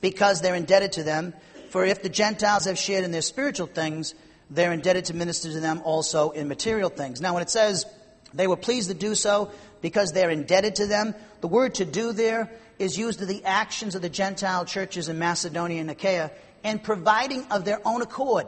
because 0.00 0.40
they're 0.40 0.54
indebted 0.54 0.92
to 0.92 1.02
them. 1.02 1.34
For 1.70 1.84
if 1.84 2.02
the 2.02 2.08
Gentiles 2.08 2.66
have 2.66 2.78
shared 2.78 3.04
in 3.04 3.10
their 3.10 3.20
spiritual 3.20 3.66
things, 3.66 4.14
they're 4.48 4.72
indebted 4.72 5.06
to 5.06 5.14
minister 5.14 5.50
to 5.50 5.60
them 5.60 5.82
also 5.84 6.30
in 6.30 6.48
material 6.48 6.88
things. 6.88 7.20
Now, 7.20 7.34
when 7.34 7.42
it 7.42 7.50
says 7.50 7.84
they 8.32 8.46
were 8.46 8.56
pleased 8.56 8.88
to 8.88 8.94
do 8.94 9.14
so 9.14 9.50
because 9.82 10.12
they're 10.12 10.30
indebted 10.30 10.76
to 10.76 10.86
them, 10.86 11.14
the 11.40 11.48
word 11.48 11.74
to 11.74 11.84
do 11.84 12.12
there 12.12 12.50
is 12.78 12.96
used 12.96 13.20
of 13.20 13.28
the 13.28 13.44
actions 13.44 13.96
of 13.96 14.02
the 14.02 14.08
Gentile 14.08 14.64
churches 14.64 15.08
in 15.08 15.18
Macedonia 15.18 15.80
and 15.80 15.90
Achaia 15.90 16.30
and 16.62 16.82
providing 16.82 17.44
of 17.50 17.64
their 17.64 17.80
own 17.84 18.02
accord 18.02 18.46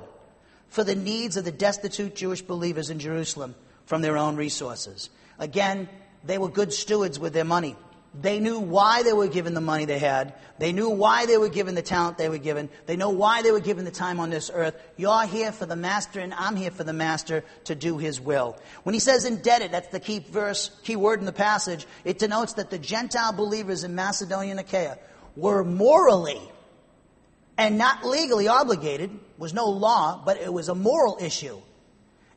for 0.71 0.85
the 0.85 0.95
needs 0.95 1.37
of 1.37 1.45
the 1.45 1.53
destitute 1.53 2.17
Jewish 2.17 2.43
believers 2.43 2.91
in 2.91 2.99
Jerusalem 2.99 3.55
from 3.87 4.03
their 4.03 4.17
own 4.17 4.37
resources. 4.37 5.11
Again, 5.39 5.89
they 6.25 6.39
were 6.39 6.49
good 6.49 6.73
stewards 6.73 7.19
with 7.19 7.33
their 7.33 7.45
money. 7.45 7.77
They 8.19 8.41
knew 8.41 8.59
why 8.59 9.05
they 9.05 9.13
were 9.13 9.29
given 9.29 9.55
the 9.55 9.61
money 9.61 9.85
they 9.85 9.99
had. 9.99 10.35
They 10.59 10.73
knew 10.73 10.91
why 10.91 11.27
they 11.27 11.39
were 11.39 11.49
given 11.49 11.77
the 11.77 11.83
talent 11.83 12.19
they 12.19 12.29
were 12.29 12.39
given. 12.39 12.69
They 12.87 12.97
know 12.97 13.11
why 13.11 13.43
they 13.43 13.53
were 13.53 13.61
given 13.61 13.85
the 13.85 13.93
time 13.93 14.19
on 14.19 14.31
this 14.31 14.51
earth. 14.53 14.75
You're 14.97 15.27
here 15.27 15.53
for 15.53 15.65
the 15.65 15.77
master 15.77 16.19
and 16.19 16.35
I'm 16.35 16.57
here 16.57 16.73
for 16.73 16.83
the 16.83 16.93
master 16.93 17.45
to 17.65 17.77
do 17.77 17.99
his 17.99 18.21
will. 18.21 18.59
When 18.83 18.95
he 18.95 18.99
says 18.99 19.25
indebted, 19.25 19.71
that's 19.71 19.89
the 19.89 20.01
key 20.01 20.19
verse, 20.19 20.73
key 20.83 20.97
word 20.97 21.21
in 21.21 21.27
the 21.27 21.33
passage, 21.33 21.87
it 22.05 22.19
denotes 22.19 22.55
that 22.55 22.71
the 22.71 22.79
Gentile 22.79 23.33
believers 23.33 23.85
in 23.85 23.95
Macedonia 23.95 24.51
and 24.51 24.61
Achaia 24.61 24.99
were 25.37 25.65
morally 25.65 26.41
and 27.61 27.77
not 27.77 28.07
legally 28.07 28.49
obligated, 28.49 29.11
was 29.37 29.53
no 29.53 29.69
law, 29.69 30.23
but 30.25 30.39
it 30.39 30.51
was 30.51 30.71
a 30.71 30.75
moral 30.75 31.19
issue. 31.21 31.61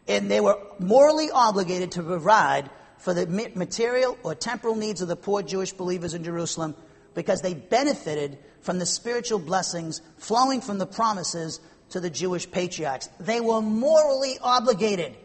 And 0.05 0.29
they 0.29 0.41
were 0.41 0.59
morally 0.79 1.31
obligated 1.31 1.93
to 1.93 2.03
provide 2.03 2.69
for 2.97 3.13
the 3.13 3.25
material 3.55 4.17
or 4.23 4.35
temporal 4.35 4.75
needs 4.75 5.01
of 5.01 5.07
the 5.07 5.15
poor 5.15 5.41
Jewish 5.41 5.71
believers 5.71 6.13
in 6.13 6.25
Jerusalem 6.25 6.75
because 7.13 7.39
they 7.39 7.53
benefited 7.53 8.37
from 8.59 8.79
the 8.79 8.85
spiritual 8.85 9.39
blessings 9.39 10.01
flowing 10.17 10.59
from 10.59 10.77
the 10.77 10.85
promises 10.85 11.61
to 11.91 12.01
the 12.01 12.09
Jewish 12.09 12.51
patriarchs. 12.51 13.07
They 13.21 13.39
were 13.39 13.61
morally 13.61 14.37
obligated. 14.41 15.15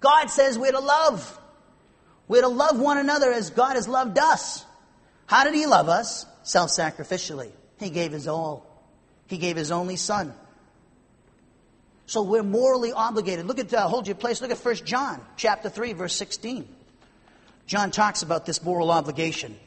God 0.00 0.26
says 0.26 0.58
we're 0.58 0.72
to 0.72 0.80
love. 0.80 1.40
We're 2.28 2.42
to 2.42 2.48
love 2.48 2.78
one 2.78 2.98
another 2.98 3.32
as 3.32 3.48
God 3.48 3.76
has 3.76 3.88
loved 3.88 4.18
us. 4.18 4.66
How 5.24 5.44
did 5.44 5.54
He 5.54 5.64
love 5.64 5.88
us? 5.88 6.26
Self 6.42 6.68
sacrificially. 6.68 7.52
He 7.78 7.88
gave 7.88 8.12
His 8.12 8.28
all, 8.28 8.67
He 9.28 9.38
gave 9.38 9.56
His 9.56 9.70
only 9.70 9.96
Son. 9.96 10.34
So 12.06 12.22
we're 12.22 12.42
morally 12.42 12.90
obligated. 12.92 13.46
Look 13.46 13.58
at, 13.58 13.72
uh, 13.72 13.86
hold 13.86 14.06
your 14.06 14.16
place, 14.16 14.40
look 14.40 14.50
at 14.50 14.58
1 14.58 14.74
John 14.86 15.20
chapter 15.36 15.68
3, 15.68 15.92
verse 15.92 16.16
16. 16.16 16.66
John 17.66 17.90
talks 17.90 18.22
about 18.22 18.46
this 18.46 18.62
moral 18.62 18.90
obligation. 18.90 19.58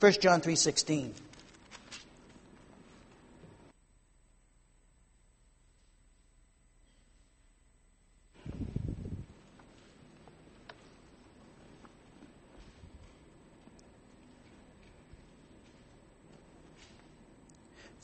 1 0.00 0.12
John 0.20 0.42
3:16 0.42 1.14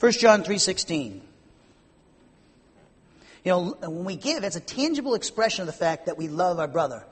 1 0.03 0.12
John 0.18 0.42
3:16 0.42 1.20
you 3.44 3.50
know, 3.50 3.76
when 3.80 4.05
we 4.05 4.16
give, 4.16 4.42
it's 4.42 4.57
a 4.57 4.61
tangible 4.61 5.14
expression 5.14 5.62
of 5.62 5.66
the 5.66 5.72
fact 5.72 6.07
that 6.07 6.18
we 6.18 6.26
love 6.26 6.59
our 6.59 6.66
brother. 6.66 7.05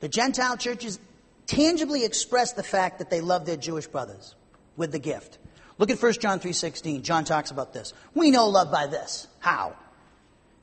The 0.00 0.08
Gentile 0.08 0.56
churches 0.56 0.98
tangibly 1.46 2.04
express 2.04 2.52
the 2.52 2.62
fact 2.62 3.00
that 3.00 3.10
they 3.10 3.20
love 3.20 3.44
their 3.44 3.56
Jewish 3.58 3.86
brothers 3.86 4.34
with 4.76 4.92
the 4.92 4.98
gift. 4.98 5.36
Look 5.76 5.90
at 5.90 6.00
1 6.00 6.20
John 6.20 6.40
3:16. 6.40 7.02
John 7.02 7.24
talks 7.24 7.50
about 7.50 7.74
this. 7.74 7.92
We 8.14 8.30
know 8.30 8.48
love 8.48 8.70
by 8.70 8.86
this. 8.86 9.26
How? 9.38 9.76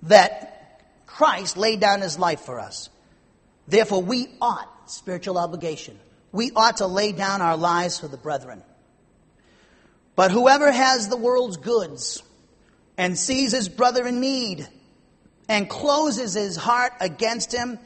That 0.04 0.82
Christ 1.06 1.56
laid 1.56 1.80
down 1.80 2.02
his 2.02 2.18
life 2.18 2.42
for 2.42 2.60
us. 2.60 2.90
Therefore 3.68 4.02
we 4.02 4.28
ought 4.42 4.90
spiritual 4.90 5.38
obligation. 5.38 6.00
We 6.32 6.52
ought 6.56 6.78
to 6.78 6.88
lay 6.88 7.12
down 7.12 7.44
our 7.44 7.58
lives 7.58 8.00
for 8.00 8.08
the 8.08 8.18
brethren. 8.18 8.64
But 10.20 10.32
whoever 10.32 10.70
has 10.70 11.08
the 11.08 11.16
world's 11.16 11.56
goods 11.56 12.22
and 12.98 13.18
sees 13.18 13.54
his 13.54 13.70
brother 13.70 14.06
in 14.06 14.20
need 14.20 14.68
and 15.48 15.70
closes 15.70 16.34
his 16.34 16.58
heart 16.58 16.92
against 17.00 17.54
him, 17.54 17.80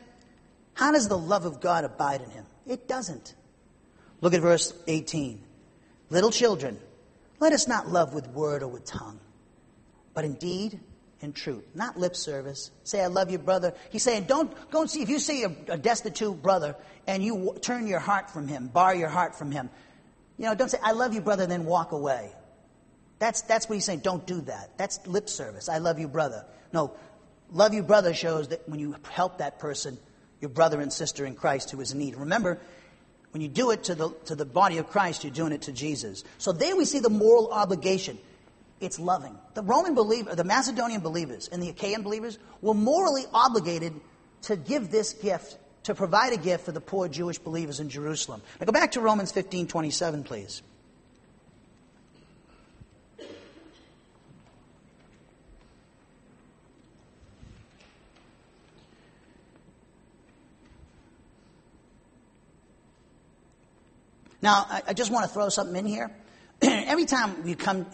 how 0.74 0.94
does 0.94 1.08
the 1.08 1.16
love 1.16 1.46
of 1.46 1.62
God 1.62 1.84
abide 1.84 2.22
in 2.22 2.32
him? 2.32 2.46
It 2.66 2.88
doesn't. 2.88 3.36
Look 4.20 4.34
at 4.34 4.42
verse 4.42 4.74
18. 4.88 5.44
Little 6.10 6.32
children, 6.32 6.80
let 7.40 7.54
us 7.54 7.68
not 7.68 7.90
love 7.90 8.16
with 8.16 8.28
word 8.30 8.64
or 8.64 8.68
with 8.68 8.86
tongue, 8.86 9.20
but 10.16 10.26
in 10.26 10.34
deed 10.34 10.80
and 11.22 11.36
truth, 11.36 11.66
not 11.76 12.00
lip 12.00 12.16
service. 12.16 12.72
Say, 12.84 13.00
I 13.04 13.08
love 13.10 13.30
you, 13.30 13.38
brother. 13.38 13.76
He's 13.92 14.02
saying, 14.02 14.24
don't 14.24 14.52
go 14.72 14.82
and 14.82 14.90
see, 14.90 15.04
if 15.04 15.10
you 15.10 15.20
see 15.20 15.44
a, 15.44 15.56
a 15.68 15.78
destitute 15.78 16.42
brother 16.42 16.76
and 17.06 17.24
you 17.24 17.56
turn 17.62 17.86
your 17.86 18.00
heart 18.00 18.32
from 18.32 18.48
him, 18.48 18.70
bar 18.70 18.96
your 18.96 19.10
heart 19.10 19.36
from 19.36 19.52
him, 19.52 19.70
you 20.38 20.46
know, 20.46 20.56
don't 20.56 20.70
say, 20.70 20.80
I 20.84 20.92
love 20.92 21.14
you, 21.14 21.22
brother, 21.22 21.46
then 21.46 21.66
walk 21.66 21.92
away. 21.92 22.32
That's, 23.20 23.42
that's 23.42 23.70
what 23.70 23.76
he's 23.76 23.86
saying. 23.86 24.00
Don't 24.00 24.26
do 24.26 24.42
that. 24.42 24.78
That's 24.78 25.06
lip 25.08 25.30
service. 25.30 25.70
I 25.70 25.78
love 25.78 26.00
you, 26.00 26.08
brother. 26.08 26.46
No, 26.74 26.94
Love 27.54 27.76
you, 27.76 27.84
brother 27.84 28.16
shows 28.16 28.48
that 28.48 28.68
when 28.68 28.80
you 28.80 28.96
help 29.12 29.38
that 29.38 29.60
person, 29.60 30.00
your 30.42 30.50
brother 30.50 30.82
and 30.82 30.92
sister 30.92 31.24
in 31.24 31.36
Christ 31.36 31.70
who 31.70 31.80
is 31.82 31.92
in 31.92 32.00
need. 32.00 32.16
Remember, 32.16 32.60
when 33.30 33.42
you 33.42 33.48
do 33.48 33.70
it 33.70 33.84
to 33.86 33.96
the, 33.96 34.10
to 34.26 34.36
the 34.36 34.46
body 34.46 34.80
of 34.80 34.90
Christ, 34.90 35.24
you're 35.24 35.32
doing 35.32 35.52
it 35.54 35.64
to 35.64 35.72
Jesus. 35.72 36.24
So 36.40 36.52
there 36.52 36.76
we 36.76 36.86
see 36.86 37.00
the 37.00 37.12
moral 37.12 37.52
obligation. 37.52 38.18
It's 38.80 39.00
loving. 39.00 39.38
The 39.54 39.62
Roman 39.62 39.94
believer, 39.94 40.36
the 40.36 40.44
Macedonian 40.44 41.02
believers 41.02 41.48
and 41.48 41.62
the 41.62 41.70
Achaean 41.70 42.02
believers 42.02 42.40
were 42.62 42.74
morally 42.74 43.24
obligated 43.32 43.94
to 44.44 44.56
give 44.56 44.90
this 44.90 45.14
gift 45.14 45.58
to 45.84 45.96
provide 45.96 46.34
a 46.34 46.38
gift 46.38 46.66
for 46.66 46.72
the 46.72 46.82
poor 46.82 47.08
Jewish 47.08 47.40
believers 47.40 47.80
in 47.80 47.90
Jerusalem. 47.90 48.42
Now 48.60 48.66
go 48.66 48.72
back 48.72 48.92
to 48.94 49.02
Romans 49.02 49.32
15 49.32 49.68
27, 49.68 50.24
please. 50.24 50.62
Now, 64.44 64.68
I, 64.86 64.92
just 64.92 65.10
want 65.10 65.26
to 65.26 65.34
throw 65.34 65.48
something 65.48 65.78
in 65.78 65.86
here. 65.86 66.12
every 66.62 67.06
time 67.06 67.48
you 67.48 67.56
come, 67.56 67.86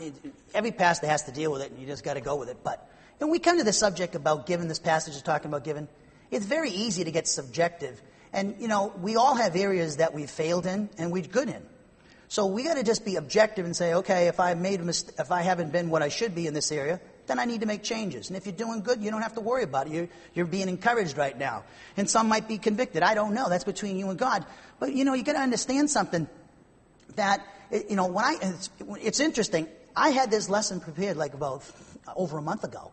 every 0.51 0.71
pastor 0.71 1.05
has 1.05 1.21
to 1.25 1.31
deal 1.31 1.51
with 1.51 1.61
it, 1.61 1.69
and 1.69 1.79
you 1.79 1.85
just 1.85 2.03
got 2.03 2.15
to 2.15 2.21
go 2.21 2.37
with 2.37 2.49
it. 2.49 2.57
But 2.63 2.89
when 3.19 3.29
we 3.29 3.37
come 3.37 3.59
to 3.59 3.63
the 3.63 3.71
subject 3.71 4.15
about 4.15 4.47
giving, 4.47 4.67
this 4.67 4.79
passage 4.79 5.13
is 5.13 5.21
talking 5.21 5.47
about 5.47 5.63
giving, 5.63 5.87
it's 6.31 6.45
very 6.45 6.69
easy 6.69 7.03
to 7.03 7.11
get 7.11 7.27
subjective. 7.27 8.01
And, 8.31 8.55
you 8.59 8.67
know, 8.67 8.93
we 9.01 9.15
all 9.15 9.35
have 9.35 9.55
areas 9.55 9.97
that 9.97 10.13
we've 10.13 10.29
failed 10.29 10.65
in 10.65 10.89
and 10.97 11.11
we're 11.11 11.23
good 11.23 11.49
in. 11.49 11.63
So 12.27 12.45
we 12.45 12.63
got 12.63 12.75
to 12.75 12.83
just 12.83 13.03
be 13.03 13.15
objective 13.15 13.65
and 13.65 13.75
say, 13.75 13.95
okay, 13.95 14.27
if 14.27 14.39
I 14.39 14.53
made 14.53 14.81
a 14.81 14.89
if 14.89 15.31
I 15.31 15.41
haven't 15.41 15.71
been 15.71 15.89
what 15.89 16.03
I 16.03 16.09
should 16.09 16.35
be 16.35 16.45
in 16.45 16.53
this 16.53 16.71
area, 16.71 17.01
then 17.25 17.39
I 17.39 17.45
need 17.45 17.61
to 17.61 17.65
make 17.65 17.81
changes. 17.81 18.29
And 18.29 18.37
if 18.37 18.45
you're 18.45 18.55
doing 18.55 18.81
good, 18.81 19.01
you 19.01 19.09
don't 19.09 19.23
have 19.23 19.33
to 19.33 19.41
worry 19.41 19.63
about 19.63 19.87
it. 19.87 19.93
You're, 19.93 20.09
you're 20.35 20.45
being 20.45 20.69
encouraged 20.69 21.17
right 21.17 21.35
now. 21.35 21.63
And 21.97 22.07
some 22.07 22.27
might 22.27 22.47
be 22.47 22.59
convicted. 22.59 23.01
I 23.01 23.15
don't 23.15 23.33
know. 23.33 23.49
That's 23.49 23.63
between 23.63 23.97
you 23.97 24.09
and 24.09 24.19
God. 24.19 24.45
But, 24.79 24.93
you 24.93 25.05
know, 25.05 25.13
you 25.13 25.23
got 25.23 25.33
to 25.33 25.39
understand 25.39 25.89
something 25.89 26.27
that, 27.15 27.43
you 27.71 27.95
know, 27.95 28.05
when 28.05 28.25
I, 28.25 28.37
it's, 28.41 28.69
it's 29.01 29.19
interesting. 29.19 29.67
I 29.95 30.09
had 30.09 30.29
this 30.29 30.49
lesson 30.49 30.79
prepared 30.79 31.17
like 31.17 31.33
about 31.33 31.63
over 32.15 32.37
a 32.37 32.41
month 32.41 32.63
ago. 32.63 32.91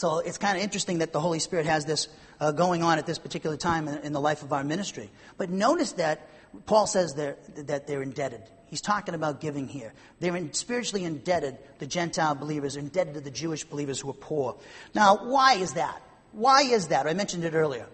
So 0.00 0.20
it's 0.20 0.38
kind 0.38 0.56
of 0.56 0.64
interesting 0.64 1.00
that 1.00 1.12
the 1.12 1.20
Holy 1.20 1.40
Spirit 1.40 1.66
has 1.66 1.84
this 1.84 2.08
uh, 2.40 2.52
going 2.52 2.82
on 2.82 2.96
at 2.96 3.04
this 3.04 3.18
particular 3.18 3.58
time 3.58 3.86
in, 3.86 3.98
in, 3.98 4.12
the 4.14 4.20
life 4.20 4.42
of 4.42 4.50
our 4.50 4.64
ministry. 4.64 5.10
But 5.36 5.50
notice 5.50 5.92
that 5.92 6.26
Paul 6.64 6.86
says 6.86 7.12
they're, 7.12 7.36
that 7.56 7.86
they're 7.86 8.00
indebted. 8.00 8.40
He's 8.68 8.80
talking 8.80 9.14
about 9.14 9.42
giving 9.42 9.68
here. 9.68 9.92
They're 10.18 10.34
in, 10.36 10.54
spiritually 10.54 11.04
indebted, 11.04 11.58
the 11.80 11.86
Gentile 11.86 12.34
believers, 12.34 12.76
indebted 12.76 13.12
to 13.12 13.20
the 13.20 13.30
Jewish 13.30 13.64
believers 13.64 14.00
who 14.00 14.08
are 14.08 14.14
poor. 14.14 14.56
Now, 14.94 15.18
why 15.26 15.56
is 15.56 15.74
that? 15.74 16.00
Why 16.32 16.62
is 16.62 16.88
that? 16.88 17.06
I 17.06 17.12
mentioned 17.12 17.44
it 17.44 17.52
earlier. 17.52 17.86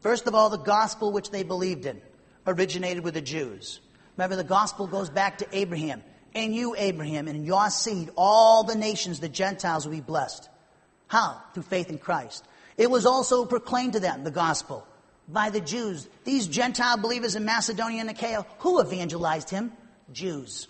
First 0.00 0.26
of 0.26 0.34
all, 0.34 0.50
the 0.50 0.58
gospel 0.58 1.12
which 1.12 1.30
they 1.30 1.44
believed 1.44 1.86
in 1.86 1.98
originated 2.46 3.04
with 3.04 3.14
the 3.14 3.22
Jews. 3.22 3.80
Remember, 4.18 4.36
the 4.36 4.44
gospel 4.44 4.86
goes 4.86 5.08
back 5.08 5.38
to 5.38 5.46
Abraham. 5.50 6.02
And 6.34 6.54
you, 6.54 6.74
Abraham, 6.76 7.26
and 7.26 7.38
in 7.38 7.44
your 7.46 7.70
seed, 7.70 8.10
all 8.18 8.64
the 8.64 8.74
nations, 8.74 9.20
the 9.20 9.30
Gentiles, 9.30 9.86
will 9.86 9.94
be 9.94 10.02
blessed. 10.02 10.50
How? 11.06 11.40
Through 11.52 11.64
faith 11.64 11.90
in 11.90 11.98
Christ. 11.98 12.44
It 12.76 12.90
was 12.90 13.06
also 13.06 13.44
proclaimed 13.44 13.92
to 13.94 14.00
them, 14.00 14.24
the 14.24 14.30
gospel, 14.30 14.86
by 15.28 15.50
the 15.50 15.60
Jews. 15.60 16.08
These 16.24 16.46
Gentile 16.48 16.96
believers 16.96 17.36
in 17.36 17.44
Macedonia 17.44 18.00
and 18.00 18.10
Achaia, 18.10 18.44
who 18.58 18.80
evangelized 18.80 19.50
him? 19.50 19.72
Jews. 20.12 20.68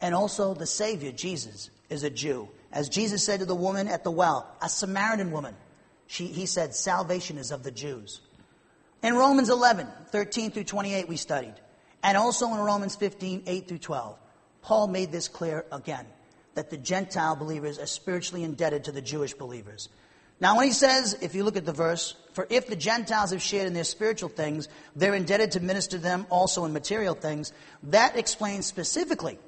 And 0.00 0.14
also 0.14 0.54
the 0.54 0.66
Savior, 0.66 1.12
Jesus, 1.12 1.70
is 1.90 2.02
a 2.02 2.10
Jew. 2.10 2.48
As 2.72 2.88
Jesus 2.88 3.24
said 3.24 3.40
to 3.40 3.46
the 3.46 3.54
woman 3.54 3.88
at 3.88 4.04
the 4.04 4.10
well, 4.10 4.48
a 4.62 4.68
Samaritan 4.68 5.30
woman, 5.30 5.54
she, 6.06 6.26
he 6.26 6.46
said, 6.46 6.74
salvation 6.74 7.38
is 7.38 7.50
of 7.50 7.62
the 7.62 7.70
Jews. 7.70 8.20
In 9.02 9.14
Romans 9.14 9.50
11, 9.50 9.88
13 10.10 10.50
through 10.52 10.64
28, 10.64 11.08
we 11.08 11.16
studied. 11.16 11.54
And 12.02 12.16
also 12.16 12.52
in 12.52 12.58
Romans 12.58 12.96
15, 12.96 13.44
8 13.46 13.68
through 13.68 13.78
12, 13.78 14.18
Paul 14.62 14.88
made 14.88 15.12
this 15.12 15.28
clear 15.28 15.64
again 15.72 16.06
that 16.54 16.70
the 16.70 16.76
Gentile 16.76 17.36
believers 17.36 17.78
are 17.78 17.86
spiritually 17.86 18.44
indebted 18.44 18.84
to 18.84 18.92
the 18.92 19.02
Jewish 19.02 19.34
believers. 19.34 19.88
Now, 20.40 20.56
when 20.56 20.66
he 20.66 20.72
says, 20.72 21.16
if 21.22 21.34
you 21.34 21.44
look 21.44 21.56
at 21.56 21.64
the 21.64 21.72
verse, 21.72 22.16
for 22.32 22.46
if 22.50 22.66
the 22.66 22.76
Gentiles 22.76 23.30
have 23.30 23.40
shared 23.40 23.68
in 23.68 23.74
their 23.74 23.84
spiritual 23.84 24.28
things, 24.28 24.68
they're 24.96 25.14
indebted 25.14 25.52
to 25.52 25.60
minister 25.60 25.98
to 25.98 26.02
them 26.02 26.26
also 26.30 26.64
in 26.64 26.72
material 26.72 27.14
things, 27.14 27.52
that 27.84 28.16
explains 28.16 28.66
specifically 28.66 29.38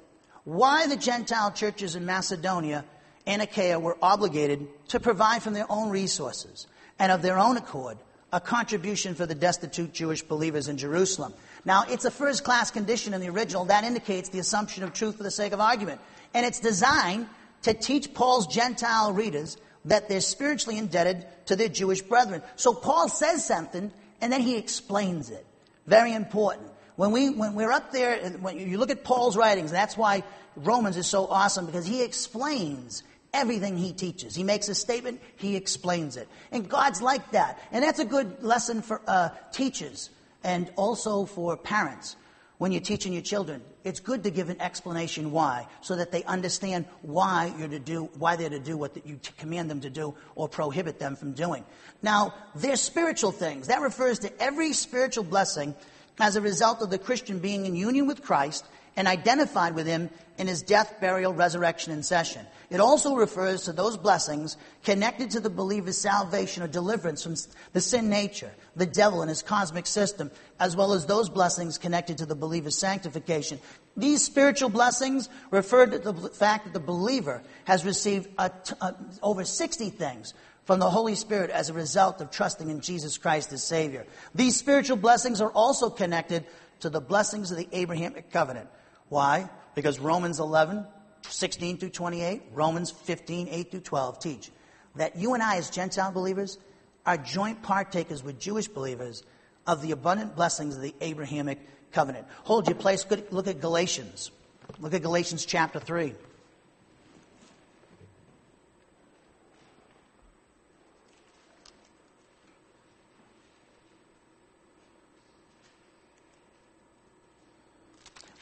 why 0.45 0.87
the 0.87 0.95
Gentile 0.95 1.51
churches 1.51 1.95
in 1.95 2.05
Macedonia 2.05 2.85
and 3.27 3.41
Achaia 3.41 3.79
were 3.79 3.97
obligated 4.01 4.67
to 4.89 4.99
provide 4.99 5.43
from 5.43 5.53
their 5.53 5.69
own 5.69 5.89
resources 5.89 6.67
and 6.97 7.11
of 7.11 7.21
their 7.21 7.39
own 7.39 7.57
accord 7.57 7.97
a 8.31 8.39
contribution 8.39 9.15
for 9.15 9.25
the 9.25 9.35
destitute 9.35 9.93
Jewish 9.93 10.21
believers 10.21 10.67
in 10.67 10.77
Jerusalem. 10.77 11.33
Now, 11.63 11.85
it's 11.89 12.05
a 12.05 12.11
first 12.11 12.43
class 12.43 12.69
condition 12.71 13.13
in 13.13 13.21
the 13.21 13.29
original. 13.29 13.65
That 13.65 13.83
indicates 13.83 14.29
the 14.29 14.39
assumption 14.39 14.83
of 14.83 14.93
truth 14.93 15.17
for 15.17 15.23
the 15.23 15.31
sake 15.31 15.53
of 15.53 15.59
argument. 15.59 16.01
And 16.35 16.45
it's 16.45 16.59
designed 16.59 17.27
to 17.61 17.73
teach 17.73 18.13
Paul's 18.13 18.45
Gentile 18.45 19.13
readers 19.13 19.55
that 19.85 20.09
they're 20.09 20.19
spiritually 20.19 20.77
indebted 20.77 21.25
to 21.45 21.55
their 21.55 21.69
Jewish 21.69 22.01
brethren. 22.01 22.43
So 22.57 22.73
Paul 22.73 23.07
says 23.07 23.47
something 23.47 23.89
and 24.19 24.33
then 24.33 24.41
he 24.41 24.57
explains 24.57 25.29
it. 25.29 25.45
Very 25.87 26.13
important. 26.13 26.67
When, 26.97 27.11
we, 27.11 27.29
when 27.29 27.55
we're 27.55 27.71
up 27.71 27.93
there, 27.93 28.19
and 28.21 28.41
when 28.41 28.59
you 28.59 28.77
look 28.77 28.89
at 28.89 29.05
Paul's 29.05 29.37
writings, 29.37 29.71
that's 29.71 29.95
why 29.95 30.23
Romans 30.57 30.97
is 30.97 31.07
so 31.07 31.25
awesome 31.25 31.65
because 31.65 31.85
he 31.85 32.03
explains 32.03 33.03
everything 33.33 33.77
he 33.77 33.93
teaches. 33.93 34.35
He 34.35 34.43
makes 34.43 34.67
a 34.67 34.75
statement, 34.75 35.21
he 35.37 35.55
explains 35.55 36.17
it. 36.17 36.27
And 36.51 36.67
God's 36.67 37.01
like 37.01 37.31
that. 37.31 37.59
And 37.71 37.81
that's 37.81 37.99
a 37.99 38.05
good 38.05 38.43
lesson 38.43 38.81
for 38.81 39.01
uh, 39.07 39.29
teachers 39.53 40.09
and 40.43 40.69
also 40.75 41.23
for 41.23 41.55
parents 41.55 42.17
when 42.57 42.73
you're 42.73 42.81
teaching 42.81 43.13
your 43.13 43.21
children. 43.21 43.61
It's 43.85 43.99
good 43.99 44.23
to 44.23 44.31
give 44.31 44.49
an 44.49 44.59
explanation 44.59 45.31
why, 45.31 45.67
so 45.81 45.95
that 45.95 46.11
they 46.11 46.23
understand 46.23 46.85
why 47.03 47.53
you're 47.59 47.67
to 47.67 47.77
do, 47.77 48.09
why 48.17 48.35
they're 48.35 48.49
to 48.49 48.59
do 48.59 48.75
what 48.75 48.97
you 49.05 49.19
command 49.37 49.69
them 49.69 49.79
to 49.81 49.91
do 49.91 50.15
or 50.33 50.49
prohibit 50.49 50.97
them 50.97 51.15
from 51.15 51.33
doing. 51.33 51.63
Now, 52.01 52.33
they're 52.55 52.77
spiritual 52.77 53.31
things. 53.31 53.67
That 53.67 53.81
refers 53.81 54.17
to 54.19 54.41
every 54.41 54.73
spiritual 54.73 55.23
blessing 55.23 55.75
as 56.19 56.35
a 56.35 56.41
result 56.41 56.81
of 56.81 56.89
the 56.89 56.97
Christian 56.97 57.37
being 57.37 57.67
in 57.67 57.75
union 57.75 58.07
with 58.07 58.23
Christ 58.23 58.65
and 58.95 59.07
identified 59.07 59.75
with 59.75 59.87
him 59.87 60.09
in 60.37 60.47
his 60.47 60.61
death, 60.61 60.95
burial, 60.99 61.33
resurrection, 61.33 61.93
and 61.93 62.05
session. 62.05 62.45
It 62.69 62.79
also 62.79 63.15
refers 63.15 63.65
to 63.65 63.73
those 63.73 63.97
blessings 63.97 64.57
connected 64.83 65.31
to 65.31 65.39
the 65.39 65.49
believer's 65.49 65.97
salvation 65.97 66.63
or 66.63 66.67
deliverance 66.67 67.23
from 67.23 67.35
the 67.73 67.81
sin 67.81 68.09
nature, 68.09 68.51
the 68.75 68.85
devil 68.85 69.21
and 69.21 69.29
his 69.29 69.43
cosmic 69.43 69.85
system, 69.85 70.31
as 70.59 70.75
well 70.75 70.93
as 70.93 71.05
those 71.05 71.29
blessings 71.29 71.77
connected 71.77 72.17
to 72.19 72.25
the 72.25 72.35
believer's 72.35 72.77
sanctification. 72.77 73.59
These 73.95 74.23
spiritual 74.23 74.69
blessings 74.69 75.29
refer 75.51 75.85
to 75.85 75.99
the 75.99 76.13
fact 76.29 76.65
that 76.65 76.73
the 76.73 76.79
believer 76.79 77.43
has 77.65 77.85
received 77.85 78.27
a 78.37 78.49
t- 78.49 78.75
a, 78.81 78.95
over 79.21 79.45
60 79.45 79.89
things 79.91 80.33
from 80.65 80.79
the 80.79 80.89
Holy 80.89 81.15
Spirit 81.15 81.51
as 81.51 81.69
a 81.69 81.73
result 81.73 82.21
of 82.21 82.31
trusting 82.31 82.69
in 82.69 82.81
Jesus 82.81 83.17
Christ 83.17 83.53
as 83.53 83.63
Savior. 83.63 84.05
These 84.33 84.57
spiritual 84.57 84.97
blessings 84.97 85.39
are 85.39 85.51
also 85.51 85.89
connected 85.89 86.45
to 86.79 86.89
the 86.89 86.99
blessings 86.99 87.51
of 87.51 87.57
the 87.57 87.69
Abrahamic 87.71 88.31
covenant. 88.31 88.69
Why? 89.09 89.49
Because 89.75 89.99
Romans 89.99 90.39
11, 90.39 90.85
16 91.27 91.77
through 91.77 91.89
28, 91.89 92.43
Romans 92.53 92.91
15, 92.91 93.47
8 93.49 93.71
through 93.71 93.79
12 93.81 94.19
teach 94.19 94.51
that 94.95 95.17
you 95.17 95.33
and 95.33 95.43
I, 95.43 95.57
as 95.57 95.69
Gentile 95.69 96.11
believers, 96.11 96.57
are 97.05 97.17
joint 97.17 97.61
partakers 97.61 98.23
with 98.23 98.39
Jewish 98.39 98.67
believers 98.67 99.23
of 99.67 99.81
the 99.81 99.91
abundant 99.91 100.35
blessings 100.35 100.75
of 100.75 100.81
the 100.81 100.95
Abrahamic 101.01 101.59
covenant. 101.91 102.27
Hold 102.43 102.67
your 102.67 102.75
place. 102.75 103.05
Look 103.31 103.47
at 103.47 103.59
Galatians. 103.59 104.31
Look 104.79 104.93
at 104.93 105.01
Galatians 105.01 105.45
chapter 105.45 105.79
3. 105.79 106.13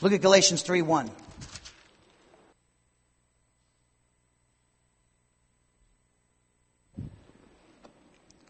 Look 0.03 0.11
at 0.11 0.21
Galatians 0.21 0.63
3 0.63 0.81
1. 0.81 1.09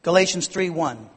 Galatians 0.01 0.47
3 0.47 0.71
1. 0.71 1.09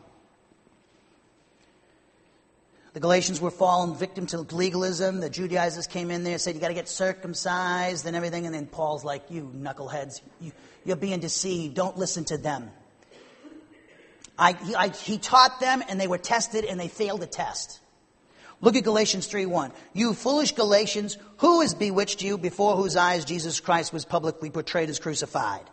The 2.93 3.01
Galatians 3.01 3.41
were 3.41 3.51
fallen 3.51 3.95
victim 3.95 4.27
to 4.27 4.43
legalism. 4.43 5.21
The 5.21 5.31
Judaizers 5.31 5.87
came 5.87 6.11
in 6.11 6.23
there, 6.23 6.35
and 6.35 6.41
said 6.43 6.55
you 6.55 6.61
got 6.61 6.69
to 6.69 6.75
get 6.75 6.91
circumcised 6.91 8.05
and 8.05 8.15
everything. 8.15 8.45
And 8.45 8.55
then 8.55 8.67
Paul's 8.67 9.05
like, 9.05 9.23
you 9.31 9.51
knuckleheads, 9.57 10.21
you, 10.43 10.53
you're 10.85 10.97
being 10.97 11.21
deceived. 11.21 11.75
Don't 11.75 11.97
listen 11.97 12.27
to 12.27 12.37
them. 12.37 12.71
I, 14.39 14.53
he, 14.53 14.75
I, 14.75 14.89
he 14.91 15.17
taught 15.17 15.61
them 15.61 15.83
and 15.89 15.99
they 15.99 16.09
were 16.09 16.19
tested 16.19 16.67
and 16.67 16.79
they 16.79 16.89
failed 16.89 17.23
the 17.23 17.27
test. 17.27 17.81
Look 18.61 18.77
at 18.77 18.85
Galatians 18.85 19.27
3:1. 19.27 19.73
You 19.93 20.15
foolish 20.15 20.53
Galatians, 20.53 21.19
who 21.39 21.61
has 21.61 21.75
bewitched 21.75 22.23
you 22.23 22.39
before 22.39 22.77
whose 22.77 22.97
eyes 22.97 23.25
Jesus 23.25 23.61
Christ 23.61 23.93
was 23.93 24.05
publicly 24.05 24.51
portrayed 24.51 24.89
as 24.89 24.99
crucified? 24.99 25.69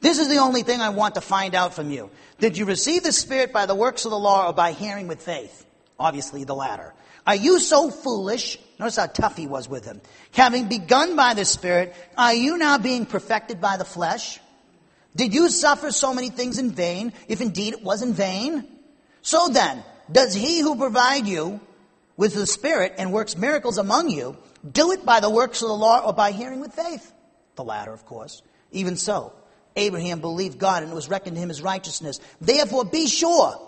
This 0.00 0.18
is 0.18 0.28
the 0.28 0.38
only 0.38 0.62
thing 0.62 0.80
I 0.80 0.90
want 0.90 1.16
to 1.16 1.20
find 1.20 1.54
out 1.54 1.74
from 1.74 1.90
you. 1.90 2.10
Did 2.38 2.56
you 2.56 2.64
receive 2.64 3.02
the 3.02 3.12
Spirit 3.12 3.52
by 3.52 3.66
the 3.66 3.74
works 3.74 4.04
of 4.04 4.10
the 4.10 4.18
law 4.18 4.48
or 4.48 4.52
by 4.52 4.72
hearing 4.72 5.08
with 5.08 5.22
faith? 5.22 5.66
Obviously 5.98 6.44
the 6.44 6.54
latter. 6.54 6.94
Are 7.26 7.34
you 7.34 7.58
so 7.60 7.90
foolish? 7.90 8.58
Notice 8.78 8.96
how 8.96 9.06
tough 9.06 9.36
he 9.36 9.46
was 9.46 9.68
with 9.68 9.84
him. 9.84 10.00
Having 10.32 10.68
begun 10.68 11.16
by 11.16 11.34
the 11.34 11.44
Spirit, 11.44 11.94
are 12.16 12.32
you 12.32 12.56
now 12.56 12.78
being 12.78 13.06
perfected 13.06 13.60
by 13.60 13.76
the 13.76 13.84
flesh? 13.84 14.40
Did 15.16 15.34
you 15.34 15.50
suffer 15.50 15.90
so 15.90 16.14
many 16.14 16.30
things 16.30 16.58
in 16.58 16.70
vain, 16.70 17.12
if 17.26 17.40
indeed 17.40 17.74
it 17.74 17.82
was 17.82 18.02
in 18.02 18.14
vain? 18.14 18.64
So 19.20 19.48
then, 19.48 19.84
does 20.10 20.32
he 20.32 20.60
who 20.60 20.76
provide 20.76 21.26
you 21.26 21.60
with 22.18 22.34
the 22.34 22.46
Spirit 22.46 22.96
and 22.98 23.12
works 23.12 23.34
miracles 23.38 23.78
among 23.78 24.10
you 24.10 24.36
do 24.70 24.92
it 24.92 25.06
by 25.06 25.20
the 25.20 25.30
works 25.30 25.62
of 25.62 25.68
the 25.68 25.74
law 25.74 26.00
or 26.00 26.12
by 26.12 26.32
hearing 26.32 26.60
with 26.60 26.74
faith? 26.74 27.12
The 27.54 27.64
latter, 27.64 27.92
of 27.92 28.04
course. 28.04 28.42
Even 28.72 28.96
so, 28.96 29.32
Abraham 29.76 30.20
believed 30.20 30.58
God 30.58 30.82
and 30.82 30.92
it 30.92 30.94
was 30.94 31.08
reckoned 31.08 31.36
to 31.36 31.40
him 31.40 31.50
as 31.50 31.62
righteousness. 31.62 32.20
Therefore, 32.40 32.84
be 32.84 33.06
sure 33.06 33.58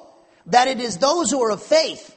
that 0.47 0.69
it 0.69 0.81
is 0.81 0.99
those 0.99 1.31
who 1.31 1.41
are 1.43 1.51
of 1.51 1.63
faith 1.63 2.15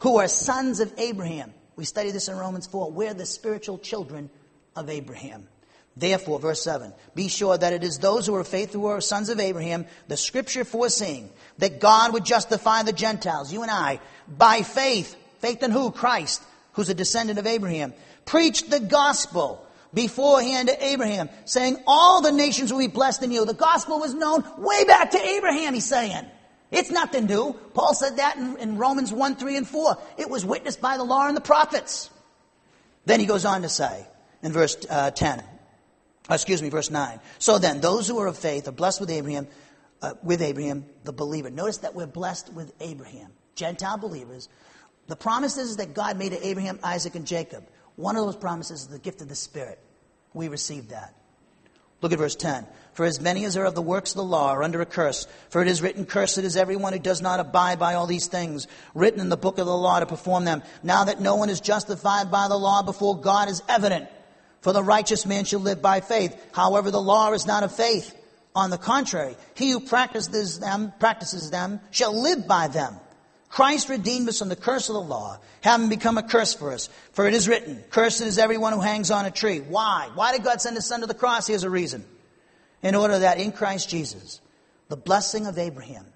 who 0.00 0.18
are 0.18 0.28
sons 0.28 0.80
of 0.80 0.92
Abraham. 0.98 1.52
We 1.76 1.84
study 1.84 2.10
this 2.10 2.28
in 2.28 2.36
Romans 2.36 2.66
4. 2.66 2.90
We're 2.90 3.14
the 3.14 3.26
spiritual 3.26 3.78
children 3.78 4.28
of 4.76 4.90
Abraham. 4.90 5.48
Therefore, 5.96 6.38
verse 6.38 6.62
7, 6.62 6.92
be 7.14 7.28
sure 7.28 7.58
that 7.58 7.72
it 7.72 7.82
is 7.82 7.98
those 7.98 8.26
who 8.26 8.34
are 8.34 8.44
faithful 8.44 8.82
who 8.82 8.86
are 8.86 9.00
sons 9.00 9.28
of 9.28 9.40
Abraham, 9.40 9.86
the 10.08 10.16
scripture 10.16 10.64
foreseeing 10.64 11.30
that 11.58 11.80
God 11.80 12.12
would 12.12 12.24
justify 12.24 12.82
the 12.82 12.92
Gentiles, 12.92 13.52
you 13.52 13.62
and 13.62 13.70
I, 13.70 14.00
by 14.28 14.62
faith. 14.62 15.16
Faith 15.40 15.62
in 15.62 15.70
who? 15.70 15.90
Christ, 15.90 16.42
who's 16.74 16.88
a 16.88 16.94
descendant 16.94 17.38
of 17.38 17.46
Abraham. 17.46 17.92
Preached 18.24 18.70
the 18.70 18.80
gospel 18.80 19.66
beforehand 19.92 20.68
to 20.68 20.84
Abraham, 20.84 21.28
saying 21.44 21.76
all 21.86 22.20
the 22.22 22.32
nations 22.32 22.72
will 22.72 22.78
be 22.78 22.86
blessed 22.86 23.22
in 23.22 23.32
you. 23.32 23.44
The 23.44 23.54
gospel 23.54 23.98
was 23.98 24.14
known 24.14 24.44
way 24.58 24.84
back 24.84 25.10
to 25.10 25.18
Abraham, 25.18 25.74
he's 25.74 25.86
saying. 25.86 26.26
It's 26.70 26.90
nothing 26.90 27.26
new. 27.26 27.54
Paul 27.74 27.94
said 27.94 28.18
that 28.18 28.36
in, 28.36 28.56
in 28.58 28.76
Romans 28.76 29.12
1, 29.12 29.36
3, 29.36 29.56
and 29.56 29.66
4. 29.66 29.98
It 30.18 30.30
was 30.30 30.44
witnessed 30.44 30.80
by 30.80 30.96
the 30.96 31.04
law 31.04 31.26
and 31.26 31.36
the 31.36 31.40
prophets. 31.40 32.10
Then 33.06 33.18
he 33.18 33.26
goes 33.26 33.44
on 33.44 33.62
to 33.62 33.68
say 33.68 34.06
in 34.42 34.52
verse 34.52 34.76
uh, 34.88 35.10
10, 35.10 35.40
uh, 35.40 35.42
excuse 36.30 36.62
me, 36.62 36.68
verse 36.68 36.90
9. 36.90 37.18
So 37.38 37.58
then, 37.58 37.80
those 37.80 38.06
who 38.06 38.18
are 38.18 38.28
of 38.28 38.38
faith 38.38 38.68
are 38.68 38.72
blessed 38.72 39.00
with 39.00 39.10
Abraham, 39.10 39.48
uh, 40.00 40.14
with 40.22 40.42
Abraham, 40.42 40.84
the 41.02 41.12
believer. 41.12 41.50
Notice 41.50 41.78
that 41.78 41.94
we're 41.94 42.06
blessed 42.06 42.52
with 42.52 42.72
Abraham, 42.80 43.32
Gentile 43.56 43.98
believers. 43.98 44.48
The 45.10 45.16
promises 45.16 45.78
that 45.78 45.92
God 45.92 46.16
made 46.18 46.30
to 46.30 46.46
Abraham, 46.46 46.78
Isaac, 46.84 47.16
and 47.16 47.26
Jacob. 47.26 47.66
One 47.96 48.14
of 48.14 48.24
those 48.24 48.36
promises 48.36 48.82
is 48.82 48.86
the 48.86 49.00
gift 49.00 49.20
of 49.20 49.28
the 49.28 49.34
Spirit. 49.34 49.80
We 50.32 50.46
received 50.46 50.90
that. 50.90 51.12
Look 52.00 52.12
at 52.12 52.18
verse 52.18 52.36
10. 52.36 52.64
For 52.92 53.04
as 53.04 53.20
many 53.20 53.44
as 53.44 53.56
are 53.56 53.64
of 53.64 53.74
the 53.74 53.82
works 53.82 54.12
of 54.12 54.18
the 54.18 54.22
law 54.22 54.50
are 54.50 54.62
under 54.62 54.80
a 54.80 54.86
curse. 54.86 55.26
For 55.48 55.62
it 55.62 55.66
is 55.66 55.82
written, 55.82 56.06
Cursed 56.06 56.38
is 56.38 56.56
everyone 56.56 56.92
who 56.92 57.00
does 57.00 57.20
not 57.20 57.40
abide 57.40 57.80
by 57.80 57.94
all 57.94 58.06
these 58.06 58.28
things 58.28 58.68
written 58.94 59.18
in 59.18 59.30
the 59.30 59.36
book 59.36 59.58
of 59.58 59.66
the 59.66 59.76
law 59.76 59.98
to 59.98 60.06
perform 60.06 60.44
them. 60.44 60.62
Now 60.84 61.02
that 61.02 61.20
no 61.20 61.34
one 61.34 61.50
is 61.50 61.60
justified 61.60 62.30
by 62.30 62.46
the 62.46 62.56
law 62.56 62.84
before 62.84 63.20
God 63.20 63.48
is 63.48 63.64
evident. 63.68 64.08
For 64.60 64.72
the 64.72 64.84
righteous 64.84 65.26
man 65.26 65.44
shall 65.44 65.58
live 65.58 65.82
by 65.82 66.02
faith. 66.02 66.40
However, 66.52 66.92
the 66.92 67.02
law 67.02 67.32
is 67.32 67.48
not 67.48 67.64
of 67.64 67.74
faith. 67.74 68.14
On 68.54 68.70
the 68.70 68.78
contrary, 68.78 69.34
he 69.56 69.72
who 69.72 69.80
practices 69.80 70.60
them, 70.60 70.92
practices 71.00 71.50
them 71.50 71.80
shall 71.90 72.16
live 72.22 72.46
by 72.46 72.68
them. 72.68 72.94
Christ 73.50 73.88
redeemed 73.88 74.28
us 74.28 74.38
from 74.38 74.48
the 74.48 74.56
curse 74.56 74.88
of 74.88 74.94
the 74.94 75.00
law, 75.00 75.38
having 75.60 75.88
become 75.88 76.16
a 76.16 76.22
curse 76.22 76.54
for 76.54 76.72
us. 76.72 76.88
For 77.12 77.26
it 77.26 77.34
is 77.34 77.48
written, 77.48 77.82
Cursed 77.90 78.20
is 78.20 78.38
everyone 78.38 78.72
who 78.72 78.80
hangs 78.80 79.10
on 79.10 79.26
a 79.26 79.30
tree. 79.30 79.58
Why? 79.58 80.08
Why 80.14 80.32
did 80.32 80.44
God 80.44 80.60
send 80.60 80.76
his 80.76 80.86
son 80.86 81.00
to 81.00 81.06
the 81.06 81.14
cross? 81.14 81.48
Here's 81.48 81.64
a 81.64 81.70
reason. 81.70 82.04
In 82.82 82.94
order 82.94 83.18
that 83.18 83.38
in 83.38 83.50
Christ 83.50 83.90
Jesus, 83.90 84.40
the 84.88 84.96
blessing 84.96 85.46
of 85.46 85.58
Abraham 85.58 86.06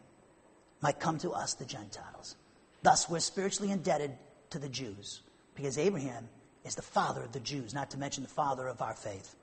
might 0.81 1.01
come 1.01 1.19
to 1.19 1.33
us, 1.33 1.55
the 1.55 1.65
Gentiles. 1.65 2.37
Thus, 2.83 3.09
we're 3.11 3.19
spiritually 3.19 3.73
indebted 3.73 4.13
to 4.51 4.61
the 4.61 4.69
Jews, 4.69 5.21
because 5.57 5.77
Abraham 5.77 6.29
is 6.65 6.77
the 6.77 6.83
father 6.83 7.23
of 7.23 7.33
the 7.33 7.41
Jews, 7.41 7.75
not 7.75 7.91
to 7.91 7.99
mention 7.99 8.23
the 8.23 8.29
father 8.29 8.69
of 8.69 8.81
our 8.81 8.95
faith. 8.95 9.35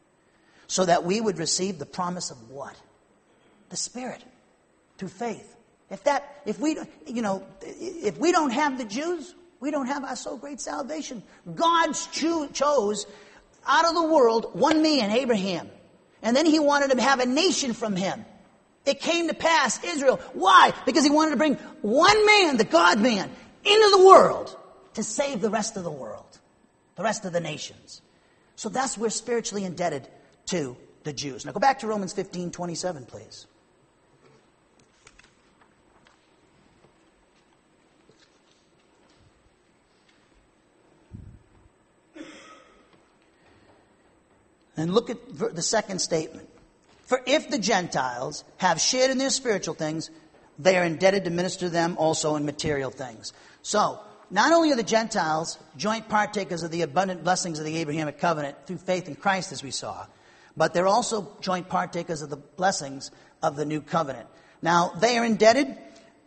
So 0.68 0.86
that 0.86 1.04
we 1.04 1.20
would 1.20 1.38
receive 1.38 1.78
the 1.78 1.86
promise 1.86 2.32
of 2.32 2.50
what? 2.50 2.76
The 3.70 3.76
Spirit, 3.76 4.24
through 4.98 5.10
faith. 5.10 5.56
If 5.92 6.06
that, 6.06 6.42
if 6.46 6.58
we, 6.58 6.78
you 7.06 7.22
know, 7.22 7.46
if 7.62 8.18
we 8.18 8.32
don't 8.32 8.52
have 8.52 8.78
the 8.78 8.86
Jews, 8.86 9.36
we 9.60 9.72
don't 9.72 9.88
have 9.88 10.06
our 10.06 10.16
so 10.16 10.38
great 10.38 10.62
salvation. 10.62 11.22
God 11.54 11.92
cho- 11.92 12.48
chose 12.48 13.06
out 13.68 13.86
of 13.86 13.94
the 13.94 14.04
world 14.04 14.52
one 14.54 14.82
man, 14.82 15.12
Abraham. 15.12 15.70
And 16.24 16.36
then 16.36 16.46
he 16.46 16.60
wanted 16.60 16.92
to 16.92 17.02
have 17.02 17.20
a 17.20 17.26
nation 17.26 17.74
from 17.74 17.96
him. 17.96 18.26
It 18.86 19.02
came 19.02 19.28
to 19.28 19.34
pass, 19.34 19.84
Israel. 19.84 20.20
Why? 20.34 20.74
Because 20.86 21.04
he 21.04 21.10
wanted 21.10 21.32
to 21.32 21.38
bring 21.38 21.56
one 21.82 22.26
man, 22.26 22.58
the 22.58 22.64
God 22.64 23.00
man, 23.00 23.30
into 23.64 23.98
the 23.98 24.06
world 24.06 24.58
to 24.94 25.04
save 25.04 25.42
the 25.42 25.50
rest 25.50 25.78
of 25.78 25.84
the 25.84 25.92
world, 25.92 26.40
the 26.96 27.04
rest 27.04 27.26
of 27.26 27.34
the 27.34 27.40
nations. 27.40 28.02
So 28.56 28.70
that's 28.70 28.98
we're 28.98 29.10
spiritually 29.10 29.66
indebted 29.66 30.08
to 30.48 30.78
the 31.04 31.14
Jews. 31.14 31.46
Now 31.46 31.52
go 31.52 31.60
back 31.60 31.80
to 31.80 31.88
Romans 31.88 32.14
15, 32.14 32.52
27, 32.52 33.06
please. 33.06 33.46
And 44.82 44.94
look 44.94 45.12
at 45.12 45.38
the 45.38 45.62
second 45.62 46.00
statement. 46.00 46.50
For 47.06 47.22
if 47.28 47.50
the 47.50 47.60
Gentiles 47.60 48.44
have 48.58 48.82
shared 48.82 49.12
in 49.12 49.20
their 49.20 49.30
spiritual 49.30 49.76
things, 49.76 50.10
they 50.58 50.76
are 50.78 50.84
indebted 50.84 51.26
to 51.26 51.30
minister 51.30 51.68
to 51.68 51.70
them 51.70 51.96
also 52.00 52.36
in 52.36 52.46
material 52.46 52.90
things. 52.90 53.32
So, 53.62 54.00
not 54.32 54.54
only 54.54 54.72
are 54.72 54.76
the 54.76 54.84
Gentiles 54.84 55.60
joint 55.78 56.10
partakers 56.10 56.64
of 56.64 56.72
the 56.72 56.82
abundant 56.82 57.24
blessings 57.24 57.60
of 57.60 57.66
the 57.66 57.78
Abrahamic 57.78 58.18
covenant 58.18 58.58
through 58.66 58.78
faith 58.78 59.08
in 59.08 59.16
Christ, 59.16 59.52
as 59.52 59.62
we 59.62 59.72
saw, 59.72 60.08
but 60.58 60.74
they're 60.74 60.88
also 60.88 61.32
joint 61.42 61.70
partakers 61.70 62.24
of 62.24 62.30
the 62.30 62.38
blessings 62.38 63.12
of 63.44 63.56
the 63.56 63.66
new 63.66 63.82
covenant. 63.82 64.28
Now, 64.62 64.94
they 65.00 65.18
are 65.18 65.26
indebted. 65.26 65.78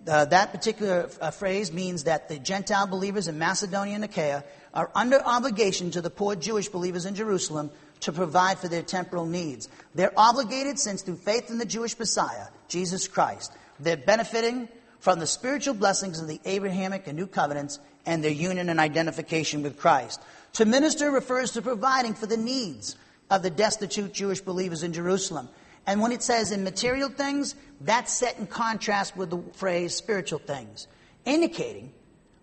Uh, 0.06 0.26
that 0.26 0.52
particular 0.52 1.08
uh, 1.20 1.30
phrase 1.30 1.72
means 1.72 2.04
that 2.04 2.28
the 2.28 2.38
Gentile 2.38 2.86
believers 2.86 3.26
in 3.26 3.38
Macedonia 3.38 3.94
and 3.94 4.04
Achaia 4.04 4.44
are 4.74 4.90
under 4.94 5.20
obligation 5.24 5.90
to 5.92 6.02
the 6.02 6.10
poor 6.10 6.36
Jewish 6.36 6.68
believers 6.68 7.06
in 7.06 7.14
Jerusalem 7.14 7.70
to 8.04 8.12
provide 8.12 8.58
for 8.58 8.68
their 8.68 8.82
temporal 8.82 9.26
needs. 9.26 9.68
They're 9.94 10.12
obligated 10.16 10.78
since 10.78 11.02
through 11.02 11.16
faith 11.16 11.50
in 11.50 11.58
the 11.58 11.64
Jewish 11.64 11.98
Messiah, 11.98 12.46
Jesus 12.68 13.08
Christ, 13.08 13.52
they're 13.80 13.96
benefiting 13.96 14.68
from 15.00 15.18
the 15.18 15.26
spiritual 15.26 15.74
blessings 15.74 16.20
of 16.20 16.28
the 16.28 16.40
Abrahamic 16.44 17.06
and 17.06 17.16
New 17.16 17.26
Covenants 17.26 17.78
and 18.06 18.22
their 18.22 18.30
union 18.30 18.68
and 18.68 18.78
identification 18.78 19.62
with 19.62 19.78
Christ. 19.78 20.20
To 20.54 20.64
minister 20.64 21.10
refers 21.10 21.52
to 21.52 21.62
providing 21.62 22.14
for 22.14 22.26
the 22.26 22.36
needs 22.36 22.96
of 23.30 23.42
the 23.42 23.50
destitute 23.50 24.12
Jewish 24.12 24.40
believers 24.40 24.82
in 24.82 24.92
Jerusalem. 24.92 25.48
And 25.86 26.00
when 26.00 26.12
it 26.12 26.22
says 26.22 26.52
in 26.52 26.62
material 26.64 27.08
things, 27.08 27.54
that's 27.80 28.12
set 28.12 28.38
in 28.38 28.46
contrast 28.46 29.16
with 29.16 29.30
the 29.30 29.42
phrase 29.54 29.94
spiritual 29.94 30.38
things, 30.38 30.86
indicating 31.24 31.92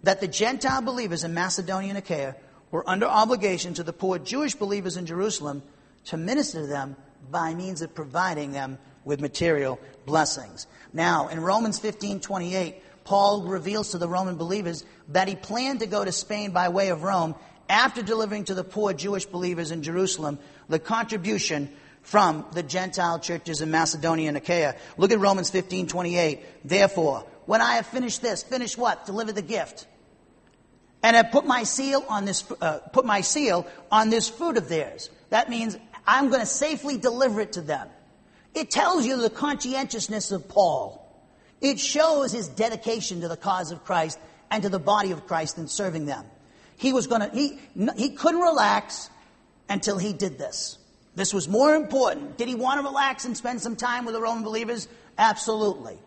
that 0.03 0.22
the 0.22 0.28
Gentile 0.28 0.82
believers 0.82 1.24
in 1.24 1.34
Macedonia 1.34 1.89
and 1.89 1.97
Achaia 1.97 2.36
were 2.72 2.89
under 2.89 3.05
obligation 3.05 3.74
to 3.76 3.84
the 3.84 3.93
poor 3.93 4.17
Jewish 4.17 4.55
believers 4.55 4.97
in 4.97 5.05
Jerusalem 5.05 5.61
to 6.05 6.17
minister 6.17 6.61
to 6.61 6.67
them 6.67 6.95
by 7.30 7.53
means 7.53 7.82
of 7.82 7.93
providing 7.93 8.53
them 8.53 8.80
with 9.03 9.22
material 9.22 9.80
blessings. 10.05 10.67
Now, 10.93 11.28
in 11.28 11.39
Romans 11.41 11.80
15 11.80 12.22
28, 12.22 12.82
Paul 13.03 13.43
reveals 13.43 13.91
to 13.91 13.97
the 13.97 14.07
Roman 14.07 14.38
believers 14.38 14.86
that 15.09 15.28
he 15.28 15.36
planned 15.36 15.82
to 15.82 15.88
go 15.88 16.03
to 16.03 16.11
Spain 16.11 16.51
by 16.51 16.69
way 16.69 16.89
of 16.89 17.03
Rome 17.03 17.36
after 17.69 18.01
delivering 18.01 18.45
to 18.45 18.53
the 18.53 18.63
poor 18.63 18.93
Jewish 18.93 19.26
believers 19.26 19.72
in 19.72 19.84
Jerusalem 19.84 20.39
the 20.69 20.80
contribution 20.80 21.69
from 22.03 22.45
the 22.53 22.63
Gentile 22.63 23.19
churches 23.19 23.61
in 23.61 23.72
Macedonia 23.72 24.28
and 24.28 24.38
Achaia. 24.38 24.76
Look 24.97 25.11
at 25.11 25.19
Romans 25.19 25.49
15 25.49 25.88
28. 25.88 26.67
Therefore, 26.67 27.26
when 27.45 27.61
I 27.61 27.76
have 27.76 27.88
finished 27.88 28.22
this, 28.22 28.43
finish 28.43 28.78
what? 28.78 29.05
Deliver 29.05 29.32
the 29.32 29.41
gift 29.41 29.88
and 31.03 31.15
have 31.15 31.31
put 31.31 31.45
my 31.45 31.63
seal 31.63 32.05
on 32.07 32.25
this, 32.25 32.43
uh, 32.61 32.79
put 32.93 33.05
my 33.05 33.21
seal 33.21 33.67
on 33.91 34.09
this 34.09 34.29
fruit 34.29 34.57
of 34.57 34.69
theirs. 34.69 35.09
That 35.29 35.49
means 35.49 35.77
I'm 36.05 36.29
going 36.29 36.41
to 36.41 36.45
safely 36.45 36.97
deliver 36.97 37.41
it 37.41 37.53
to 37.53 37.61
them. 37.61 37.87
It 38.53 38.69
tells 38.69 39.05
you 39.05 39.21
the 39.21 39.29
conscientiousness 39.29 40.31
of 40.31 40.47
Paul. 40.47 40.97
It 41.61 41.79
shows 41.79 42.31
his 42.31 42.47
dedication 42.47 43.21
to 43.21 43.27
the 43.27 43.37
cause 43.37 43.71
of 43.71 43.83
Christ 43.85 44.19
and 44.49 44.63
to 44.63 44.69
the 44.69 44.79
body 44.79 45.11
of 45.11 45.27
Christ 45.27 45.57
in 45.57 45.67
serving 45.67 46.05
them. 46.05 46.25
He 46.75 46.91
was 46.91 47.07
going 47.07 47.21
to, 47.21 47.29
he, 47.29 47.59
he 47.95 48.09
couldn't 48.09 48.41
relax 48.41 49.09
until 49.69 49.97
he 49.97 50.13
did 50.13 50.37
this. 50.37 50.77
This 51.15 51.33
was 51.33 51.47
more 51.47 51.75
important. 51.75 52.37
Did 52.37 52.47
he 52.47 52.55
want 52.55 52.79
to 52.79 52.87
relax 52.87 53.25
and 53.25 53.37
spend 53.37 53.61
some 53.61 53.75
time 53.75 54.05
with 54.05 54.15
the 54.15 54.21
Roman 54.21 54.43
believers? 54.43 54.87
Absolutely. 55.17 55.97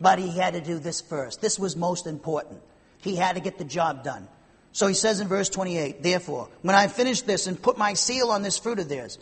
But 0.00 0.18
he 0.18 0.30
had 0.30 0.54
to 0.54 0.60
do 0.60 0.78
this 0.78 1.00
first. 1.00 1.40
This 1.40 1.58
was 1.58 1.76
most 1.76 2.06
important. 2.06 2.60
He 3.08 3.16
had 3.16 3.36
to 3.36 3.40
get 3.40 3.56
the 3.56 3.64
job 3.64 4.04
done. 4.04 4.28
So 4.72 4.86
he 4.86 4.92
says 4.92 5.20
in 5.20 5.28
verse 5.28 5.48
28, 5.48 6.02
Therefore, 6.02 6.50
when 6.60 6.76
I 6.76 6.88
finish 6.88 7.22
this 7.22 7.46
and 7.46 7.60
put 7.60 7.78
my 7.78 7.94
seal 7.94 8.28
on 8.28 8.42
this 8.42 8.58
fruit 8.58 8.78
of 8.78 8.88
theirs, 8.88 9.18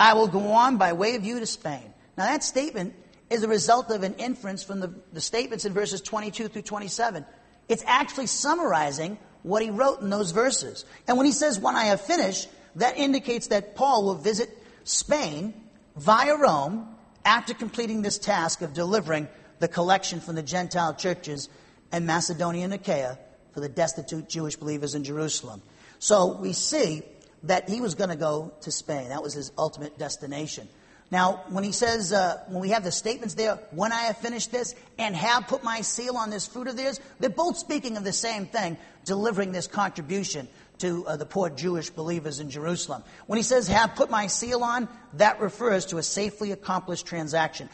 I 0.00 0.14
will 0.14 0.26
go 0.26 0.52
on 0.52 0.78
by 0.78 0.94
way 0.94 1.16
of 1.16 1.24
you 1.24 1.38
to 1.38 1.46
Spain. 1.46 1.92
Now 2.16 2.24
that 2.24 2.42
statement 2.42 2.94
is 3.28 3.42
a 3.42 3.48
result 3.48 3.90
of 3.90 4.02
an 4.02 4.14
inference 4.14 4.62
from 4.62 4.80
the, 4.80 4.94
the 5.12 5.20
statements 5.20 5.66
in 5.66 5.74
verses 5.74 6.00
22 6.00 6.48
through 6.48 6.62
27. 6.62 7.26
It's 7.68 7.84
actually 7.86 8.26
summarizing 8.26 9.18
what 9.42 9.60
he 9.60 9.68
wrote 9.68 10.00
in 10.00 10.08
those 10.08 10.30
verses. 10.30 10.86
And 11.06 11.18
when 11.18 11.26
he 11.26 11.32
says, 11.32 11.60
when 11.60 11.76
I 11.76 11.84
have 11.84 12.00
finished, 12.00 12.48
that 12.76 12.96
indicates 12.96 13.48
that 13.48 13.76
Paul 13.76 14.04
will 14.04 14.14
visit 14.14 14.48
Spain 14.84 15.52
via 15.94 16.36
Rome 16.36 16.88
after 17.22 17.52
completing 17.52 18.00
this 18.00 18.18
task 18.18 18.62
of 18.62 18.72
delivering 18.72 19.28
the 19.58 19.68
collection 19.68 20.20
from 20.20 20.36
the 20.36 20.42
Gentile 20.42 20.94
churches 20.94 21.50
in 21.92 22.06
Macedonia 22.06 22.64
and 22.64 22.74
Achaia 22.74 23.18
for 23.56 23.60
the 23.60 23.68
destitute 23.70 24.28
Jewish 24.28 24.54
believers 24.56 24.94
in 24.94 25.02
Jerusalem. 25.02 25.62
So 25.98 26.36
we 26.36 26.52
see 26.52 27.00
that 27.44 27.70
he 27.70 27.80
was 27.80 27.94
going 27.94 28.10
to 28.10 28.16
go 28.16 28.52
to 28.60 28.70
Spain. 28.70 29.08
That 29.08 29.22
was 29.22 29.32
his 29.32 29.50
ultimate 29.56 29.98
destination. 29.98 30.68
Now, 31.10 31.44
when 31.48 31.64
he 31.64 31.72
says, 31.72 32.12
uh, 32.12 32.42
when 32.48 32.60
we 32.60 32.68
have 32.68 32.84
the 32.84 32.92
statements 32.92 33.32
there, 33.32 33.58
when 33.70 33.92
I 33.92 34.02
have 34.02 34.18
finished 34.18 34.52
this 34.52 34.74
and 34.98 35.16
have 35.16 35.46
put 35.46 35.64
my 35.64 35.80
seal 35.80 36.18
on 36.18 36.28
this 36.28 36.46
fruit 36.46 36.66
of 36.66 36.76
theirs, 36.76 37.00
they're 37.18 37.30
both 37.30 37.56
speaking 37.56 37.96
of 37.96 38.04
the 38.04 38.12
same 38.12 38.44
thing, 38.44 38.76
delivering 39.06 39.52
this 39.52 39.66
contribution 39.66 40.48
to 40.80 41.06
uh, 41.06 41.16
the 41.16 41.24
poor 41.24 41.48
Jewish 41.48 41.88
believers 41.88 42.40
in 42.40 42.50
Jerusalem. 42.50 43.04
When 43.26 43.38
he 43.38 43.42
says, 43.42 43.68
have 43.68 43.94
put 43.94 44.10
my 44.10 44.26
seal 44.26 44.64
on, 44.64 44.86
that 45.14 45.40
refers 45.40 45.86
to 45.86 45.96
a 45.96 46.02
safely 46.02 46.52
accomplished 46.52 47.06
transaction. 47.06 47.70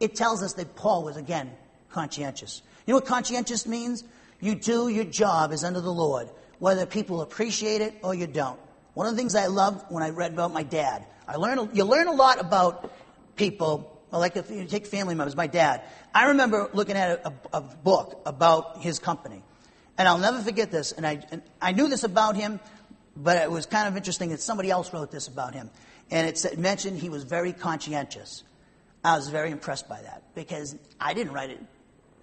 It 0.00 0.14
tells 0.14 0.42
us 0.42 0.54
that 0.54 0.76
Paul 0.76 1.04
was, 1.04 1.18
again, 1.18 1.50
conscientious. 1.90 2.62
You 2.86 2.92
know 2.92 2.98
what 2.98 3.06
conscientious 3.06 3.66
means? 3.66 4.02
You 4.40 4.54
do 4.54 4.88
your 4.88 5.04
job 5.04 5.52
as 5.52 5.64
under 5.64 5.80
the 5.80 5.92
Lord, 5.92 6.28
whether 6.58 6.86
people 6.86 7.20
appreciate 7.20 7.80
it 7.80 7.94
or 8.02 8.14
you 8.14 8.26
don't. 8.26 8.58
One 8.94 9.06
of 9.06 9.12
the 9.12 9.18
things 9.18 9.34
I 9.34 9.46
loved 9.46 9.84
when 9.90 10.02
I 10.02 10.10
read 10.10 10.32
about 10.32 10.52
my 10.52 10.62
dad, 10.62 11.04
I 11.28 11.36
learn, 11.36 11.70
you 11.72 11.84
learn 11.84 12.08
a 12.08 12.12
lot 12.12 12.40
about 12.40 12.92
people, 13.36 14.00
like 14.10 14.36
if 14.36 14.50
you 14.50 14.64
take 14.64 14.86
family 14.86 15.14
members, 15.14 15.36
my 15.36 15.46
dad. 15.46 15.82
I 16.14 16.28
remember 16.28 16.70
looking 16.72 16.96
at 16.96 17.20
a, 17.24 17.28
a, 17.28 17.58
a 17.58 17.60
book 17.60 18.22
about 18.24 18.82
his 18.82 18.98
company. 18.98 19.42
And 19.98 20.06
I'll 20.08 20.18
never 20.18 20.40
forget 20.40 20.70
this. 20.70 20.92
And 20.92 21.06
I, 21.06 21.22
and 21.30 21.42
I 21.60 21.72
knew 21.72 21.88
this 21.88 22.04
about 22.04 22.36
him, 22.36 22.60
but 23.16 23.36
it 23.42 23.50
was 23.50 23.66
kind 23.66 23.88
of 23.88 23.96
interesting 23.96 24.30
that 24.30 24.40
somebody 24.40 24.70
else 24.70 24.92
wrote 24.92 25.10
this 25.10 25.28
about 25.28 25.54
him. 25.54 25.70
And 26.10 26.28
it 26.28 26.38
said, 26.38 26.58
mentioned 26.58 26.98
he 26.98 27.08
was 27.08 27.24
very 27.24 27.52
conscientious. 27.52 28.44
I 29.02 29.16
was 29.16 29.28
very 29.28 29.50
impressed 29.50 29.88
by 29.88 30.00
that 30.02 30.22
because 30.34 30.76
I 31.00 31.14
didn't 31.14 31.32
write 31.32 31.50
it. 31.50 31.60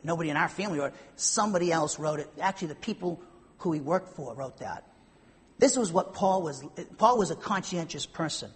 Nobody 0.03 0.29
in 0.29 0.37
our 0.37 0.49
family 0.49 0.79
wrote 0.79 0.87
it. 0.87 0.95
Somebody 1.15 1.71
else 1.71 1.99
wrote 1.99 2.19
it. 2.19 2.29
Actually, 2.39 2.69
the 2.69 2.75
people 2.75 3.21
who 3.59 3.71
he 3.71 3.79
worked 3.79 4.15
for 4.15 4.33
wrote 4.33 4.59
that. 4.59 4.83
This 5.59 5.77
was 5.77 5.91
what 5.91 6.13
Paul 6.13 6.41
was. 6.41 6.63
Paul 6.97 7.17
was 7.17 7.31
a 7.31 7.35
conscientious 7.35 8.05
person. 8.05 8.51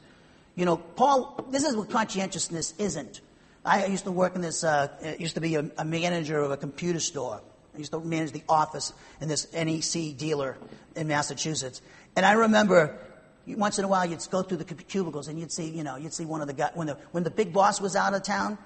You 0.56 0.66
know, 0.66 0.78
Paul, 0.78 1.46
this 1.52 1.64
is 1.64 1.76
what 1.76 1.90
conscientiousness 1.90 2.74
isn't. 2.78 3.22
I 3.64 3.86
used 3.86 4.06
to 4.06 4.12
work 4.12 4.36
in 4.36 4.42
this, 4.42 4.64
uh, 4.64 5.16
used 5.20 5.36
to 5.36 5.42
be 5.42 5.56
a, 5.56 5.70
a, 5.78 5.86
manager 5.86 6.40
of 6.40 6.52
a 6.52 6.58
computer 6.58 7.00
store. 7.00 7.42
I 7.76 7.78
used 7.78 7.92
to 7.92 8.00
manage 8.00 8.32
the 8.32 8.44
office 8.48 8.94
in 9.22 9.28
this 9.28 9.52
NEC 9.54 10.18
dealer 10.18 10.58
in 10.96 11.08
Massachusetts. 11.08 11.82
And 12.16 12.26
I 12.26 12.34
remember 12.34 12.98
once 13.46 13.78
in 13.78 13.86
a 13.86 13.88
while 13.88 14.06
you'd 14.06 14.26
go 14.32 14.42
through 14.42 14.58
the 14.58 14.66
cubicles 14.66 15.28
and 15.28 15.40
you'd 15.40 15.52
see, 15.52 15.70
you 15.70 15.84
know, 15.84 15.96
you'd 15.96 16.14
see 16.14 16.26
one 16.26 16.42
of 16.42 16.48
the 16.48 16.54
guys, 16.54 16.72
when 16.74 16.88
the, 16.88 16.98
when 17.12 17.24
the 17.24 17.32
big 17.32 17.54
boss 17.54 17.80
was 17.80 17.96
out 17.96 18.14
of 18.14 18.24
town 18.24 18.58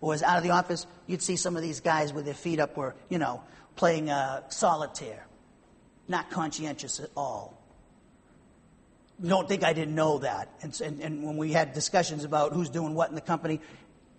or 0.00 0.10
was 0.10 0.22
out 0.22 0.36
of 0.36 0.42
the 0.42 0.50
office, 0.50 0.86
you'd 1.06 1.22
see 1.22 1.36
some 1.36 1.56
of 1.56 1.62
these 1.62 1.80
guys 1.80 2.12
with 2.12 2.24
their 2.24 2.34
feet 2.34 2.60
up 2.60 2.76
were, 2.76 2.94
you 3.08 3.18
know, 3.18 3.42
playing 3.76 4.10
uh, 4.10 4.48
solitaire. 4.48 5.26
Not 6.08 6.30
conscientious 6.30 7.00
at 7.00 7.10
all 7.16 7.56
don't 9.24 9.48
think 9.48 9.64
I 9.64 9.72
didn't 9.72 9.94
know 9.94 10.18
that. 10.18 10.48
And, 10.62 10.78
and, 10.80 11.00
and, 11.00 11.24
when 11.24 11.36
we 11.36 11.52
had 11.52 11.72
discussions 11.72 12.24
about 12.24 12.52
who's 12.52 12.68
doing 12.68 12.94
what 12.94 13.08
in 13.08 13.14
the 13.14 13.20
company, 13.20 13.60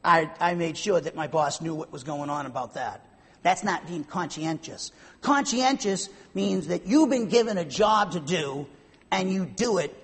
I, 0.04 0.30
I 0.40 0.56
made 0.56 0.78
sure 0.78 1.00
that 1.00 1.16
my 1.16 1.28
boss 1.28 1.62
knew 1.62 1.76
what 1.76 1.92
was 1.92 2.04
going 2.04 2.30
on 2.30 2.46
about 2.46 2.74
that. 2.76 3.06
That's 3.44 3.64
not 3.64 3.88
being 3.88 4.04
conscientious. 4.04 4.92
Conscientious 5.22 6.10
means 6.34 6.68
that 6.68 6.88
you've 6.88 7.10
been 7.10 7.28
given 7.28 7.58
a 7.58 7.66
job 7.66 8.14
to 8.14 8.20
do 8.20 8.68
and 9.12 9.32
you 9.32 9.46
do 9.46 9.78
it 9.78 9.96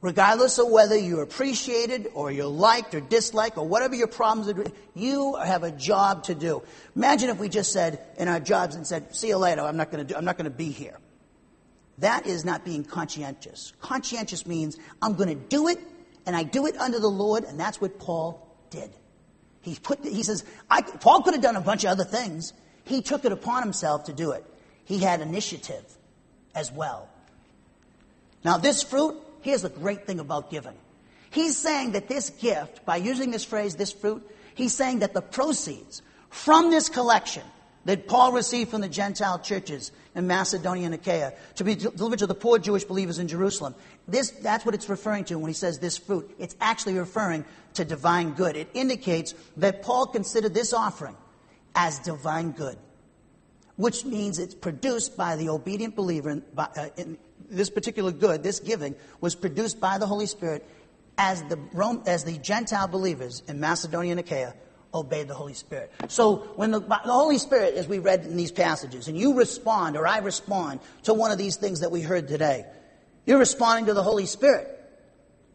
regardless 0.00 0.58
of 0.58 0.68
whether 0.68 0.96
you're 0.96 1.22
appreciated 1.22 2.08
or 2.14 2.30
you're 2.30 2.46
liked 2.46 2.94
or 2.94 3.00
disliked 3.00 3.58
or 3.58 3.66
whatever 3.66 3.94
your 3.94 4.06
problems 4.06 4.48
are. 4.48 4.64
You 4.94 5.36
have 5.36 5.64
a 5.64 5.70
job 5.70 6.24
to 6.24 6.34
do. 6.34 6.62
Imagine 6.94 7.30
if 7.30 7.38
we 7.38 7.48
just 7.48 7.72
said 7.72 8.00
in 8.16 8.28
our 8.28 8.40
jobs 8.40 8.74
and 8.76 8.86
said, 8.86 9.14
see 9.14 9.28
you 9.28 9.36
later, 9.36 9.62
I'm 9.62 9.76
not 9.76 9.90
going 9.90 10.06
to, 10.06 10.16
I'm 10.16 10.24
not 10.24 10.36
going 10.36 10.50
to 10.50 10.56
be 10.56 10.70
here. 10.70 10.98
That 11.98 12.26
is 12.26 12.44
not 12.44 12.64
being 12.64 12.84
conscientious. 12.84 13.72
Conscientious 13.80 14.46
means 14.46 14.78
I'm 15.02 15.14
going 15.14 15.30
to 15.30 15.34
do 15.34 15.66
it, 15.66 15.80
and 16.26 16.36
I 16.36 16.44
do 16.44 16.66
it 16.66 16.76
under 16.76 17.00
the 17.00 17.08
Lord, 17.08 17.42
and 17.42 17.58
that's 17.58 17.80
what 17.80 17.98
Paul 17.98 18.56
did. 18.70 18.90
He 19.62 19.74
put, 19.74 20.04
he 20.04 20.22
says, 20.22 20.44
Paul 21.00 21.22
could 21.22 21.34
have 21.34 21.42
done 21.42 21.56
a 21.56 21.60
bunch 21.60 21.82
of 21.82 21.90
other 21.90 22.04
things. 22.04 22.52
He 22.84 23.02
took 23.02 23.24
it 23.24 23.32
upon 23.32 23.64
himself 23.64 24.04
to 24.04 24.12
do 24.12 24.30
it. 24.30 24.44
He 24.84 24.98
had 24.98 25.20
initiative 25.20 25.84
as 26.54 26.70
well. 26.70 27.08
Now, 28.44 28.58
this 28.58 28.82
fruit, 28.84 29.16
here's 29.40 29.62
the 29.62 29.68
great 29.68 30.06
thing 30.06 30.20
about 30.20 30.50
giving. 30.50 30.74
He's 31.30 31.56
saying 31.56 31.92
that 31.92 32.08
this 32.08 32.30
gift, 32.30 32.84
by 32.84 32.96
using 32.96 33.30
this 33.30 33.44
phrase, 33.44 33.76
this 33.76 33.92
fruit, 33.92 34.28
he's 34.54 34.74
saying 34.74 35.00
that 35.00 35.14
the 35.14 35.22
proceeds 35.22 36.02
from 36.30 36.70
this 36.70 36.88
collection 36.88 37.42
that 37.84 38.06
Paul 38.06 38.32
received 38.32 38.70
from 38.70 38.80
the 38.80 38.88
Gentile 38.88 39.38
churches 39.38 39.92
in 40.14 40.26
Macedonia 40.26 40.86
and 40.86 40.94
Achaia 40.94 41.32
to 41.54 41.64
be 41.64 41.74
delivered 41.74 42.18
to 42.18 42.26
the 42.26 42.34
poor 42.34 42.58
Jewish 42.58 42.84
believers 42.84 43.18
in 43.18 43.28
Jerusalem. 43.28 43.74
This, 44.06 44.30
that's 44.30 44.66
what 44.66 44.74
it's 44.74 44.88
referring 44.88 45.24
to 45.24 45.38
when 45.38 45.48
he 45.48 45.54
says 45.54 45.78
this 45.78 45.96
fruit. 45.96 46.34
It's 46.38 46.56
actually 46.60 46.98
referring 46.98 47.44
to 47.74 47.84
divine 47.84 48.32
good. 48.32 48.56
It 48.56 48.68
indicates 48.74 49.34
that 49.58 49.82
Paul 49.82 50.06
considered 50.06 50.54
this 50.54 50.72
offering 50.72 51.16
as 51.74 51.98
divine 52.00 52.52
good, 52.52 52.76
which 53.76 54.04
means 54.04 54.38
it's 54.38 54.54
produced 54.54 55.16
by 55.16 55.36
the 55.36 55.48
obedient 55.48 55.94
believer. 55.94 56.30
In, 56.30 56.42
by, 56.54 56.68
uh, 56.76 56.88
in 56.96 57.16
this 57.50 57.70
particular 57.70 58.12
good, 58.12 58.42
this 58.42 58.60
giving, 58.60 58.94
was 59.20 59.34
produced 59.34 59.80
by 59.80 59.98
the 59.98 60.06
Holy 60.06 60.26
Spirit 60.26 60.64
as 61.16 61.42
the, 61.44 61.56
Rome, 61.72 62.02
as 62.06 62.24
the 62.24 62.38
Gentile 62.38 62.88
believers 62.88 63.42
in 63.48 63.60
Macedonia 63.60 64.12
and 64.12 64.20
Achaia 64.20 64.54
obeyed 64.94 65.28
the 65.28 65.34
Holy 65.34 65.54
Spirit. 65.54 65.92
So 66.08 66.36
when 66.56 66.70
the, 66.70 66.80
the, 66.80 66.94
Holy 66.94 67.38
Spirit, 67.38 67.74
as 67.74 67.86
we 67.88 67.98
read 67.98 68.24
in 68.24 68.36
these 68.36 68.52
passages, 68.52 69.08
and 69.08 69.16
you 69.16 69.34
respond 69.34 69.96
or 69.96 70.06
I 70.06 70.18
respond 70.18 70.80
to 71.04 71.14
one 71.14 71.30
of 71.30 71.38
these 71.38 71.56
things 71.56 71.80
that 71.80 71.90
we 71.90 72.00
heard 72.00 72.28
today, 72.28 72.64
you're 73.26 73.38
responding 73.38 73.86
to 73.86 73.94
the 73.94 74.02
Holy 74.02 74.26
Spirit. 74.26 74.74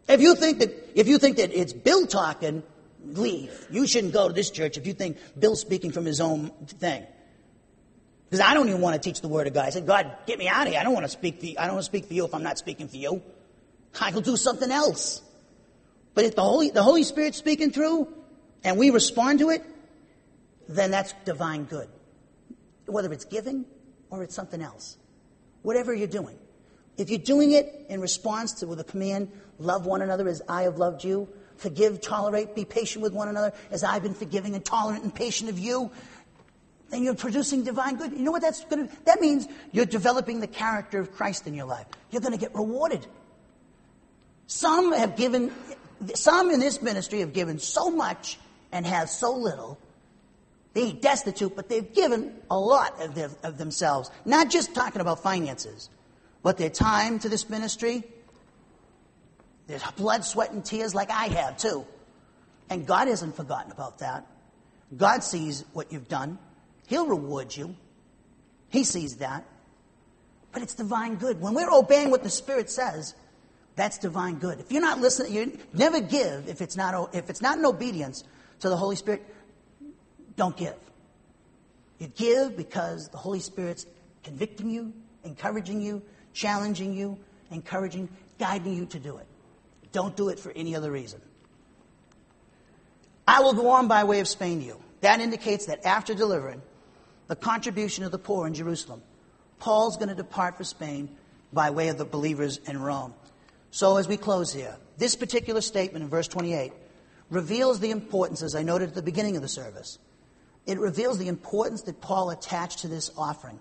If 0.07 0.21
you 0.21 0.35
think 0.35 0.59
that 0.59 0.99
if 0.99 1.07
you 1.07 1.17
think 1.17 1.37
that 1.37 1.51
it's 1.53 1.73
Bill 1.73 2.05
talking, 2.05 2.61
leave. 3.05 3.67
You 3.71 3.87
shouldn't 3.87 4.13
go 4.13 4.27
to 4.27 4.33
this 4.33 4.51
church 4.51 4.77
if 4.77 4.85
you 4.85 4.93
think 4.93 5.17
Bill's 5.37 5.61
speaking 5.61 5.91
from 5.91 6.05
his 6.05 6.19
own 6.21 6.49
thing. 6.67 7.05
Because 8.33 8.47
I 8.47 8.55
don't 8.55 8.67
even 8.67 8.81
want 8.81 8.95
to 8.95 8.99
teach 8.99 9.21
the 9.21 9.27
word 9.27 9.45
of 9.45 9.53
God. 9.53 9.67
I 9.67 9.69
said, 9.69 9.85
God, 9.85 10.11
get 10.25 10.39
me 10.39 10.47
out 10.47 10.65
of 10.65 10.73
here. 10.73 10.79
I 10.79 10.83
don't 10.83 10.93
want 10.95 11.05
to 11.05 11.11
speak 11.11 11.39
for 11.39 11.45
you. 11.45 11.55
I 11.55 11.65
don't 11.67 11.75
want 11.75 11.83
to 11.83 11.91
speak 11.91 12.05
for 12.05 12.15
you 12.15 12.25
if 12.25 12.33
I'm 12.33 12.41
not 12.41 12.57
speaking 12.57 12.87
for 12.87 12.97
you. 12.97 13.21
I 14.01 14.09
will 14.09 14.21
do 14.21 14.37
something 14.37 14.71
else. 14.71 15.21
But 16.15 16.25
if 16.25 16.33
the 16.33 16.41
Holy, 16.41 16.71
the 16.71 16.81
Holy 16.81 17.03
Spirit's 17.03 17.37
speaking 17.37 17.69
through, 17.69 18.11
and 18.63 18.79
we 18.79 18.89
respond 18.89 19.37
to 19.37 19.51
it, 19.51 19.63
then 20.67 20.89
that's 20.89 21.13
divine 21.25 21.65
good. 21.65 21.87
Whether 22.87 23.13
it's 23.13 23.25
giving 23.25 23.65
or 24.09 24.23
it's 24.23 24.33
something 24.33 24.63
else. 24.63 24.97
Whatever 25.61 25.93
you're 25.93 26.07
doing. 26.07 26.39
If 26.97 27.11
you're 27.11 27.19
doing 27.19 27.51
it 27.51 27.85
in 27.87 28.01
response 28.01 28.53
to 28.61 28.65
the 28.65 28.83
command, 28.83 29.31
love 29.59 29.85
one 29.85 30.01
another 30.01 30.27
as 30.27 30.41
I 30.49 30.63
have 30.63 30.79
loved 30.79 31.03
you, 31.03 31.29
forgive, 31.57 32.01
tolerate, 32.01 32.55
be 32.55 32.65
patient 32.65 33.03
with 33.03 33.13
one 33.13 33.27
another 33.27 33.53
as 33.69 33.83
I've 33.83 34.01
been 34.01 34.15
forgiving 34.15 34.55
and 34.55 34.65
tolerant 34.65 35.03
and 35.03 35.13
patient 35.13 35.51
of 35.51 35.59
you, 35.59 35.91
then 36.93 37.03
you're 37.03 37.15
producing 37.15 37.63
divine 37.63 37.95
good. 37.95 38.11
You 38.11 38.19
know 38.19 38.31
what 38.31 38.43
that's 38.43 38.63
going 38.65 38.87
to 38.87 39.05
That 39.05 39.19
means 39.19 39.47
you're 39.71 39.85
developing 39.85 40.39
the 40.39 40.47
character 40.47 40.99
of 40.99 41.11
Christ 41.11 41.47
in 41.47 41.55
your 41.55 41.65
life. 41.65 41.87
You're 42.11 42.21
going 42.21 42.33
to 42.33 42.39
get 42.39 42.53
rewarded. 42.53 43.05
Some 44.45 44.93
have 44.93 45.15
given, 45.15 45.51
some 46.13 46.51
in 46.51 46.59
this 46.59 46.81
ministry 46.81 47.21
have 47.21 47.33
given 47.33 47.57
so 47.57 47.89
much 47.89 48.37
and 48.71 48.85
have 48.85 49.09
so 49.09 49.33
little. 49.33 49.79
They 50.73 50.81
ain't 50.81 51.01
destitute, 51.01 51.55
but 51.55 51.69
they've 51.69 51.93
given 51.93 52.35
a 52.51 52.59
lot 52.59 53.01
of, 53.01 53.15
their, 53.15 53.29
of 53.43 53.57
themselves. 53.57 54.11
Not 54.25 54.51
just 54.51 54.75
talking 54.75 55.01
about 55.01 55.23
finances, 55.23 55.89
but 56.43 56.57
their 56.57 56.69
time 56.69 57.19
to 57.19 57.29
this 57.29 57.49
ministry, 57.49 58.03
their 59.65 59.79
blood, 59.95 60.25
sweat, 60.25 60.51
and 60.51 60.63
tears, 60.63 60.93
like 60.93 61.09
I 61.09 61.25
have 61.27 61.57
too. 61.57 61.85
And 62.69 62.85
God 62.85 63.07
hasn't 63.07 63.35
forgotten 63.35 63.71
about 63.71 63.99
that. 63.99 64.27
God 64.95 65.23
sees 65.23 65.63
what 65.73 65.91
you've 65.91 66.07
done. 66.07 66.37
He'll 66.93 67.07
reward 67.07 67.57
you. 67.57 67.75
He 68.69 68.83
sees 68.83 69.15
that. 69.15 69.43
But 70.51 70.61
it's 70.61 70.75
divine 70.75 71.15
good. 71.15 71.41
When 71.41 71.55
we're 71.55 71.71
obeying 71.71 72.11
what 72.11 72.21
the 72.21 72.29
Spirit 72.29 72.69
says, 72.69 73.15
that's 73.75 73.97
divine 73.97 74.35
good. 74.35 74.59
If 74.59 74.71
you're 74.71 74.79
not 74.79 74.99
listening, 74.99 75.33
you 75.33 75.57
never 75.73 75.99
give 75.99 76.47
if 76.47 76.61
it's 76.61 76.77
not, 76.77 77.15
if 77.15 77.31
it's 77.31 77.41
not 77.41 77.57
in 77.57 77.65
obedience 77.65 78.23
to 78.59 78.69
the 78.69 78.77
Holy 78.77 78.95
Spirit, 78.95 79.25
don't 80.35 80.55
give. 80.55 80.75
You 81.97 82.09
give 82.09 82.55
because 82.55 83.09
the 83.09 83.17
Holy 83.17 83.39
Spirit's 83.39 83.87
convicting 84.23 84.69
you, 84.69 84.93
encouraging 85.23 85.81
you, 85.81 86.03
challenging 86.31 86.93
you, 86.93 87.17
encouraging, 87.49 88.07
guiding 88.37 88.75
you 88.75 88.85
to 88.85 88.99
do 88.99 89.17
it. 89.17 89.25
Don't 89.93 90.15
do 90.15 90.29
it 90.29 90.37
for 90.37 90.51
any 90.51 90.75
other 90.75 90.91
reason. 90.91 91.21
I 93.27 93.41
will 93.41 93.53
go 93.53 93.69
on 93.69 93.87
by 93.87 94.03
way 94.03 94.19
of 94.19 94.27
Spain 94.27 94.59
to 94.59 94.65
you. 94.67 94.79
That 95.01 95.21
indicates 95.21 95.65
that 95.65 95.87
after 95.87 96.13
delivering 96.13 96.61
the 97.33 97.39
contribution 97.39 98.03
of 98.03 98.11
the 98.11 98.19
poor 98.19 98.45
in 98.45 98.53
Jerusalem, 98.53 99.01
Paul's 99.57 99.97
going 99.97 100.09
to 100.09 100.13
depart 100.13 100.55
for 100.55 100.63
Spain 100.63 101.09
by 101.51 101.71
way 101.71 101.87
of 101.87 101.97
the 101.97 102.05
believers 102.05 102.59
in 102.67 102.79
Rome. 102.79 103.15
So 103.71 103.97
as 103.97 104.07
we 104.07 104.17
close 104.17 104.53
here, 104.53 104.77
this 104.99 105.15
particular 105.15 105.59
statement 105.61 106.03
in 106.03 106.11
verse 106.11 106.27
28 106.27 106.71
reveals 107.31 107.79
the 107.79 107.89
importance, 107.89 108.43
as 108.43 108.53
I 108.53 108.61
noted 108.61 108.89
at 108.89 108.93
the 108.93 109.01
beginning 109.01 109.35
of 109.35 109.41
the 109.41 109.47
service, 109.47 109.97
it 110.67 110.77
reveals 110.77 111.17
the 111.17 111.27
importance 111.27 111.81
that 111.81 112.01
Paul 112.01 112.29
attached 112.29 112.81
to 112.81 112.87
this 112.87 113.09
offering 113.17 113.57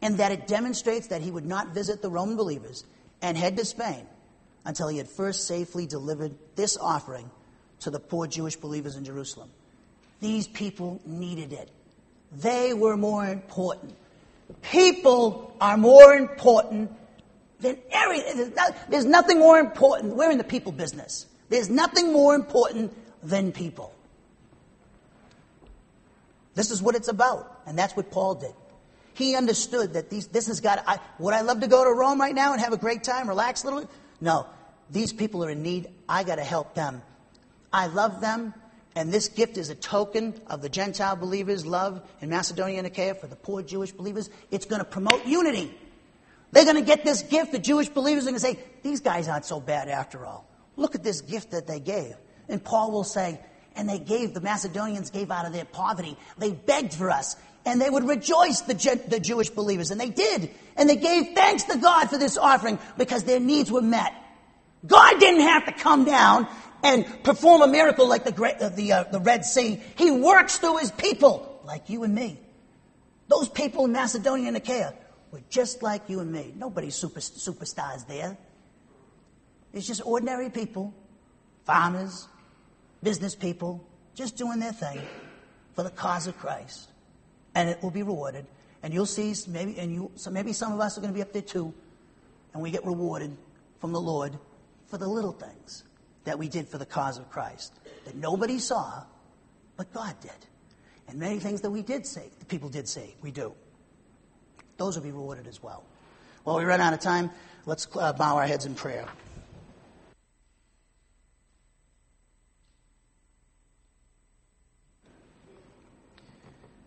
and 0.00 0.16
that 0.16 0.32
it 0.32 0.46
demonstrates 0.46 1.08
that 1.08 1.20
he 1.20 1.30
would 1.30 1.44
not 1.44 1.74
visit 1.74 2.00
the 2.00 2.08
Roman 2.08 2.38
believers 2.38 2.82
and 3.20 3.36
head 3.36 3.58
to 3.58 3.66
Spain 3.66 4.06
until 4.64 4.88
he 4.88 4.96
had 4.96 5.06
first 5.06 5.46
safely 5.46 5.84
delivered 5.84 6.32
this 6.56 6.78
offering 6.78 7.30
to 7.80 7.90
the 7.90 8.00
poor 8.00 8.26
Jewish 8.26 8.56
believers 8.56 8.96
in 8.96 9.04
Jerusalem. 9.04 9.50
These 10.20 10.48
people 10.48 11.02
needed 11.04 11.52
it. 11.52 11.68
They 12.38 12.74
were 12.74 12.96
more 12.96 13.26
important. 13.26 13.94
People 14.62 15.54
are 15.60 15.76
more 15.76 16.14
important 16.14 16.90
than 17.60 17.78
everything. 17.90 18.52
There's 18.88 19.04
nothing 19.04 19.38
more 19.38 19.58
important. 19.58 20.16
We're 20.16 20.30
in 20.30 20.38
the 20.38 20.44
people 20.44 20.72
business. 20.72 21.26
There's 21.48 21.68
nothing 21.68 22.12
more 22.12 22.34
important 22.34 22.92
than 23.22 23.52
people. 23.52 23.94
This 26.54 26.70
is 26.70 26.82
what 26.82 26.94
it's 26.94 27.08
about. 27.08 27.60
And 27.66 27.78
that's 27.78 27.96
what 27.96 28.10
Paul 28.10 28.36
did. 28.36 28.52
He 29.14 29.36
understood 29.36 29.94
that 29.94 30.10
these, 30.10 30.28
this 30.28 30.46
has 30.46 30.60
got, 30.60 30.82
I, 30.86 30.98
would 31.18 31.34
I 31.34 31.42
love 31.42 31.60
to 31.60 31.68
go 31.68 31.84
to 31.84 31.92
Rome 31.92 32.20
right 32.20 32.34
now 32.34 32.52
and 32.52 32.60
have 32.60 32.72
a 32.72 32.78
great 32.78 33.04
time, 33.04 33.28
relax 33.28 33.62
a 33.62 33.66
little 33.66 33.80
bit? 33.80 33.90
No. 34.20 34.46
These 34.90 35.12
people 35.12 35.44
are 35.44 35.50
in 35.50 35.62
need. 35.62 35.88
I 36.08 36.24
got 36.24 36.36
to 36.36 36.44
help 36.44 36.74
them. 36.74 37.02
I 37.72 37.86
love 37.86 38.20
them. 38.20 38.54
And 38.94 39.12
this 39.12 39.28
gift 39.28 39.56
is 39.56 39.70
a 39.70 39.74
token 39.74 40.34
of 40.48 40.60
the 40.60 40.68
Gentile 40.68 41.16
believers' 41.16 41.64
love 41.64 42.02
in 42.20 42.28
Macedonia 42.28 42.78
and 42.78 42.86
Achaia 42.86 43.14
for 43.14 43.26
the 43.26 43.36
poor 43.36 43.62
Jewish 43.62 43.92
believers. 43.92 44.28
It's 44.50 44.66
going 44.66 44.80
to 44.80 44.84
promote 44.84 45.24
unity. 45.26 45.74
They're 46.50 46.64
going 46.64 46.76
to 46.76 46.82
get 46.82 47.04
this 47.04 47.22
gift. 47.22 47.52
The 47.52 47.58
Jewish 47.58 47.88
believers 47.88 48.24
are 48.24 48.30
going 48.30 48.34
to 48.34 48.40
say, 48.40 48.58
these 48.82 49.00
guys 49.00 49.28
aren't 49.28 49.46
so 49.46 49.60
bad 49.60 49.88
after 49.88 50.26
all. 50.26 50.46
Look 50.76 50.94
at 50.94 51.02
this 51.02 51.22
gift 51.22 51.52
that 51.52 51.66
they 51.66 51.80
gave. 51.80 52.14
And 52.48 52.62
Paul 52.62 52.90
will 52.90 53.04
say, 53.04 53.40
and 53.74 53.88
they 53.88 53.98
gave, 53.98 54.34
the 54.34 54.42
Macedonians 54.42 55.10
gave 55.10 55.30
out 55.30 55.46
of 55.46 55.54
their 55.54 55.64
poverty. 55.64 56.18
They 56.36 56.50
begged 56.50 56.92
for 56.92 57.10
us. 57.10 57.36
And 57.64 57.80
they 57.80 57.88
would 57.88 58.04
rejoice, 58.04 58.60
the, 58.62 58.74
the 59.08 59.20
Jewish 59.20 59.48
believers. 59.48 59.90
And 59.90 60.00
they 60.00 60.10
did. 60.10 60.50
And 60.76 60.88
they 60.88 60.96
gave 60.96 61.34
thanks 61.34 61.64
to 61.64 61.78
God 61.78 62.10
for 62.10 62.18
this 62.18 62.36
offering 62.36 62.78
because 62.98 63.24
their 63.24 63.40
needs 63.40 63.70
were 63.70 63.80
met. 63.80 64.12
God 64.86 65.20
didn't 65.20 65.42
have 65.42 65.66
to 65.66 65.72
come 65.72 66.04
down 66.04 66.48
and 66.82 67.06
perform 67.22 67.62
a 67.62 67.68
miracle 67.68 68.08
like 68.08 68.24
the, 68.24 68.34
uh, 68.34 68.68
the, 68.70 68.92
uh, 68.92 69.04
the 69.04 69.20
Red 69.20 69.44
Sea. 69.44 69.80
He 69.96 70.10
works 70.10 70.58
through 70.58 70.78
his 70.78 70.90
people, 70.90 71.60
like 71.64 71.88
you 71.88 72.02
and 72.02 72.14
me. 72.14 72.38
Those 73.28 73.48
people 73.48 73.84
in 73.84 73.92
Macedonia 73.92 74.48
and 74.48 74.56
Achaia 74.56 74.92
were 75.30 75.42
just 75.48 75.82
like 75.82 76.08
you 76.08 76.20
and 76.20 76.30
me. 76.30 76.52
Nobody's 76.56 76.96
super, 76.96 77.20
superstars 77.20 78.06
there. 78.06 78.36
It's 79.72 79.86
just 79.86 80.04
ordinary 80.04 80.50
people, 80.50 80.92
farmers, 81.64 82.28
business 83.02 83.34
people, 83.34 83.86
just 84.14 84.36
doing 84.36 84.58
their 84.58 84.72
thing 84.72 85.00
for 85.74 85.82
the 85.82 85.90
cause 85.90 86.26
of 86.26 86.36
Christ. 86.38 86.90
And 87.54 87.68
it 87.68 87.82
will 87.82 87.90
be 87.90 88.02
rewarded. 88.02 88.46
And 88.82 88.92
you'll 88.92 89.06
see 89.06 89.34
maybe, 89.48 89.78
and 89.78 89.94
you, 89.94 90.10
so 90.16 90.30
maybe 90.30 90.52
some 90.52 90.72
of 90.72 90.80
us 90.80 90.98
are 90.98 91.00
going 91.00 91.12
to 91.12 91.16
be 91.16 91.22
up 91.22 91.32
there 91.32 91.42
too, 91.42 91.72
and 92.52 92.62
we 92.62 92.70
get 92.70 92.84
rewarded 92.84 93.36
from 93.78 93.92
the 93.92 94.00
Lord 94.00 94.36
for 94.92 94.98
the 94.98 95.08
little 95.08 95.32
things 95.32 95.84
that 96.24 96.38
we 96.38 96.48
did 96.48 96.68
for 96.68 96.76
the 96.76 96.84
cause 96.84 97.16
of 97.16 97.30
Christ 97.30 97.72
that 98.04 98.14
nobody 98.14 98.58
saw, 98.58 99.02
but 99.78 99.90
God 99.94 100.14
did. 100.20 100.30
And 101.08 101.18
many 101.18 101.38
things 101.38 101.62
that 101.62 101.70
we 101.70 101.80
did 101.80 102.04
say, 102.04 102.28
the 102.40 102.44
people 102.44 102.68
did 102.68 102.86
say, 102.86 103.14
we 103.22 103.30
do. 103.30 103.54
Those 104.76 104.94
will 104.94 105.02
be 105.02 105.10
rewarded 105.10 105.46
as 105.46 105.62
well. 105.62 105.82
Well, 106.44 106.58
we 106.58 106.64
run 106.64 106.82
out 106.82 106.92
of 106.92 107.00
time. 107.00 107.30
Let's 107.64 107.88
uh, 107.98 108.12
bow 108.12 108.36
our 108.36 108.46
heads 108.46 108.66
in 108.66 108.74
prayer. 108.74 109.06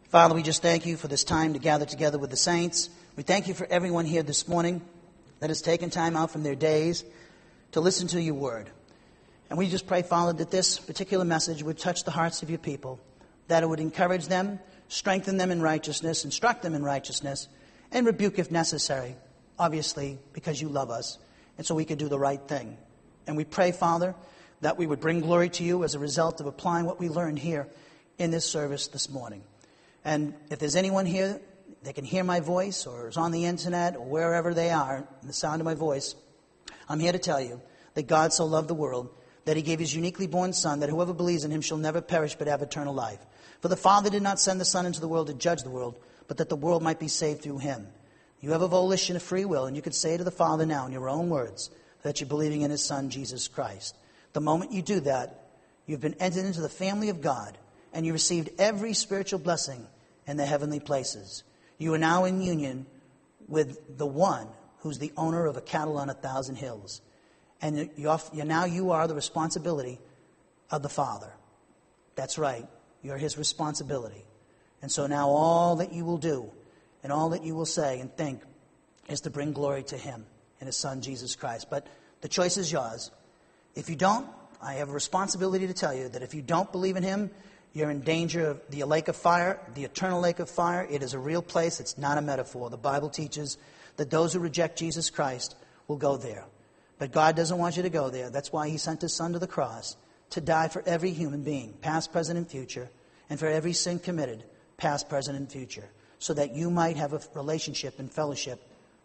Father, 0.09 0.35
we 0.35 0.43
just 0.43 0.61
thank 0.61 0.85
you 0.85 0.95
for 0.95 1.07
this 1.07 1.23
time 1.23 1.53
to 1.53 1.59
gather 1.59 1.87
together 1.87 2.19
with 2.19 2.29
the 2.29 2.37
saints. 2.37 2.87
We 3.15 3.23
thank 3.23 3.47
you 3.47 3.55
for 3.55 3.65
everyone 3.67 4.05
here 4.05 4.21
this 4.21 4.47
morning 4.47 4.83
that 5.39 5.49
has 5.49 5.63
taken 5.63 5.89
time 5.89 6.15
out 6.15 6.29
from 6.29 6.43
their 6.43 6.53
days 6.53 7.03
to 7.75 7.81
listen 7.81 8.07
to 8.07 8.21
your 8.21 8.35
word. 8.35 8.69
And 9.49 9.59
we 9.59 9.67
just 9.67 9.85
pray, 9.85 10.01
Father, 10.01 10.31
that 10.31 10.49
this 10.49 10.79
particular 10.79 11.25
message 11.25 11.61
would 11.61 11.77
touch 11.77 12.05
the 12.05 12.11
hearts 12.11 12.41
of 12.41 12.49
your 12.49 12.57
people, 12.57 13.01
that 13.49 13.63
it 13.63 13.65
would 13.67 13.81
encourage 13.81 14.29
them, 14.29 14.59
strengthen 14.87 15.35
them 15.35 15.51
in 15.51 15.61
righteousness, 15.61 16.23
instruct 16.23 16.61
them 16.61 16.73
in 16.73 16.85
righteousness, 16.85 17.49
and 17.91 18.05
rebuke 18.05 18.39
if 18.39 18.49
necessary, 18.49 19.17
obviously, 19.59 20.17
because 20.31 20.61
you 20.61 20.69
love 20.69 20.89
us, 20.89 21.17
and 21.57 21.67
so 21.67 21.75
we 21.75 21.83
could 21.83 21.97
do 21.97 22.07
the 22.07 22.17
right 22.17 22.39
thing. 22.47 22.77
And 23.27 23.35
we 23.35 23.43
pray, 23.43 23.73
Father, 23.73 24.15
that 24.61 24.77
we 24.77 24.87
would 24.87 25.01
bring 25.01 25.19
glory 25.19 25.49
to 25.49 25.63
you 25.65 25.83
as 25.83 25.95
a 25.95 25.99
result 25.99 26.39
of 26.39 26.45
applying 26.45 26.85
what 26.85 26.97
we 26.97 27.09
learned 27.09 27.39
here 27.39 27.67
in 28.17 28.31
this 28.31 28.45
service 28.45 28.87
this 28.87 29.09
morning. 29.09 29.43
And 30.05 30.33
if 30.49 30.59
there's 30.59 30.77
anyone 30.77 31.05
here 31.05 31.41
that 31.83 31.95
can 31.95 32.05
hear 32.05 32.23
my 32.23 32.39
voice 32.39 32.87
or 32.87 33.09
is 33.09 33.17
on 33.17 33.33
the 33.33 33.43
internet 33.43 33.97
or 33.97 34.05
wherever 34.05 34.53
they 34.53 34.69
are, 34.69 35.05
the 35.23 35.33
sound 35.33 35.59
of 35.59 35.65
my 35.65 35.75
voice, 35.75 36.15
I'm 36.87 36.99
here 36.99 37.11
to 37.11 37.19
tell 37.19 37.41
you 37.41 37.61
that 37.93 38.07
God 38.07 38.33
so 38.33 38.45
loved 38.45 38.67
the 38.67 38.73
world 38.73 39.09
that 39.45 39.55
he 39.55 39.63
gave 39.63 39.79
his 39.79 39.95
uniquely 39.95 40.27
born 40.27 40.53
Son, 40.53 40.79
that 40.79 40.89
whoever 40.89 41.13
believes 41.13 41.45
in 41.45 41.51
him 41.51 41.61
shall 41.61 41.77
never 41.77 42.01
perish 42.01 42.35
but 42.35 42.47
have 42.47 42.61
eternal 42.61 42.93
life. 42.93 43.19
For 43.61 43.67
the 43.67 43.75
Father 43.75 44.09
did 44.09 44.23
not 44.23 44.39
send 44.39 44.59
the 44.59 44.65
Son 44.65 44.85
into 44.85 45.01
the 45.01 45.07
world 45.07 45.27
to 45.27 45.33
judge 45.33 45.63
the 45.63 45.69
world, 45.69 45.97
but 46.27 46.37
that 46.37 46.49
the 46.49 46.55
world 46.55 46.81
might 46.83 46.99
be 46.99 47.07
saved 47.07 47.41
through 47.41 47.59
him. 47.59 47.87
You 48.41 48.51
have 48.51 48.61
a 48.61 48.67
volition 48.67 49.15
of 49.15 49.23
free 49.23 49.45
will, 49.45 49.65
and 49.65 49.75
you 49.75 49.81
could 49.81 49.95
say 49.95 50.17
to 50.17 50.23
the 50.23 50.31
Father 50.31 50.65
now 50.65 50.85
in 50.85 50.91
your 50.91 51.09
own 51.09 51.29
words 51.29 51.69
that 52.03 52.19
you're 52.19 52.29
believing 52.29 52.61
in 52.61 52.71
his 52.71 52.83
Son, 52.83 53.09
Jesus 53.09 53.47
Christ. 53.47 53.95
The 54.33 54.41
moment 54.41 54.71
you 54.71 54.81
do 54.81 54.99
that, 55.01 55.47
you've 55.85 56.01
been 56.01 56.15
entered 56.19 56.45
into 56.45 56.61
the 56.61 56.69
family 56.69 57.09
of 57.09 57.21
God, 57.21 57.57
and 57.93 58.05
you 58.05 58.13
received 58.13 58.49
every 58.59 58.93
spiritual 58.93 59.39
blessing 59.39 59.87
in 60.27 60.37
the 60.37 60.45
heavenly 60.45 60.79
places. 60.79 61.43
You 61.77 61.93
are 61.93 61.99
now 61.99 62.25
in 62.25 62.41
union 62.41 62.85
with 63.47 63.97
the 63.97 64.05
one 64.05 64.47
who's 64.85 64.99
the 64.99 65.11
owner 65.17 65.47
of 65.47 65.57
a 65.57 65.61
cattle 65.61 65.97
on 65.97 66.11
a 66.11 66.13
thousand 66.13 66.57
hills. 66.57 67.01
And 67.59 67.89
you're, 67.97 68.19
you're, 68.31 68.45
now 68.45 68.65
you 68.65 68.91
are 68.91 69.07
the 69.07 69.15
responsibility 69.15 69.99
of 70.69 70.83
the 70.83 70.89
Father. 70.89 71.33
That's 72.13 72.37
right. 72.37 72.67
You're 73.01 73.17
his 73.17 73.35
responsibility. 73.35 74.23
And 74.83 74.91
so 74.91 75.07
now 75.07 75.29
all 75.29 75.77
that 75.77 75.91
you 75.91 76.05
will 76.05 76.19
do 76.19 76.51
and 77.01 77.11
all 77.11 77.29
that 77.29 77.43
you 77.43 77.55
will 77.55 77.65
say 77.65 77.99
and 77.99 78.15
think 78.15 78.43
is 79.09 79.21
to 79.21 79.31
bring 79.31 79.53
glory 79.53 79.81
to 79.85 79.97
him 79.97 80.23
and 80.59 80.67
his 80.67 80.77
son 80.77 81.01
Jesus 81.01 81.35
Christ. 81.35 81.67
But 81.71 81.87
the 82.21 82.27
choice 82.27 82.57
is 82.57 82.71
yours. 82.71 83.09
If 83.73 83.89
you 83.89 83.95
don't, 83.95 84.27
I 84.61 84.73
have 84.73 84.89
a 84.89 84.93
responsibility 84.93 85.65
to 85.65 85.73
tell 85.73 85.95
you 85.95 86.09
that 86.09 86.21
if 86.21 86.35
you 86.35 86.43
don't 86.43 86.71
believe 86.71 86.95
in 86.95 87.01
him, 87.01 87.31
you're 87.73 87.89
in 87.89 88.01
danger 88.01 88.51
of 88.51 88.61
the 88.69 88.83
lake 88.83 89.07
of 89.07 89.15
fire, 89.15 89.59
the 89.73 89.83
eternal 89.83 90.21
lake 90.21 90.37
of 90.37 90.47
fire. 90.47 90.87
It 90.87 91.01
is 91.01 91.15
a 91.15 91.19
real 91.19 91.41
place, 91.41 91.79
it's 91.79 91.97
not 91.97 92.19
a 92.19 92.21
metaphor. 92.21 92.69
The 92.69 92.77
Bible 92.77 93.09
teaches 93.09 93.57
that 93.97 94.09
those 94.09 94.33
who 94.33 94.39
reject 94.39 94.77
Jesus 94.77 95.09
Christ 95.09 95.55
will 95.87 95.97
go 95.97 96.17
there. 96.17 96.45
But 96.97 97.11
God 97.11 97.35
doesn't 97.35 97.57
want 97.57 97.77
you 97.77 97.83
to 97.83 97.89
go 97.89 98.09
there. 98.09 98.29
That's 98.29 98.51
why 98.51 98.69
He 98.69 98.77
sent 98.77 99.01
His 99.01 99.13
Son 99.13 99.33
to 99.33 99.39
the 99.39 99.47
cross 99.47 99.97
to 100.31 100.41
die 100.41 100.67
for 100.67 100.83
every 100.85 101.11
human 101.11 101.43
being, 101.43 101.73
past, 101.81 102.11
present, 102.11 102.37
and 102.37 102.49
future, 102.49 102.89
and 103.29 103.39
for 103.39 103.47
every 103.47 103.73
sin 103.73 103.99
committed, 103.99 104.43
past, 104.77 105.09
present, 105.09 105.37
and 105.37 105.51
future, 105.51 105.87
so 106.19 106.33
that 106.33 106.55
you 106.55 106.69
might 106.69 106.97
have 106.97 107.13
a 107.13 107.21
relationship 107.35 107.99
and 107.99 108.11
fellowship 108.11 108.61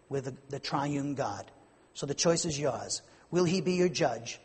with 0.09 0.24
the, 0.24 0.34
the 0.49 0.59
triune 0.59 1.14
God. 1.14 1.51
So 1.95 2.07
the 2.07 2.14
choice 2.14 2.45
is 2.45 2.59
yours. 2.59 3.03
Will 3.30 3.45
He 3.45 3.61
be 3.61 3.74
your 3.74 3.88
judge, 3.88 4.41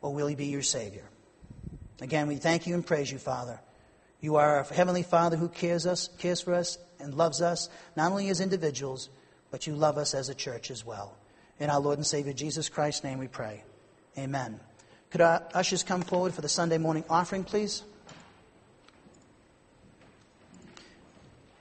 or 0.00 0.14
will 0.14 0.26
He 0.26 0.34
be 0.34 0.46
your 0.46 0.62
Savior? 0.62 1.04
Again, 2.00 2.26
we 2.26 2.36
thank 2.36 2.66
you 2.66 2.74
and 2.74 2.86
praise 2.86 3.10
you, 3.10 3.18
Father. 3.18 3.60
You 4.20 4.36
are 4.36 4.58
our 4.58 4.64
Heavenly 4.64 5.02
Father 5.02 5.36
who 5.36 5.48
cares 5.48 5.86
us, 5.86 6.08
cares 6.18 6.40
for 6.40 6.54
us, 6.54 6.78
and 7.00 7.14
loves 7.14 7.42
us, 7.42 7.68
not 7.96 8.12
only 8.12 8.28
as 8.28 8.40
individuals, 8.40 9.08
but 9.52 9.66
you 9.66 9.76
love 9.76 9.98
us 9.98 10.14
as 10.14 10.30
a 10.30 10.34
church 10.34 10.72
as 10.72 10.84
well. 10.84 11.14
In 11.60 11.70
our 11.70 11.78
Lord 11.78 11.98
and 11.98 12.06
Savior 12.06 12.32
Jesus 12.32 12.68
Christ's 12.68 13.04
name 13.04 13.18
we 13.18 13.28
pray. 13.28 13.62
Amen. 14.18 14.58
Could 15.10 15.20
our 15.20 15.46
ushers 15.54 15.84
come 15.84 16.00
forward 16.00 16.34
for 16.34 16.40
the 16.40 16.48
Sunday 16.48 16.78
morning 16.78 17.04
offering, 17.08 17.44
please? 17.44 17.84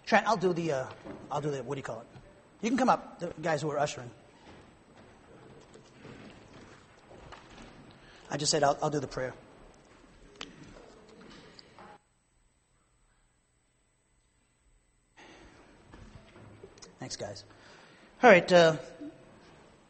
Trent, 0.06 0.26
I'll 0.26 0.38
do 0.38 0.54
the, 0.54 0.72
uh, 0.72 0.86
I'll 1.30 1.42
do 1.42 1.52
the, 1.52 1.62
what 1.64 1.76
do 1.76 1.80
you 1.80 1.84
call 1.84 2.00
it? 2.00 2.08
You 2.62 2.70
can 2.70 2.78
come 2.78 2.90
up, 2.90 3.20
the 3.20 3.34
guys 3.42 3.62
who 3.62 3.70
are 3.70 3.78
ushering. 3.78 4.10
I 8.30 8.38
just 8.38 8.52
said 8.52 8.64
I'll, 8.64 8.78
I'll 8.82 8.90
do 8.90 9.02
the 9.02 9.08
prayer. 9.08 9.34
Thanks, 17.00 17.18
guys. 17.18 17.44
All 18.24 18.30
right. 18.30 18.52
Uh, 18.52 18.76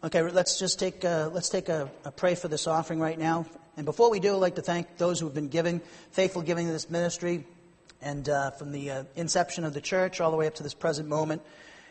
okay, 0.05 0.21
let's 0.21 0.57
just 0.57 0.79
take 0.79 1.03
uh, 1.03 1.29
let's 1.33 1.49
take 1.49 1.67
a, 1.67 1.91
a, 2.05 2.11
pray 2.11 2.35
for 2.35 2.47
this 2.47 2.65
offering 2.65 3.01
right 3.01 3.19
now. 3.19 3.45
And 3.75 3.85
before 3.85 4.09
we 4.09 4.21
do, 4.21 4.35
I'd 4.35 4.37
like 4.37 4.55
to 4.55 4.61
thank 4.61 4.95
those 4.95 5.19
who 5.19 5.25
have 5.25 5.35
been 5.35 5.49
giving, 5.49 5.81
faithful 6.11 6.41
giving 6.41 6.65
to 6.67 6.71
this 6.71 6.89
ministry, 6.89 7.45
and 8.01 8.29
uh, 8.29 8.51
from 8.51 8.71
the 8.71 8.89
uh, 8.89 9.03
inception 9.17 9.65
of 9.65 9.73
the 9.73 9.81
church 9.81 10.21
all 10.21 10.31
the 10.31 10.37
way 10.37 10.47
up 10.47 10.55
to 10.55 10.63
this 10.63 10.73
present 10.73 11.09
moment. 11.09 11.41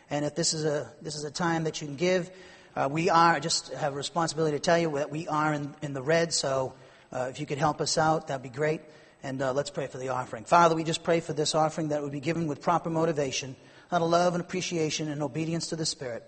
And 0.09 0.25
if 0.25 0.33
this 0.33 0.55
is 0.55 0.65
a 0.65 0.91
this 0.99 1.15
is 1.15 1.25
a 1.25 1.29
time 1.29 1.65
that 1.65 1.79
you 1.79 1.85
can 1.85 1.95
give, 1.95 2.31
uh, 2.75 2.89
we 2.91 3.11
are 3.11 3.39
just 3.39 3.71
have 3.73 3.93
a 3.93 3.95
responsibility 3.95 4.57
to 4.57 4.59
tell 4.59 4.79
you 4.79 4.95
that 4.95 5.11
we 5.11 5.27
are 5.27 5.53
in, 5.53 5.75
in 5.83 5.93
the 5.93 6.01
red. 6.01 6.33
So 6.33 6.73
uh, 7.13 7.27
if 7.29 7.39
you 7.39 7.45
could 7.45 7.59
help 7.59 7.79
us 7.81 7.99
out, 7.99 8.29
that'd 8.29 8.41
be 8.41 8.49
great. 8.49 8.81
And 9.21 9.41
let's 9.41 9.69
pray 9.69 9.85
for 9.85 9.99
the 9.99 10.09
offering. 10.09 10.45
Father, 10.45 10.73
we 10.73 10.83
just 10.83 11.03
pray 11.03 11.19
for 11.19 11.33
this 11.33 11.53
offering 11.53 11.89
that 11.89 12.01
would 12.01 12.11
be 12.11 12.19
given 12.19 12.47
with 12.47 12.63
proper 12.63 12.89
motivation, 12.89 13.55
out 13.91 14.01
of 14.01 14.09
love 14.09 14.33
and 14.33 14.41
appreciation 14.41 15.07
and 15.07 15.21
obedience 15.21 15.67
to 15.67 15.75
the 15.75 15.85
Spirit. 15.85 16.27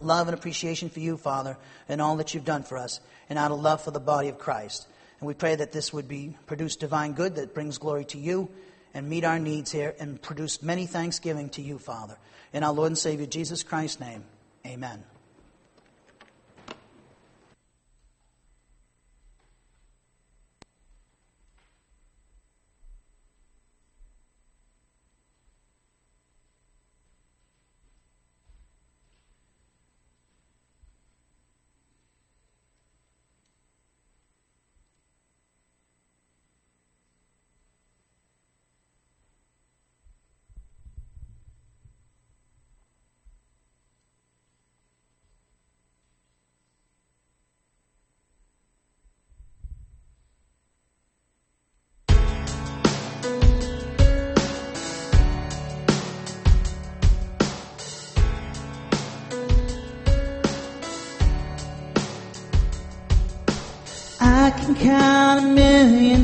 Love 0.00 0.28
and 0.28 0.36
appreciation 0.36 0.88
for 0.88 1.00
you, 1.00 1.16
Father, 1.16 1.56
and 1.88 2.00
all 2.00 2.16
that 2.16 2.34
you've 2.34 2.44
done 2.44 2.62
for 2.62 2.78
us, 2.78 3.00
and 3.28 3.38
out 3.38 3.50
of 3.50 3.60
love 3.60 3.82
for 3.82 3.90
the 3.90 4.00
body 4.00 4.28
of 4.28 4.38
Christ. 4.38 4.86
And 5.20 5.26
we 5.26 5.34
pray 5.34 5.56
that 5.56 5.72
this 5.72 5.92
would 5.92 6.08
be 6.08 6.36
produce 6.46 6.76
divine 6.76 7.12
good 7.12 7.36
that 7.36 7.54
brings 7.54 7.78
glory 7.78 8.04
to 8.06 8.18
you 8.18 8.48
and 8.94 9.08
meet 9.08 9.24
our 9.24 9.38
needs 9.38 9.72
here 9.72 9.94
and 9.98 10.20
produce 10.20 10.62
many 10.62 10.86
thanksgiving 10.86 11.48
to 11.50 11.62
you, 11.62 11.78
Father. 11.78 12.16
In 12.52 12.62
our 12.62 12.72
Lord 12.72 12.88
and 12.88 12.98
Savior 12.98 13.26
Jesus 13.26 13.62
Christ's 13.62 14.00
name, 14.00 14.24
amen. 14.66 15.04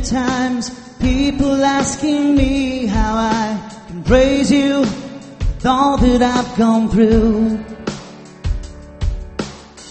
Times 0.05 0.70
people 1.00 1.64
asking 1.64 2.34
me 2.34 2.86
how 2.86 3.14
I 3.16 3.86
can 3.88 4.05
praise 4.05 4.50
you 4.50 4.80
with 4.80 5.66
all 5.66 5.96
that 5.96 6.22
I've 6.22 6.59
gone 6.59 6.88
through. 6.90 7.64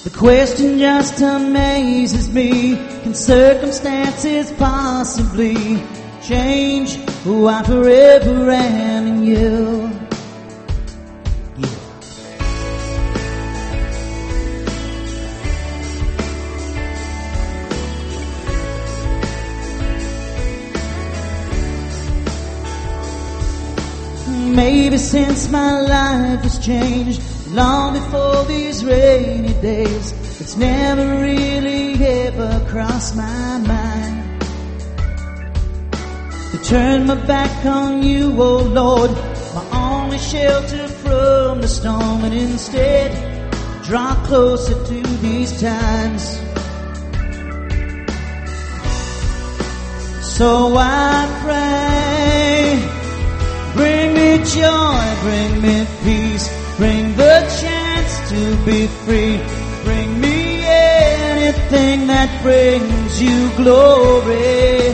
The 0.03 0.09
question 0.15 0.77
just 0.77 1.21
amazes 1.21 2.31
me. 2.31 2.75
Can 3.03 3.15
circumstances 3.15 4.51
possibly 4.51 5.81
change 6.21 6.95
who 7.23 7.47
I 7.47 7.63
forever 7.63 8.51
am 8.51 9.07
in 9.07 9.23
you? 9.23 10.02
Maybe 24.53 24.99
since 24.99 25.49
my 25.49 25.81
life 25.81 26.41
has 26.41 26.59
changed, 26.63 27.19
long 27.49 27.93
before 27.93 28.45
these 28.45 28.85
rainy 28.85 29.53
days, 29.61 30.11
it's 30.39 30.55
never 30.55 31.21
really 31.21 31.95
ever 32.05 32.63
crossed 32.69 33.15
my 33.15 33.57
mind 33.57 34.41
to 36.51 36.63
turn 36.63 37.07
my 37.07 37.15
back 37.25 37.65
on 37.65 38.03
you, 38.03 38.31
oh 38.39 38.57
Lord, 38.57 39.09
my 39.55 39.65
only 39.73 40.19
shelter 40.19 40.87
from 40.87 41.61
the 41.61 41.67
storm, 41.67 42.23
and 42.23 42.35
instead 42.35 43.11
draw 43.83 44.13
closer 44.25 44.75
to 44.85 45.01
these 45.17 45.59
times. 45.59 46.37
So 50.37 50.77
I 50.77 51.41
pray. 51.43 51.62
Joy, 54.45 55.15
bring 55.21 55.61
me 55.61 55.87
peace, 56.03 56.49
bring 56.75 57.15
the 57.15 57.39
chance 57.61 58.29
to 58.29 58.65
be 58.65 58.87
free. 58.87 59.39
Bring 59.85 60.19
me 60.19 60.63
anything 60.65 62.07
that 62.07 62.29
brings 62.43 63.21
you 63.21 63.49
glory. 63.55 64.91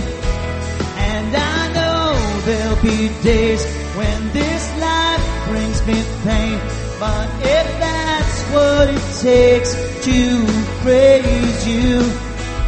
And 1.10 1.36
I 1.36 1.74
know 1.74 2.14
there'll 2.46 2.82
be 2.84 3.10
days 3.24 3.66
when 3.98 4.32
this 4.34 4.64
life 4.80 5.48
brings 5.48 5.86
me 5.88 5.98
pain. 6.24 6.60
But 7.00 7.28
if 7.42 7.68
that's 7.80 8.42
what 8.54 8.90
it 8.90 9.06
takes 9.20 9.74
to 10.06 10.46
praise 10.84 11.68
you, 11.68 12.02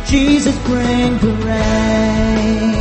Jesus 0.07 0.57
bring 0.65 1.17
the 1.19 1.33
rain. 1.45 2.80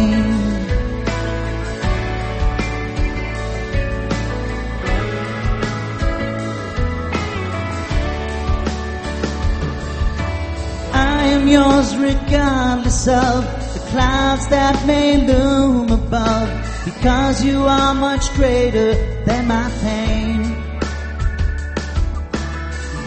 Yours 11.51 11.97
regardless 11.97 13.09
of 13.09 13.45
the 13.75 13.81
clouds 13.91 14.47
that 14.49 14.87
may 14.87 15.27
loom 15.27 15.91
above, 15.91 16.49
because 16.85 17.45
you 17.45 17.65
are 17.65 17.95
much 17.95 18.33
greater 18.35 18.95
than 19.25 19.49
my 19.49 19.69
pain. 19.81 20.41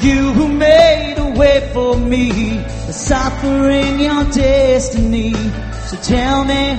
You 0.02 0.34
who 0.34 0.50
made 0.50 1.16
a 1.18 1.40
way 1.40 1.70
for 1.74 1.98
me, 1.98 2.62
suffering 2.92 4.02
your 4.02 4.26
destiny. 4.26 5.34
So 5.88 5.96
tell 6.02 6.44
me, 6.44 6.76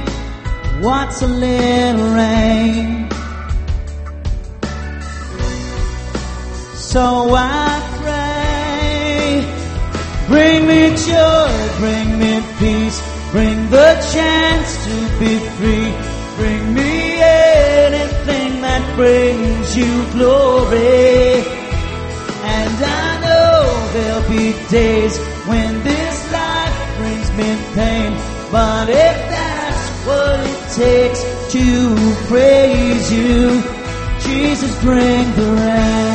what's 0.83 1.23
a 1.23 1.27
little 1.27 2.15
rain? 2.15 3.09
So 6.75 7.35
I. 7.35 7.74
Bring 10.27 10.67
me 10.67 10.89
joy, 10.97 11.69
bring 11.79 12.19
me 12.19 12.43
peace, 12.59 12.99
bring 13.31 13.71
the 13.71 13.91
chance 14.13 14.85
to 14.87 15.19
be 15.21 15.39
free. 15.57 16.15
Bring 16.37 16.75
me 16.75 17.21
anything 17.21 18.61
that 18.63 18.97
brings 18.97 19.77
you 19.77 19.93
glory. 20.13 21.45
And 22.43 22.77
I 22.85 23.21
know 23.25 23.91
there'll 23.93 24.29
be 24.29 24.53
days 24.69 25.17
when 25.47 25.85
this 25.85 26.33
life 26.33 26.97
brings 26.99 27.31
me 27.39 27.57
pain. 27.75 28.13
But 28.51 28.89
if 28.89 29.17
that's 29.31 30.07
what 30.07 30.41
it 30.41 30.61
takes 30.75 31.23
to 31.53 31.97
praise 32.29 33.13
you, 33.13 33.63
Jesus 34.21 34.73
bring 34.83 35.31
the 35.37 35.53
rain. 35.53 36.14